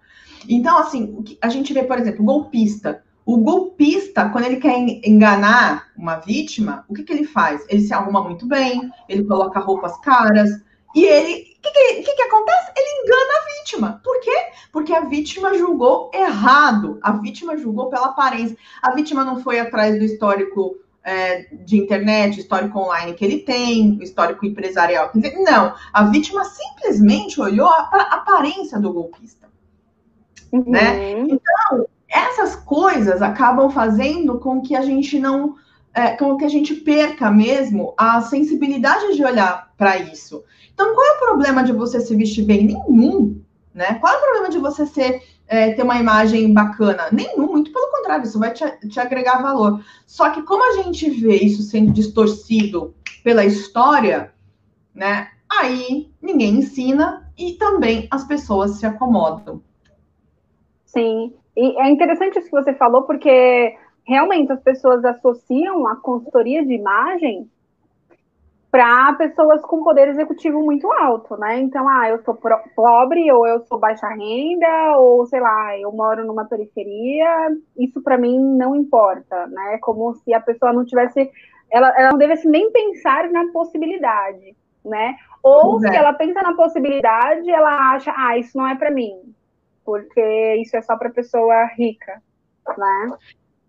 Então, 0.49 0.77
assim, 0.79 1.25
a 1.41 1.49
gente 1.49 1.73
vê, 1.73 1.85
por 1.85 2.01
exemplo, 2.01 2.25
golpista. 2.25 3.05
O 3.25 3.37
golpista, 3.39 4.29
quando 4.29 4.47
ele 4.47 4.57
quer 4.57 4.77
enganar 5.05 5.87
uma 5.97 6.17
vítima, 6.17 6.85
o 6.89 6.95
que, 6.95 7.05
que 7.05 7.13
ele 7.13 7.25
faz? 7.25 7.65
Ele 7.69 7.83
se 7.83 7.95
arruma 7.95 8.25
muito 8.25 8.45
bem, 8.45 8.91
ele 9.09 9.23
coloca 9.23 9.61
roupas 9.61 9.97
caras, 10.01 10.51
e 10.97 11.05
ele. 11.05 11.56
O 11.69 11.73
que, 11.73 11.95
que, 11.95 12.03
que, 12.03 12.15
que 12.15 12.23
acontece? 12.23 12.73
Ele 12.77 13.03
engana 13.03 13.33
a 13.33 13.59
vítima. 13.59 14.01
Por 14.05 14.21
quê? 14.21 14.37
Porque 14.73 14.93
a 14.93 15.01
vítima 15.01 15.57
julgou 15.57 16.11
errado. 16.15 16.99
A 17.03 17.13
vítima 17.13 17.57
julgou 17.57 17.89
pela 17.89 18.07
aparência. 18.07 18.57
A 18.83 18.93
vítima 18.93 19.25
não 19.25 19.41
foi 19.41 19.59
atrás 19.59 19.99
do 19.99 20.05
histórico 20.05 20.77
é, 21.03 21.47
de 21.65 21.77
internet, 21.79 22.41
histórico 22.41 22.79
online 22.79 23.15
que 23.15 23.25
ele 23.25 23.39
tem, 23.39 23.97
histórico 24.03 24.45
empresarial. 24.45 25.09
Quer 25.11 25.19
dizer, 25.19 25.39
não. 25.39 25.75
A 25.93 26.05
vítima 26.05 26.45
simplesmente 26.45 27.41
olhou 27.41 27.71
para 27.91 28.03
a 28.03 28.15
aparência 28.17 28.79
do 28.81 28.93
golpista. 28.93 29.49
Uhum. 30.53 30.65
Né? 30.67 31.13
Então, 31.13 31.87
essas 32.09 32.57
coisas 32.57 33.23
acabam 33.23 33.71
fazendo 33.71 34.39
com 34.39 34.61
que 34.61 34.75
a 34.75 34.83
gente 34.83 35.19
não, 35.19 35.55
é, 35.95 36.17
com 36.17 36.37
que 36.37 36.45
a 36.45 36.49
gente 36.49 36.75
perca 36.75 37.31
mesmo 37.31 37.95
a 37.97 38.21
sensibilidade 38.23 39.15
de 39.15 39.25
olhar 39.25 39.73
para 39.77 39.97
isso. 39.99 40.43
Então, 40.77 40.95
qual 40.95 41.07
é 41.07 41.11
o 41.13 41.21
problema 41.21 41.65
de 41.65 41.73
você 41.73 42.01
se 42.01 42.15
vestir 42.15 42.45
bem? 42.45 42.67
Nenhum, 42.67 43.43
né? 43.73 43.95
Qual 43.95 44.13
é 44.13 44.17
o 44.19 44.21
problema 44.21 44.51
de 44.51 44.59
você 44.59 44.85
ser, 44.85 45.23
é, 45.49 45.73
ter 45.73 45.83
uma 45.83 45.99
imagem 45.99 46.53
bacana? 46.53 47.09
Nenhum, 47.11 47.51
muito 47.51 47.73
pelo 47.73 47.91
contrário, 47.91 48.27
isso 48.27 48.39
vai 48.39 48.53
te, 48.53 48.63
te 48.87 49.01
agregar 49.01 49.41
valor. 49.41 49.83
Só 50.07 50.29
que 50.29 50.43
como 50.43 50.63
a 50.63 50.83
gente 50.83 51.09
vê 51.09 51.37
isso 51.37 51.63
sendo 51.63 51.93
distorcido 51.93 52.95
pela 53.25 53.43
história, 53.47 54.35
né? 54.95 55.29
Aí 55.49 56.13
ninguém 56.21 56.57
ensina 56.57 57.27
e 57.39 57.55
também 57.55 58.07
as 58.11 58.25
pessoas 58.25 58.73
se 58.73 58.85
acomodam. 58.85 59.63
Sim, 60.85 61.33
e 61.57 61.81
é 61.81 61.91
interessante 61.91 62.39
isso 62.39 62.51
que 62.51 62.63
você 62.63 62.75
falou, 62.75 63.05
porque 63.05 63.75
realmente 64.05 64.53
as 64.53 64.61
pessoas 64.61 65.03
associam 65.07 65.87
a 65.87 65.97
consultoria 65.97 66.63
de 66.67 66.75
imagem 66.75 67.51
para 68.77 69.15
pessoas 69.15 69.63
com 69.63 69.83
poder 69.83 70.07
executivo 70.09 70.63
muito 70.63 70.93
alto, 70.93 71.35
né? 71.39 71.59
Então, 71.61 71.89
ah, 71.89 72.11
eu 72.11 72.23
sou 72.23 72.39
pobre, 72.75 73.33
ou 73.33 73.47
eu 73.47 73.65
sou 73.65 73.79
baixa 73.79 74.07
renda, 74.07 74.99
ou 74.99 75.25
sei 75.25 75.41
lá, 75.41 75.79
eu 75.79 75.91
moro 75.93 76.27
numa 76.27 76.45
periferia, 76.45 77.57
isso 77.79 78.03
para 78.03 78.19
mim 78.19 78.39
não 78.39 78.77
importa, 78.77 79.47
né? 79.47 79.79
Como 79.81 80.15
se 80.17 80.35
a 80.35 80.41
pessoa 80.41 80.75
não 80.75 80.85
tivesse, 80.85 81.31
ela, 81.71 81.89
ela 81.99 82.11
não 82.11 82.19
devesse 82.19 82.47
nem 82.47 82.71
pensar 82.71 83.31
na 83.31 83.51
possibilidade, 83.51 84.55
né? 84.85 85.17
Ou 85.43 85.81
se 85.81 85.97
ela 85.97 86.13
pensa 86.13 86.43
na 86.43 86.53
possibilidade, 86.53 87.51
ela 87.51 87.95
acha, 87.95 88.13
ah, 88.15 88.37
isso 88.37 88.59
não 88.59 88.69
é 88.69 88.75
para 88.75 88.91
mim, 88.91 89.35
porque 89.87 90.57
isso 90.61 90.77
é 90.77 90.83
só 90.83 90.99
para 90.99 91.09
pessoa 91.09 91.65
rica, 91.79 92.21
né? 92.77 93.17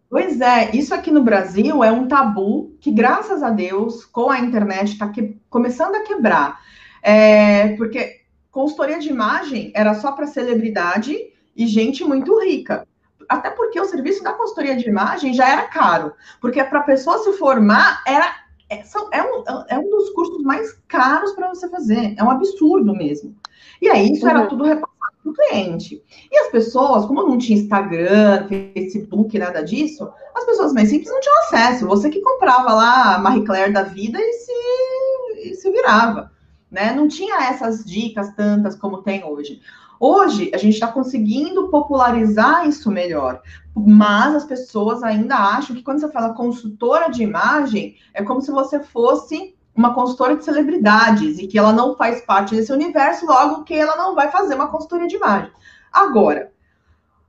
Pois 0.10 0.40
é, 0.40 0.72
isso 0.74 0.94
aqui 0.94 1.12
no 1.12 1.22
Brasil 1.22 1.84
é 1.84 1.92
um 1.92 2.08
tabu 2.08 2.72
que, 2.80 2.92
graças 2.92 3.44
a 3.44 3.50
Deus, 3.50 4.06
com 4.06 4.30
a 4.30 4.40
internet 4.40 4.94
está 4.94 5.12
começando 5.50 5.96
a 5.96 6.04
quebrar. 6.04 6.62
É, 7.04 7.76
porque 7.76 8.22
consultoria 8.50 9.00
de 9.00 9.10
imagem 9.10 9.72
era 9.76 9.94
só 9.96 10.14
para 10.14 10.26
celebridade 10.26 11.16
e 11.56 11.68
gente 11.68 12.06
muito 12.06 12.40
rica. 12.42 12.88
Até 13.28 13.50
porque 13.50 13.80
o 13.80 13.86
serviço 13.86 14.24
da 14.24 14.32
consultoria 14.32 14.78
de 14.78 14.88
imagem 14.88 15.34
já 15.34 15.50
era 15.50 15.64
caro. 15.64 16.14
Porque 16.40 16.64
para 16.64 16.80
a 16.80 16.84
pessoa 16.84 17.18
se 17.20 17.34
formar, 17.34 18.02
era, 18.08 18.34
é, 18.70 18.82
é, 19.12 19.24
um, 19.24 19.44
é 19.68 19.78
um 19.78 19.90
dos 19.90 20.10
cursos 20.12 20.42
mais 20.44 20.72
caros 20.88 21.34
para 21.34 21.50
você 21.50 21.68
fazer. 21.68 22.16
É 22.18 22.24
um 22.24 22.32
absurdo 22.32 22.94
mesmo. 22.94 23.36
E 23.82 23.90
aí, 23.90 24.14
isso 24.14 24.24
uhum. 24.24 24.32
era 24.32 24.48
tudo 24.48 24.64
repassado 24.64 24.97
do 25.28 25.34
cliente. 25.34 26.02
E 26.32 26.38
as 26.40 26.50
pessoas, 26.50 27.06
como 27.06 27.24
não 27.24 27.38
tinha 27.38 27.60
Instagram, 27.60 28.48
Facebook, 28.74 29.38
nada 29.38 29.62
disso, 29.62 30.10
as 30.34 30.46
pessoas 30.46 30.74
mais 30.74 30.90
simples 30.90 31.12
não 31.12 31.20
tinham 31.20 31.40
acesso. 31.40 31.88
Você 31.88 32.10
que 32.10 32.22
comprava 32.22 32.74
lá 32.74 33.16
a 33.16 33.20
Marie 33.20 33.46
Claire 33.46 33.74
da 33.74 33.84
vida 33.84 34.18
e 34.20 34.34
se, 34.34 35.50
e 35.50 35.56
se 35.56 35.72
virava. 35.72 36.32
Né? 36.72 36.94
Não 36.94 37.08
tinha 37.08 37.50
essas 37.50 37.84
dicas 37.86 38.34
tantas 38.36 38.76
como 38.76 39.04
tem 39.04 39.24
hoje. 39.24 39.62
Hoje, 40.00 40.52
a 40.54 40.58
gente 40.58 40.76
está 40.76 40.88
conseguindo 40.88 41.70
popularizar 41.70 42.68
isso 42.68 42.92
melhor, 42.92 43.42
mas 43.76 44.36
as 44.36 44.46
pessoas 44.46 45.02
ainda 45.02 45.36
acham 45.36 45.76
que 45.76 45.82
quando 45.82 46.00
você 46.00 46.12
fala 46.12 46.36
consultora 46.36 47.10
de 47.10 47.24
imagem, 47.24 47.96
é 48.14 48.24
como 48.24 48.40
se 48.40 48.52
você 48.52 48.80
fosse 48.80 49.57
uma 49.78 49.94
consultora 49.94 50.36
de 50.36 50.44
celebridades 50.44 51.38
e 51.38 51.48
que 51.48 51.58
ela 51.58 51.72
não 51.72 51.96
faz 51.96 52.22
parte 52.22 52.56
desse 52.56 52.74
universo, 52.74 53.28
logo 53.28 53.64
que 53.64 53.76
ela 53.76 53.96
não 53.96 54.16
vai 54.16 54.32
fazer 54.32 54.56
uma 54.56 54.68
consultoria 54.68 55.08
de 55.08 55.16
imagem. 55.16 55.52
Agora, 55.94 56.52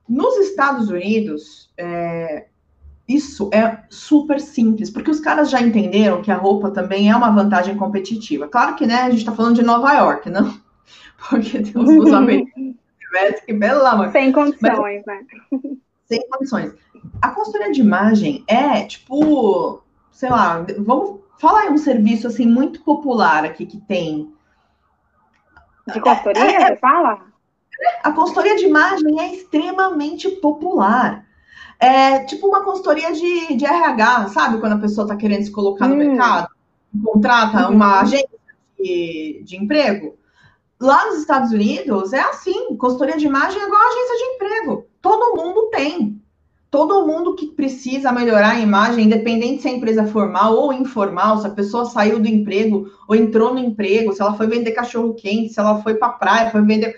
nos 0.07 0.35
Estados 0.37 0.89
Unidos, 0.89 1.71
é, 1.77 2.47
isso 3.07 3.51
é 3.53 3.83
super 3.89 4.39
simples, 4.39 4.89
porque 4.89 5.11
os 5.11 5.19
caras 5.19 5.51
já 5.51 5.61
entenderam 5.61 6.23
que 6.23 6.31
a 6.31 6.37
roupa 6.37 6.71
também 6.71 7.11
é 7.11 7.15
uma 7.15 7.29
vantagem 7.29 7.77
competitiva. 7.77 8.47
Claro 8.47 8.75
que, 8.75 8.87
né, 8.87 9.01
a 9.03 9.09
gente 9.11 9.19
está 9.19 9.31
falando 9.31 9.55
de 9.55 9.63
Nova 9.63 9.93
York, 9.93 10.29
não? 10.29 10.51
Porque 11.29 11.61
tem 11.61 11.73
uns 11.75 12.11
americanos 12.11 12.75
que 13.45 13.53
bela 13.53 13.95
mãe. 13.95 14.11
Sem 14.11 14.31
condições, 14.31 15.03
Mas, 15.05 15.05
né? 15.05 15.25
Sem 16.05 16.27
condições. 16.29 16.73
A 17.21 17.29
consultoria 17.29 17.71
de 17.71 17.81
imagem 17.81 18.43
é, 18.47 18.83
tipo, 18.83 19.83
sei 20.11 20.29
lá, 20.29 20.65
vamos 20.79 21.19
Fala 21.39 21.61
aí 21.61 21.69
um 21.69 21.77
serviço 21.77 22.27
assim 22.27 22.45
muito 22.45 22.83
popular 22.83 23.45
aqui 23.45 23.65
que 23.65 23.79
tem. 23.79 24.31
De 25.87 26.01
consultoria, 26.01 26.43
é, 26.43 26.55
é, 26.55 26.67
você 26.67 26.75
fala? 26.75 27.21
A 28.03 28.11
consultoria 28.11 28.57
de 28.57 28.65
imagem 28.65 29.21
é 29.21 29.33
extremamente 29.33 30.29
popular. 30.29 31.25
É 31.79 32.25
tipo 32.25 32.45
uma 32.45 32.65
consultoria 32.65 33.13
de, 33.13 33.55
de 33.55 33.65
RH, 33.65 34.27
sabe? 34.29 34.59
Quando 34.59 34.73
a 34.73 34.79
pessoa 34.79 35.05
está 35.05 35.15
querendo 35.15 35.45
se 35.45 35.51
colocar 35.51 35.85
hum. 35.85 35.91
no 35.91 35.95
mercado, 35.95 36.49
contrata 37.05 37.69
uhum. 37.69 37.75
uma 37.75 38.01
agência 38.01 38.29
de, 38.77 39.41
de 39.45 39.55
emprego. 39.55 40.17
Lá 40.77 41.05
nos 41.05 41.19
Estados 41.19 41.51
Unidos 41.51 42.11
é 42.11 42.19
assim: 42.19 42.75
consultoria 42.75 43.15
de 43.15 43.25
imagem 43.25 43.61
é 43.61 43.65
igual 43.65 43.81
agência 43.81 44.17
de 44.17 44.23
emprego. 44.35 44.87
Todo 45.01 45.37
mundo 45.37 45.69
tem 45.69 46.21
todo 46.71 47.05
mundo 47.05 47.35
que 47.35 47.47
precisa 47.47 48.11
melhorar 48.11 48.51
a 48.51 48.59
imagem, 48.59 49.05
independente 49.05 49.61
se 49.61 49.67
é 49.67 49.71
empresa 49.71 50.05
formal 50.05 50.55
ou 50.55 50.71
informal, 50.71 51.39
se 51.39 51.47
a 51.47 51.51
pessoa 51.51 51.85
saiu 51.85 52.19
do 52.19 52.27
emprego 52.27 52.91
ou 53.07 53.15
entrou 53.15 53.53
no 53.53 53.59
emprego, 53.59 54.13
se 54.13 54.21
ela 54.21 54.35
foi 54.35 54.47
vender 54.47 54.71
cachorro 54.71 55.15
quente, 55.15 55.53
se 55.53 55.59
ela 55.59 55.81
foi 55.81 55.95
para 55.95 56.09
praia, 56.09 56.51
foi 56.51 56.61
vender. 56.61 56.95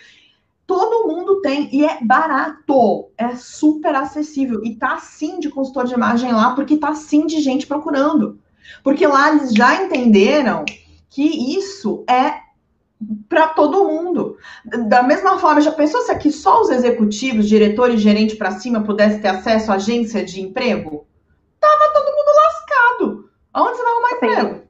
Todo 0.68 1.08
mundo 1.08 1.42
tem 1.42 1.70
e 1.72 1.86
é 1.86 2.00
barato, 2.02 3.10
é 3.18 3.36
super 3.36 3.96
acessível 3.96 4.62
e 4.64 4.76
tá 4.76 4.96
assim 4.96 5.40
de 5.40 5.50
consultor 5.50 5.86
de 5.86 5.94
imagem 5.94 6.32
lá 6.32 6.54
porque 6.54 6.78
tá 6.78 6.90
assim 6.90 7.26
de 7.26 7.42
gente 7.42 7.66
procurando. 7.66 8.40
Porque 8.84 9.06
lá 9.08 9.34
eles 9.34 9.54
já 9.54 9.84
entenderam 9.84 10.66
que 11.10 11.56
isso 11.58 12.04
é 12.10 12.41
para 13.28 13.50
todo 13.50 13.88
mundo. 13.88 14.38
Da 14.88 15.04
mesma 15.04 15.40
forma, 15.40 15.62
já 15.62 15.72
pensou 15.72 16.02
se 16.02 16.12
aqui 16.12 16.32
só 16.32 16.62
os 16.62 16.70
executivos, 16.70 17.48
diretores, 17.48 18.02
gerente 18.02 18.36
para 18.36 18.52
cima 18.52 18.84
pudesse 18.84 19.20
ter 19.20 19.30
acesso 19.30 19.72
à 19.72 19.76
agência 19.76 20.24
de 20.24 20.42
emprego? 20.42 21.08
Tava 21.60 21.94
todo 21.94 22.16
mundo 22.16 22.32
lascado. 22.46 23.30
Aonde 23.54 23.78
você 23.78 23.84
vai 23.84 23.92
arrumar 23.92 24.12
emprego? 24.12 24.62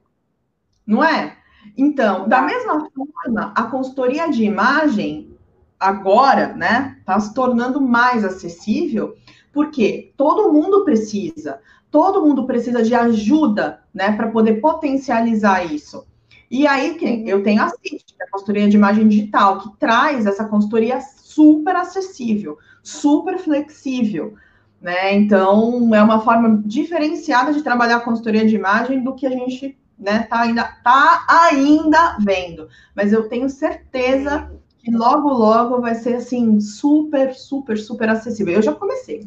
Não 0.86 1.04
é? 1.04 1.36
Então, 1.76 2.28
da 2.28 2.42
mesma 2.42 2.88
forma, 2.90 3.52
a 3.54 3.62
consultoria 3.64 4.28
de 4.28 4.44
imagem 4.44 5.36
agora, 5.78 6.54
né, 6.54 6.96
está 7.00 7.18
se 7.18 7.34
tornando 7.34 7.80
mais 7.80 8.24
acessível, 8.24 9.14
porque 9.52 10.12
todo 10.16 10.52
mundo 10.52 10.84
precisa, 10.84 11.60
todo 11.90 12.22
mundo 12.22 12.46
precisa 12.46 12.82
de 12.82 12.94
ajuda, 12.94 13.82
né, 13.92 14.12
para 14.12 14.30
poder 14.30 14.60
potencializar 14.60 15.64
isso. 15.64 16.06
E 16.52 16.66
aí 16.66 16.98
eu 17.26 17.42
tenho 17.42 17.62
a 17.62 17.70
CIT, 17.70 18.14
é 18.20 18.24
a 18.24 18.30
consultoria 18.30 18.68
de 18.68 18.76
imagem 18.76 19.08
digital, 19.08 19.58
que 19.58 19.70
traz 19.78 20.26
essa 20.26 20.44
consultoria 20.44 21.00
super 21.00 21.74
acessível, 21.74 22.58
super 22.82 23.38
flexível. 23.38 24.34
Né? 24.78 25.14
Então, 25.14 25.94
é 25.94 26.02
uma 26.02 26.20
forma 26.20 26.62
diferenciada 26.66 27.54
de 27.54 27.62
trabalhar 27.62 27.96
a 27.96 28.00
consultoria 28.00 28.46
de 28.46 28.54
imagem 28.54 29.02
do 29.02 29.14
que 29.14 29.26
a 29.26 29.30
gente 29.30 29.78
né, 29.98 30.24
tá 30.24 30.40
ainda, 30.40 30.64
tá 30.84 31.24
ainda 31.26 32.18
vendo. 32.20 32.68
Mas 32.94 33.14
eu 33.14 33.30
tenho 33.30 33.48
certeza 33.48 34.52
que 34.78 34.90
logo, 34.90 35.30
logo 35.30 35.80
vai 35.80 35.94
ser 35.94 36.16
assim, 36.16 36.60
super, 36.60 37.34
super, 37.34 37.78
super 37.78 38.10
acessível. 38.10 38.52
Eu 38.52 38.62
já 38.62 38.74
comecei. 38.74 39.26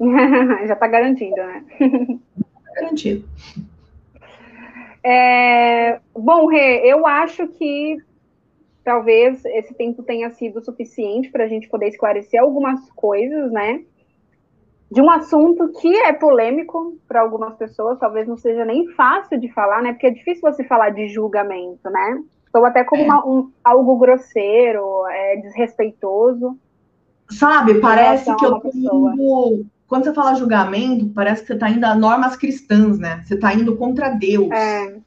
Né? 0.00 0.66
já 0.66 0.74
está 0.74 0.88
garantido, 0.88 1.36
né? 1.36 1.64
garantido. 2.74 3.24
É, 5.10 6.00
bom, 6.14 6.46
Rê, 6.48 6.82
eu 6.84 7.06
acho 7.06 7.48
que 7.48 7.96
talvez 8.84 9.42
esse 9.46 9.72
tempo 9.72 10.02
tenha 10.02 10.28
sido 10.32 10.62
suficiente 10.62 11.30
para 11.30 11.44
a 11.44 11.48
gente 11.48 11.66
poder 11.66 11.88
esclarecer 11.88 12.38
algumas 12.38 12.90
coisas, 12.90 13.50
né? 13.50 13.84
De 14.92 15.00
um 15.00 15.10
assunto 15.10 15.72
que 15.80 15.96
é 15.96 16.12
polêmico 16.12 16.98
para 17.08 17.22
algumas 17.22 17.54
pessoas, 17.54 17.98
talvez 17.98 18.28
não 18.28 18.36
seja 18.36 18.66
nem 18.66 18.86
fácil 18.88 19.40
de 19.40 19.50
falar, 19.50 19.80
né? 19.80 19.92
Porque 19.92 20.08
é 20.08 20.10
difícil 20.10 20.42
você 20.42 20.62
falar 20.62 20.90
de 20.90 21.08
julgamento, 21.08 21.88
né? 21.88 22.22
Ou 22.52 22.66
até 22.66 22.84
como 22.84 23.00
é. 23.00 23.04
uma, 23.06 23.26
um, 23.26 23.50
algo 23.64 23.96
grosseiro, 23.96 25.06
é, 25.06 25.36
desrespeitoso. 25.36 26.58
Sabe, 27.30 27.80
parece 27.80 28.34
que 28.36 28.44
eu 28.44 28.60
tô 28.60 28.70
quando 29.88 30.04
você 30.04 30.12
fala 30.12 30.34
julgamento, 30.34 31.08
parece 31.08 31.40
que 31.40 31.48
você 31.48 31.54
está 31.54 31.70
indo 31.70 31.84
a 31.84 31.94
normas 31.94 32.36
cristãs, 32.36 32.98
né? 32.98 33.22
Você 33.24 33.34
está 33.34 33.54
indo 33.54 33.74
contra 33.74 34.10
Deus. 34.10 34.50
É. 34.52 34.98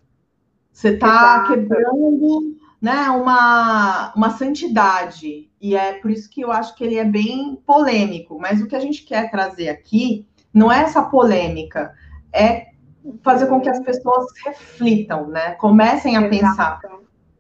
Você 0.74 0.90
está 0.90 1.48
quebrando 1.48 2.58
né, 2.82 3.10
uma, 3.12 4.12
uma 4.16 4.32
santidade. 4.32 5.52
E 5.62 5.76
é 5.76 5.94
por 5.94 6.10
isso 6.10 6.28
que 6.28 6.42
eu 6.42 6.52
acho 6.52 6.76
que 6.76 6.84
ele 6.84 6.98
é 6.98 7.06
bem 7.06 7.62
polêmico. 7.64 8.40
Mas 8.40 8.60
o 8.60 8.68
que 8.68 8.76
a 8.76 8.80
gente 8.80 9.04
quer 9.04 9.30
trazer 9.30 9.70
aqui 9.70 10.28
não 10.52 10.72
é 10.72 10.82
essa 10.82 11.04
polêmica, 11.04 11.94
é 12.34 12.72
fazer 13.22 13.46
com 13.46 13.62
que 13.62 13.70
as 13.70 13.80
pessoas 13.80 14.26
reflitam, 14.44 15.28
né? 15.28 15.52
Comecem 15.52 16.18
a 16.18 16.22
Exato. 16.22 16.30
pensar. 16.30 16.82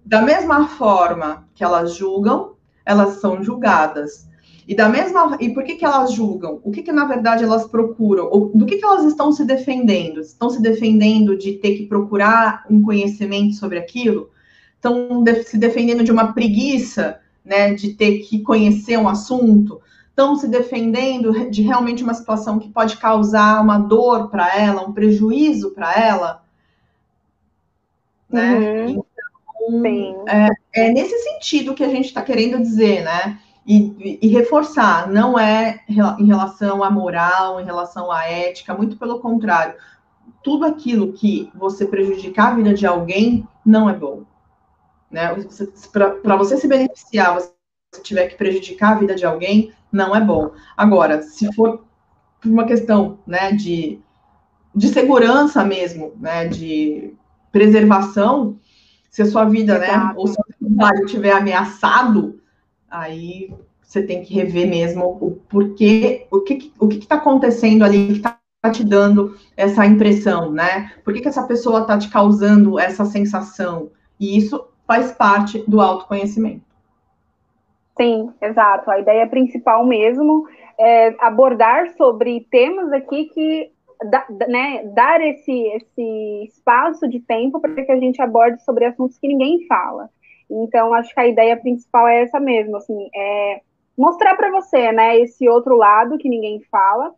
Da 0.05 0.21
mesma 0.21 0.67
forma 0.67 1.47
que 1.55 1.63
elas 1.63 1.95
julgam, 1.95 2.55
elas 2.85 3.15
são 3.15 3.43
julgadas. 3.43 4.29
E 4.67 4.75
da 4.75 4.87
mesma 4.87 5.37
e 5.39 5.49
por 5.49 5.63
que, 5.63 5.75
que 5.75 5.85
elas 5.85 6.13
julgam? 6.13 6.59
O 6.63 6.71
que, 6.71 6.83
que 6.83 6.91
na 6.91 7.05
verdade 7.05 7.43
elas 7.43 7.67
procuram? 7.67 8.29
Ou 8.31 8.51
do 8.53 8.65
que, 8.65 8.77
que 8.77 8.85
elas 8.85 9.05
estão 9.05 9.31
se 9.31 9.43
defendendo? 9.43 10.21
Estão 10.21 10.49
se 10.49 10.61
defendendo 10.61 11.37
de 11.37 11.53
ter 11.53 11.75
que 11.75 11.85
procurar 11.87 12.65
um 12.69 12.81
conhecimento 12.81 13.55
sobre 13.55 13.77
aquilo? 13.77 14.29
Estão 14.75 15.23
de, 15.23 15.43
se 15.43 15.57
defendendo 15.57 16.03
de 16.03 16.11
uma 16.11 16.33
preguiça, 16.33 17.19
né, 17.43 17.73
de 17.73 17.93
ter 17.93 18.19
que 18.19 18.41
conhecer 18.41 18.97
um 18.97 19.09
assunto? 19.09 19.81
Estão 20.09 20.35
se 20.35 20.47
defendendo 20.47 21.49
de 21.49 21.61
realmente 21.61 22.03
uma 22.03 22.13
situação 22.13 22.59
que 22.59 22.69
pode 22.69 22.97
causar 22.97 23.61
uma 23.61 23.79
dor 23.79 24.29
para 24.29 24.55
ela, 24.55 24.87
um 24.87 24.93
prejuízo 24.93 25.71
para 25.71 25.93
ela? 25.99 26.43
Né? 28.29 28.57
Uhum. 28.57 28.89
Então, 28.89 30.27
é, 30.27 30.49
é 30.73 30.91
nesse 30.91 31.17
sentido 31.19 31.73
que 31.73 31.83
a 31.83 31.89
gente 31.89 32.05
está 32.05 32.21
querendo 32.21 32.59
dizer, 32.59 33.03
né? 33.03 33.39
E, 33.65 34.19
e, 34.21 34.27
reforçar, 34.27 35.07
não 35.07 35.37
é 35.37 35.81
em 35.87 36.25
relação 36.25 36.83
à 36.83 36.89
moral, 36.89 37.61
em 37.61 37.63
relação 37.63 38.11
à 38.11 38.25
ética, 38.25 38.73
muito 38.73 38.97
pelo 38.97 39.19
contrário. 39.19 39.75
Tudo 40.43 40.65
aquilo 40.65 41.13
que 41.13 41.51
você 41.53 41.85
prejudicar 41.85 42.51
a 42.51 42.55
vida 42.55 42.73
de 42.73 42.87
alguém 42.87 43.47
não 43.63 43.87
é 43.87 43.93
bom. 43.93 44.23
Né? 45.11 45.35
Para 45.91 46.35
você 46.35 46.57
se 46.57 46.67
beneficiar, 46.67 47.35
você 47.35 47.53
tiver 48.01 48.27
que 48.27 48.35
prejudicar 48.35 48.93
a 48.93 48.99
vida 48.99 49.13
de 49.13 49.25
alguém, 49.25 49.71
não 49.91 50.15
é 50.15 50.21
bom. 50.21 50.51
Agora, 50.75 51.21
se 51.21 51.53
for 51.53 51.83
por 52.41 52.49
uma 52.49 52.65
questão 52.65 53.19
né, 53.27 53.51
de, 53.51 53.99
de 54.73 54.87
segurança 54.87 55.63
mesmo, 55.63 56.13
né, 56.19 56.47
de 56.47 57.13
preservação, 57.51 58.57
se 59.11 59.21
a 59.21 59.25
sua 59.25 59.45
vida, 59.45 59.77
né, 59.77 60.13
ou 60.15 60.25
seu 60.25 60.43
trabalho 60.59 61.05
estiver 61.05 61.33
ameaçado, 61.33 62.40
aí 62.91 63.53
você 63.81 64.03
tem 64.03 64.21
que 64.21 64.33
rever 64.33 64.69
mesmo 64.69 65.17
o 65.19 65.31
porquê, 65.49 66.27
o 66.29 66.41
que 66.41 66.71
o 66.79 66.87
que 66.87 66.97
está 66.97 67.15
acontecendo 67.15 67.83
ali 67.83 68.07
que 68.07 68.13
está 68.13 68.37
te 68.71 68.83
dando 68.83 69.35
essa 69.57 69.85
impressão, 69.85 70.51
né? 70.51 70.91
Por 71.03 71.13
que, 71.13 71.21
que 71.21 71.27
essa 71.27 71.47
pessoa 71.47 71.81
está 71.81 71.97
te 71.97 72.09
causando 72.09 72.77
essa 72.77 73.05
sensação? 73.05 73.89
E 74.19 74.37
isso 74.37 74.67
faz 74.85 75.11
parte 75.11 75.63
do 75.67 75.81
autoconhecimento. 75.81 76.61
Sim, 77.99 78.31
exato. 78.41 78.91
A 78.91 78.99
ideia 78.99 79.27
principal 79.27 79.85
mesmo 79.85 80.47
é 80.79 81.15
abordar 81.19 81.89
sobre 81.97 82.47
temas 82.51 82.91
aqui 82.91 83.25
que 83.25 83.71
né, 84.47 84.83
dar 84.93 85.21
esse, 85.21 85.51
esse 85.51 86.43
espaço 86.45 87.07
de 87.07 87.19
tempo 87.19 87.59
para 87.59 87.83
que 87.83 87.91
a 87.91 87.99
gente 87.99 88.21
aborde 88.21 88.63
sobre 88.63 88.85
assuntos 88.85 89.17
que 89.17 89.27
ninguém 89.27 89.65
fala. 89.67 90.09
Então, 90.51 90.93
acho 90.93 91.13
que 91.13 91.19
a 91.19 91.27
ideia 91.27 91.55
principal 91.55 92.07
é 92.07 92.23
essa 92.23 92.39
mesmo, 92.39 92.75
assim, 92.75 93.09
é 93.15 93.61
mostrar 93.97 94.35
para 94.35 94.51
você, 94.51 94.91
né, 94.91 95.17
esse 95.19 95.47
outro 95.47 95.77
lado 95.77 96.17
que 96.17 96.27
ninguém 96.27 96.61
fala, 96.69 97.13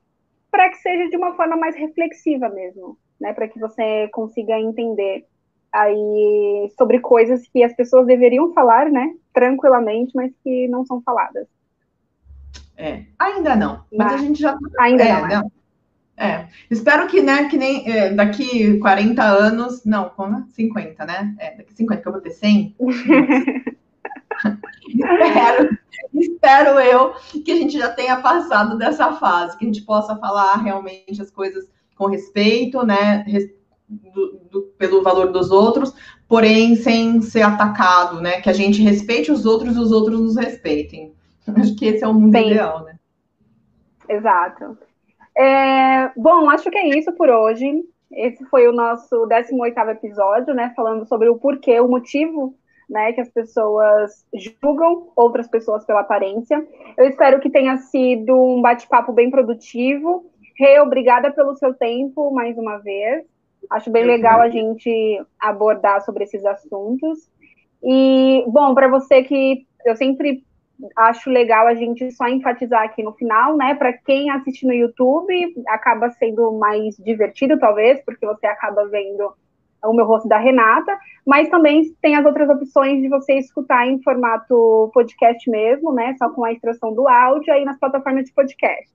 para 0.51 0.69
que 0.69 0.77
seja 0.77 1.09
de 1.09 1.17
uma 1.17 1.33
forma 1.35 1.55
mais 1.55 1.75
reflexiva 1.75 2.47
mesmo, 2.49 2.97
né, 3.19 3.33
para 3.33 3.47
que 3.47 3.59
você 3.59 4.07
consiga 4.09 4.59
entender 4.59 5.25
aí 5.71 6.71
sobre 6.77 6.99
coisas 6.99 7.47
que 7.47 7.63
as 7.63 7.73
pessoas 7.73 8.05
deveriam 8.05 8.53
falar, 8.53 8.91
né, 8.91 9.15
tranquilamente, 9.33 10.11
mas 10.15 10.31
que 10.43 10.67
não 10.67 10.85
são 10.85 11.01
faladas. 11.01 11.47
É, 12.77 13.03
ainda 13.17 13.55
não, 13.55 13.83
mas, 13.91 14.11
mas 14.11 14.13
a 14.13 14.17
gente 14.17 14.41
já 14.41 14.57
ainda 14.79 15.03
é, 15.03 15.13
não, 15.13 15.25
é. 15.27 15.35
não. 15.35 15.51
É, 16.15 16.47
espero 16.69 17.07
que, 17.07 17.21
né, 17.21 17.49
que 17.49 17.57
nem 17.57 17.89
é, 17.91 18.13
daqui 18.13 18.77
40 18.79 19.23
anos, 19.23 19.83
não, 19.83 20.09
como 20.09 20.45
50, 20.49 21.05
né? 21.05 21.35
É, 21.39 21.55
daqui 21.57 21.73
50, 21.73 22.01
que 22.01 22.07
eu 22.07 22.11
vou 22.11 22.21
ter 22.21 22.29
100. 22.29 22.75
espero, 24.87 25.77
espero 26.13 26.79
eu 26.79 27.13
que 27.43 27.51
a 27.51 27.55
gente 27.55 27.77
já 27.77 27.89
tenha 27.89 28.21
passado 28.21 28.77
dessa 28.77 29.13
fase, 29.13 29.57
que 29.57 29.65
a 29.65 29.67
gente 29.67 29.81
possa 29.81 30.15
falar 30.17 30.57
realmente 30.57 31.19
as 31.21 31.31
coisas 31.31 31.67
com 31.95 32.05
respeito, 32.05 32.85
né, 32.85 33.25
do, 33.87 34.39
do, 34.51 34.61
pelo 34.77 35.01
valor 35.01 35.31
dos 35.31 35.51
outros, 35.51 35.93
porém 36.27 36.75
sem 36.75 37.21
ser 37.21 37.41
atacado, 37.41 38.21
né, 38.21 38.41
que 38.41 38.49
a 38.49 38.53
gente 38.53 38.81
respeite 38.81 39.31
os 39.31 39.45
outros 39.45 39.75
e 39.75 39.79
os 39.79 39.91
outros 39.91 40.19
nos 40.19 40.35
respeitem. 40.35 41.13
Acho 41.55 41.75
que 41.75 41.85
esse 41.85 42.03
é 42.03 42.07
o 42.07 42.13
mundo 42.13 42.31
Bem, 42.31 42.51
ideal, 42.51 42.83
né? 42.83 42.97
Exato. 44.07 44.77
É, 45.37 46.11
bom, 46.15 46.49
acho 46.49 46.69
que 46.69 46.77
é 46.77 46.87
isso 46.97 47.11
por 47.13 47.29
hoje. 47.29 47.83
Esse 48.11 48.45
foi 48.45 48.67
o 48.67 48.73
nosso 48.73 49.27
18º 49.27 49.89
episódio, 49.89 50.53
né, 50.53 50.71
falando 50.75 51.05
sobre 51.07 51.29
o 51.29 51.37
porquê, 51.37 51.79
o 51.79 51.87
motivo, 51.87 52.55
né, 52.87 53.11
que 53.13 53.21
as 53.21 53.29
pessoas 53.29 54.25
julgam 54.33 55.11
outras 55.15 55.47
pessoas 55.47 55.83
pela 55.85 56.01
aparência. 56.01 56.63
Eu 56.95 57.07
espero 57.07 57.39
que 57.39 57.49
tenha 57.49 57.77
sido 57.77 58.35
um 58.39 58.61
bate-papo 58.61 59.11
bem 59.11 59.31
produtivo. 59.31 60.29
Rê, 60.59 60.79
obrigada 60.79 61.31
pelo 61.31 61.55
seu 61.55 61.73
tempo 61.73 62.29
mais 62.31 62.57
uma 62.57 62.77
vez. 62.77 63.25
Acho 63.69 63.89
bem 63.89 64.03
legal 64.03 64.41
a 64.41 64.49
gente 64.49 65.21
abordar 65.39 66.01
sobre 66.01 66.25
esses 66.25 66.45
assuntos. 66.45 67.31
E, 67.81 68.43
bom, 68.47 68.75
para 68.75 68.87
você 68.87 69.23
que 69.23 69.65
eu 69.85 69.95
sempre 69.95 70.43
acho 70.95 71.29
legal 71.29 71.67
a 71.67 71.75
gente 71.75 72.11
só 72.11 72.27
enfatizar 72.27 72.83
aqui 72.83 73.03
no 73.03 73.13
final, 73.13 73.55
né? 73.55 73.75
Para 73.75 73.93
quem 73.93 74.29
assiste 74.31 74.65
no 74.65 74.73
YouTube, 74.73 75.53
acaba 75.67 76.09
sendo 76.11 76.51
mais 76.53 76.97
divertido, 76.97 77.59
talvez, 77.59 78.03
porque 78.03 78.25
você 78.25 78.47
acaba 78.47 78.85
vendo 78.87 79.33
o 79.83 79.93
meu 79.93 80.05
rosto 80.05 80.27
da 80.27 80.37
Renata, 80.37 80.97
mas 81.25 81.49
também 81.49 81.83
tem 82.01 82.15
as 82.15 82.25
outras 82.25 82.49
opções 82.49 83.01
de 83.01 83.09
você 83.09 83.33
escutar 83.33 83.85
em 83.85 84.01
formato 84.01 84.89
podcast 84.93 85.49
mesmo, 85.49 85.91
né? 85.91 86.15
Só 86.17 86.29
com 86.29 86.43
a 86.43 86.53
extração 86.53 86.93
do 86.93 87.07
áudio 87.07 87.53
aí 87.53 87.65
nas 87.65 87.77
plataformas 87.77 88.25
de 88.25 88.33
podcast. 88.33 88.93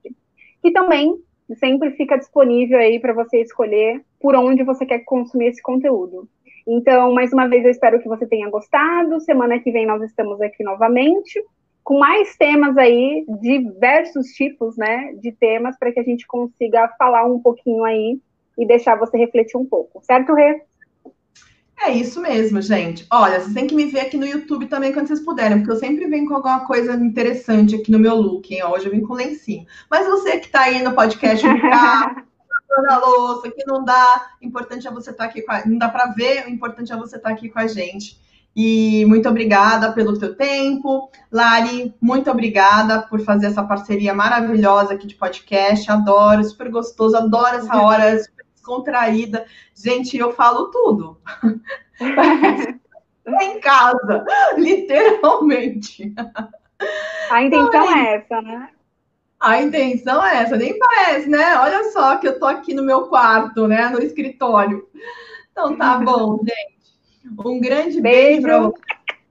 E 0.63 0.71
também 0.71 1.15
sempre 1.55 1.91
fica 1.91 2.17
disponível 2.17 2.79
aí 2.79 2.99
para 2.99 3.13
você 3.13 3.41
escolher 3.41 4.03
por 4.19 4.35
onde 4.35 4.63
você 4.63 4.85
quer 4.85 4.99
consumir 4.99 5.47
esse 5.47 5.61
conteúdo. 5.61 6.27
Então, 6.67 7.13
mais 7.13 7.31
uma 7.33 7.47
vez, 7.47 7.63
eu 7.63 7.71
espero 7.71 7.99
que 7.99 8.07
você 8.07 8.27
tenha 8.27 8.49
gostado. 8.49 9.19
Semana 9.21 9.59
que 9.59 9.71
vem 9.71 9.85
nós 9.85 10.03
estamos 10.03 10.41
aqui 10.41 10.63
novamente 10.63 11.39
com 11.89 11.97
mais 11.97 12.37
temas 12.37 12.77
aí, 12.77 13.25
diversos 13.41 14.27
tipos, 14.27 14.77
né, 14.77 15.11
de 15.13 15.31
temas, 15.31 15.75
para 15.75 15.91
que 15.91 15.99
a 15.99 16.03
gente 16.03 16.27
consiga 16.27 16.87
falar 16.99 17.25
um 17.25 17.39
pouquinho 17.39 17.83
aí 17.83 18.19
e 18.55 18.67
deixar 18.67 18.95
você 18.95 19.17
refletir 19.17 19.57
um 19.57 19.65
pouco, 19.65 19.99
certo, 20.05 20.35
Rê? 20.35 20.61
É 21.81 21.89
isso 21.89 22.21
mesmo, 22.21 22.61
gente. 22.61 23.07
Olha, 23.11 23.39
vocês 23.39 23.55
têm 23.55 23.65
que 23.65 23.73
me 23.73 23.85
ver 23.85 24.01
aqui 24.01 24.17
no 24.17 24.27
YouTube 24.27 24.67
também 24.67 24.93
quando 24.93 25.07
vocês 25.07 25.21
puderem, 25.21 25.57
porque 25.57 25.71
eu 25.71 25.77
sempre 25.77 26.05
venho 26.05 26.27
com 26.27 26.35
alguma 26.35 26.63
coisa 26.67 26.93
interessante 26.93 27.73
aqui 27.73 27.91
no 27.91 27.97
meu 27.97 28.17
look, 28.17 28.53
hein? 28.53 28.63
Hoje 28.65 28.85
eu 28.85 28.91
vim 28.91 29.01
com 29.01 29.15
lencinho. 29.15 29.65
Mas 29.89 30.05
você 30.05 30.37
que 30.37 30.45
está 30.45 30.65
aí 30.65 30.83
no 30.83 30.93
podcast 30.93 31.43
no 31.43 31.59
carro, 31.59 32.21
na 32.83 32.99
louça, 32.99 33.49
que 33.49 33.65
não 33.65 33.83
dá, 33.83 34.29
importante 34.43 34.87
é 34.87 34.91
você 34.91 35.09
estar 35.09 35.23
tá 35.23 35.29
aqui 35.31 35.41
com 35.41 35.51
a... 35.51 35.65
não 35.65 35.79
dá 35.79 35.89
para 35.89 36.11
ver, 36.11 36.45
o 36.45 36.51
importante 36.51 36.93
é 36.93 36.95
você 36.95 37.15
estar 37.15 37.29
tá 37.29 37.35
aqui 37.35 37.49
com 37.49 37.57
a 37.57 37.65
gente. 37.65 38.28
E 38.55 39.05
muito 39.05 39.29
obrigada 39.29 39.91
pelo 39.93 40.17
teu 40.17 40.35
tempo. 40.35 41.09
Lari, 41.31 41.93
muito 42.01 42.29
obrigada 42.29 43.01
por 43.03 43.21
fazer 43.21 43.47
essa 43.47 43.63
parceria 43.63 44.13
maravilhosa 44.13 44.93
aqui 44.93 45.07
de 45.07 45.15
podcast. 45.15 45.89
Adoro, 45.89 46.43
super 46.43 46.69
gostoso, 46.69 47.15
adoro 47.15 47.57
essa 47.57 47.79
hora 47.81 48.19
super 48.19 48.45
descontraída. 48.53 49.45
Gente, 49.75 50.17
eu 50.17 50.33
falo 50.33 50.71
tudo. 50.71 51.19
em 53.41 53.59
casa, 53.59 54.25
literalmente. 54.57 56.13
A 57.29 57.43
intenção 57.43 57.97
é 57.97 58.15
essa, 58.15 58.41
né? 58.41 58.69
A 59.39 59.61
intenção 59.61 60.25
é 60.25 60.37
essa, 60.43 60.57
nem 60.57 60.77
parece, 60.77 61.29
né? 61.29 61.57
Olha 61.59 61.91
só 61.91 62.17
que 62.17 62.27
eu 62.27 62.37
tô 62.37 62.45
aqui 62.45 62.73
no 62.73 62.83
meu 62.83 63.07
quarto, 63.07 63.67
né? 63.67 63.87
No 63.89 64.01
escritório. 64.01 64.87
Então 65.51 65.77
tá 65.77 65.97
bom, 65.99 66.39
gente. 66.39 66.78
Um 67.25 67.59
grande 67.59 68.01
beijo, 68.01 68.01
beijo. 68.01 68.41
para 68.41 68.71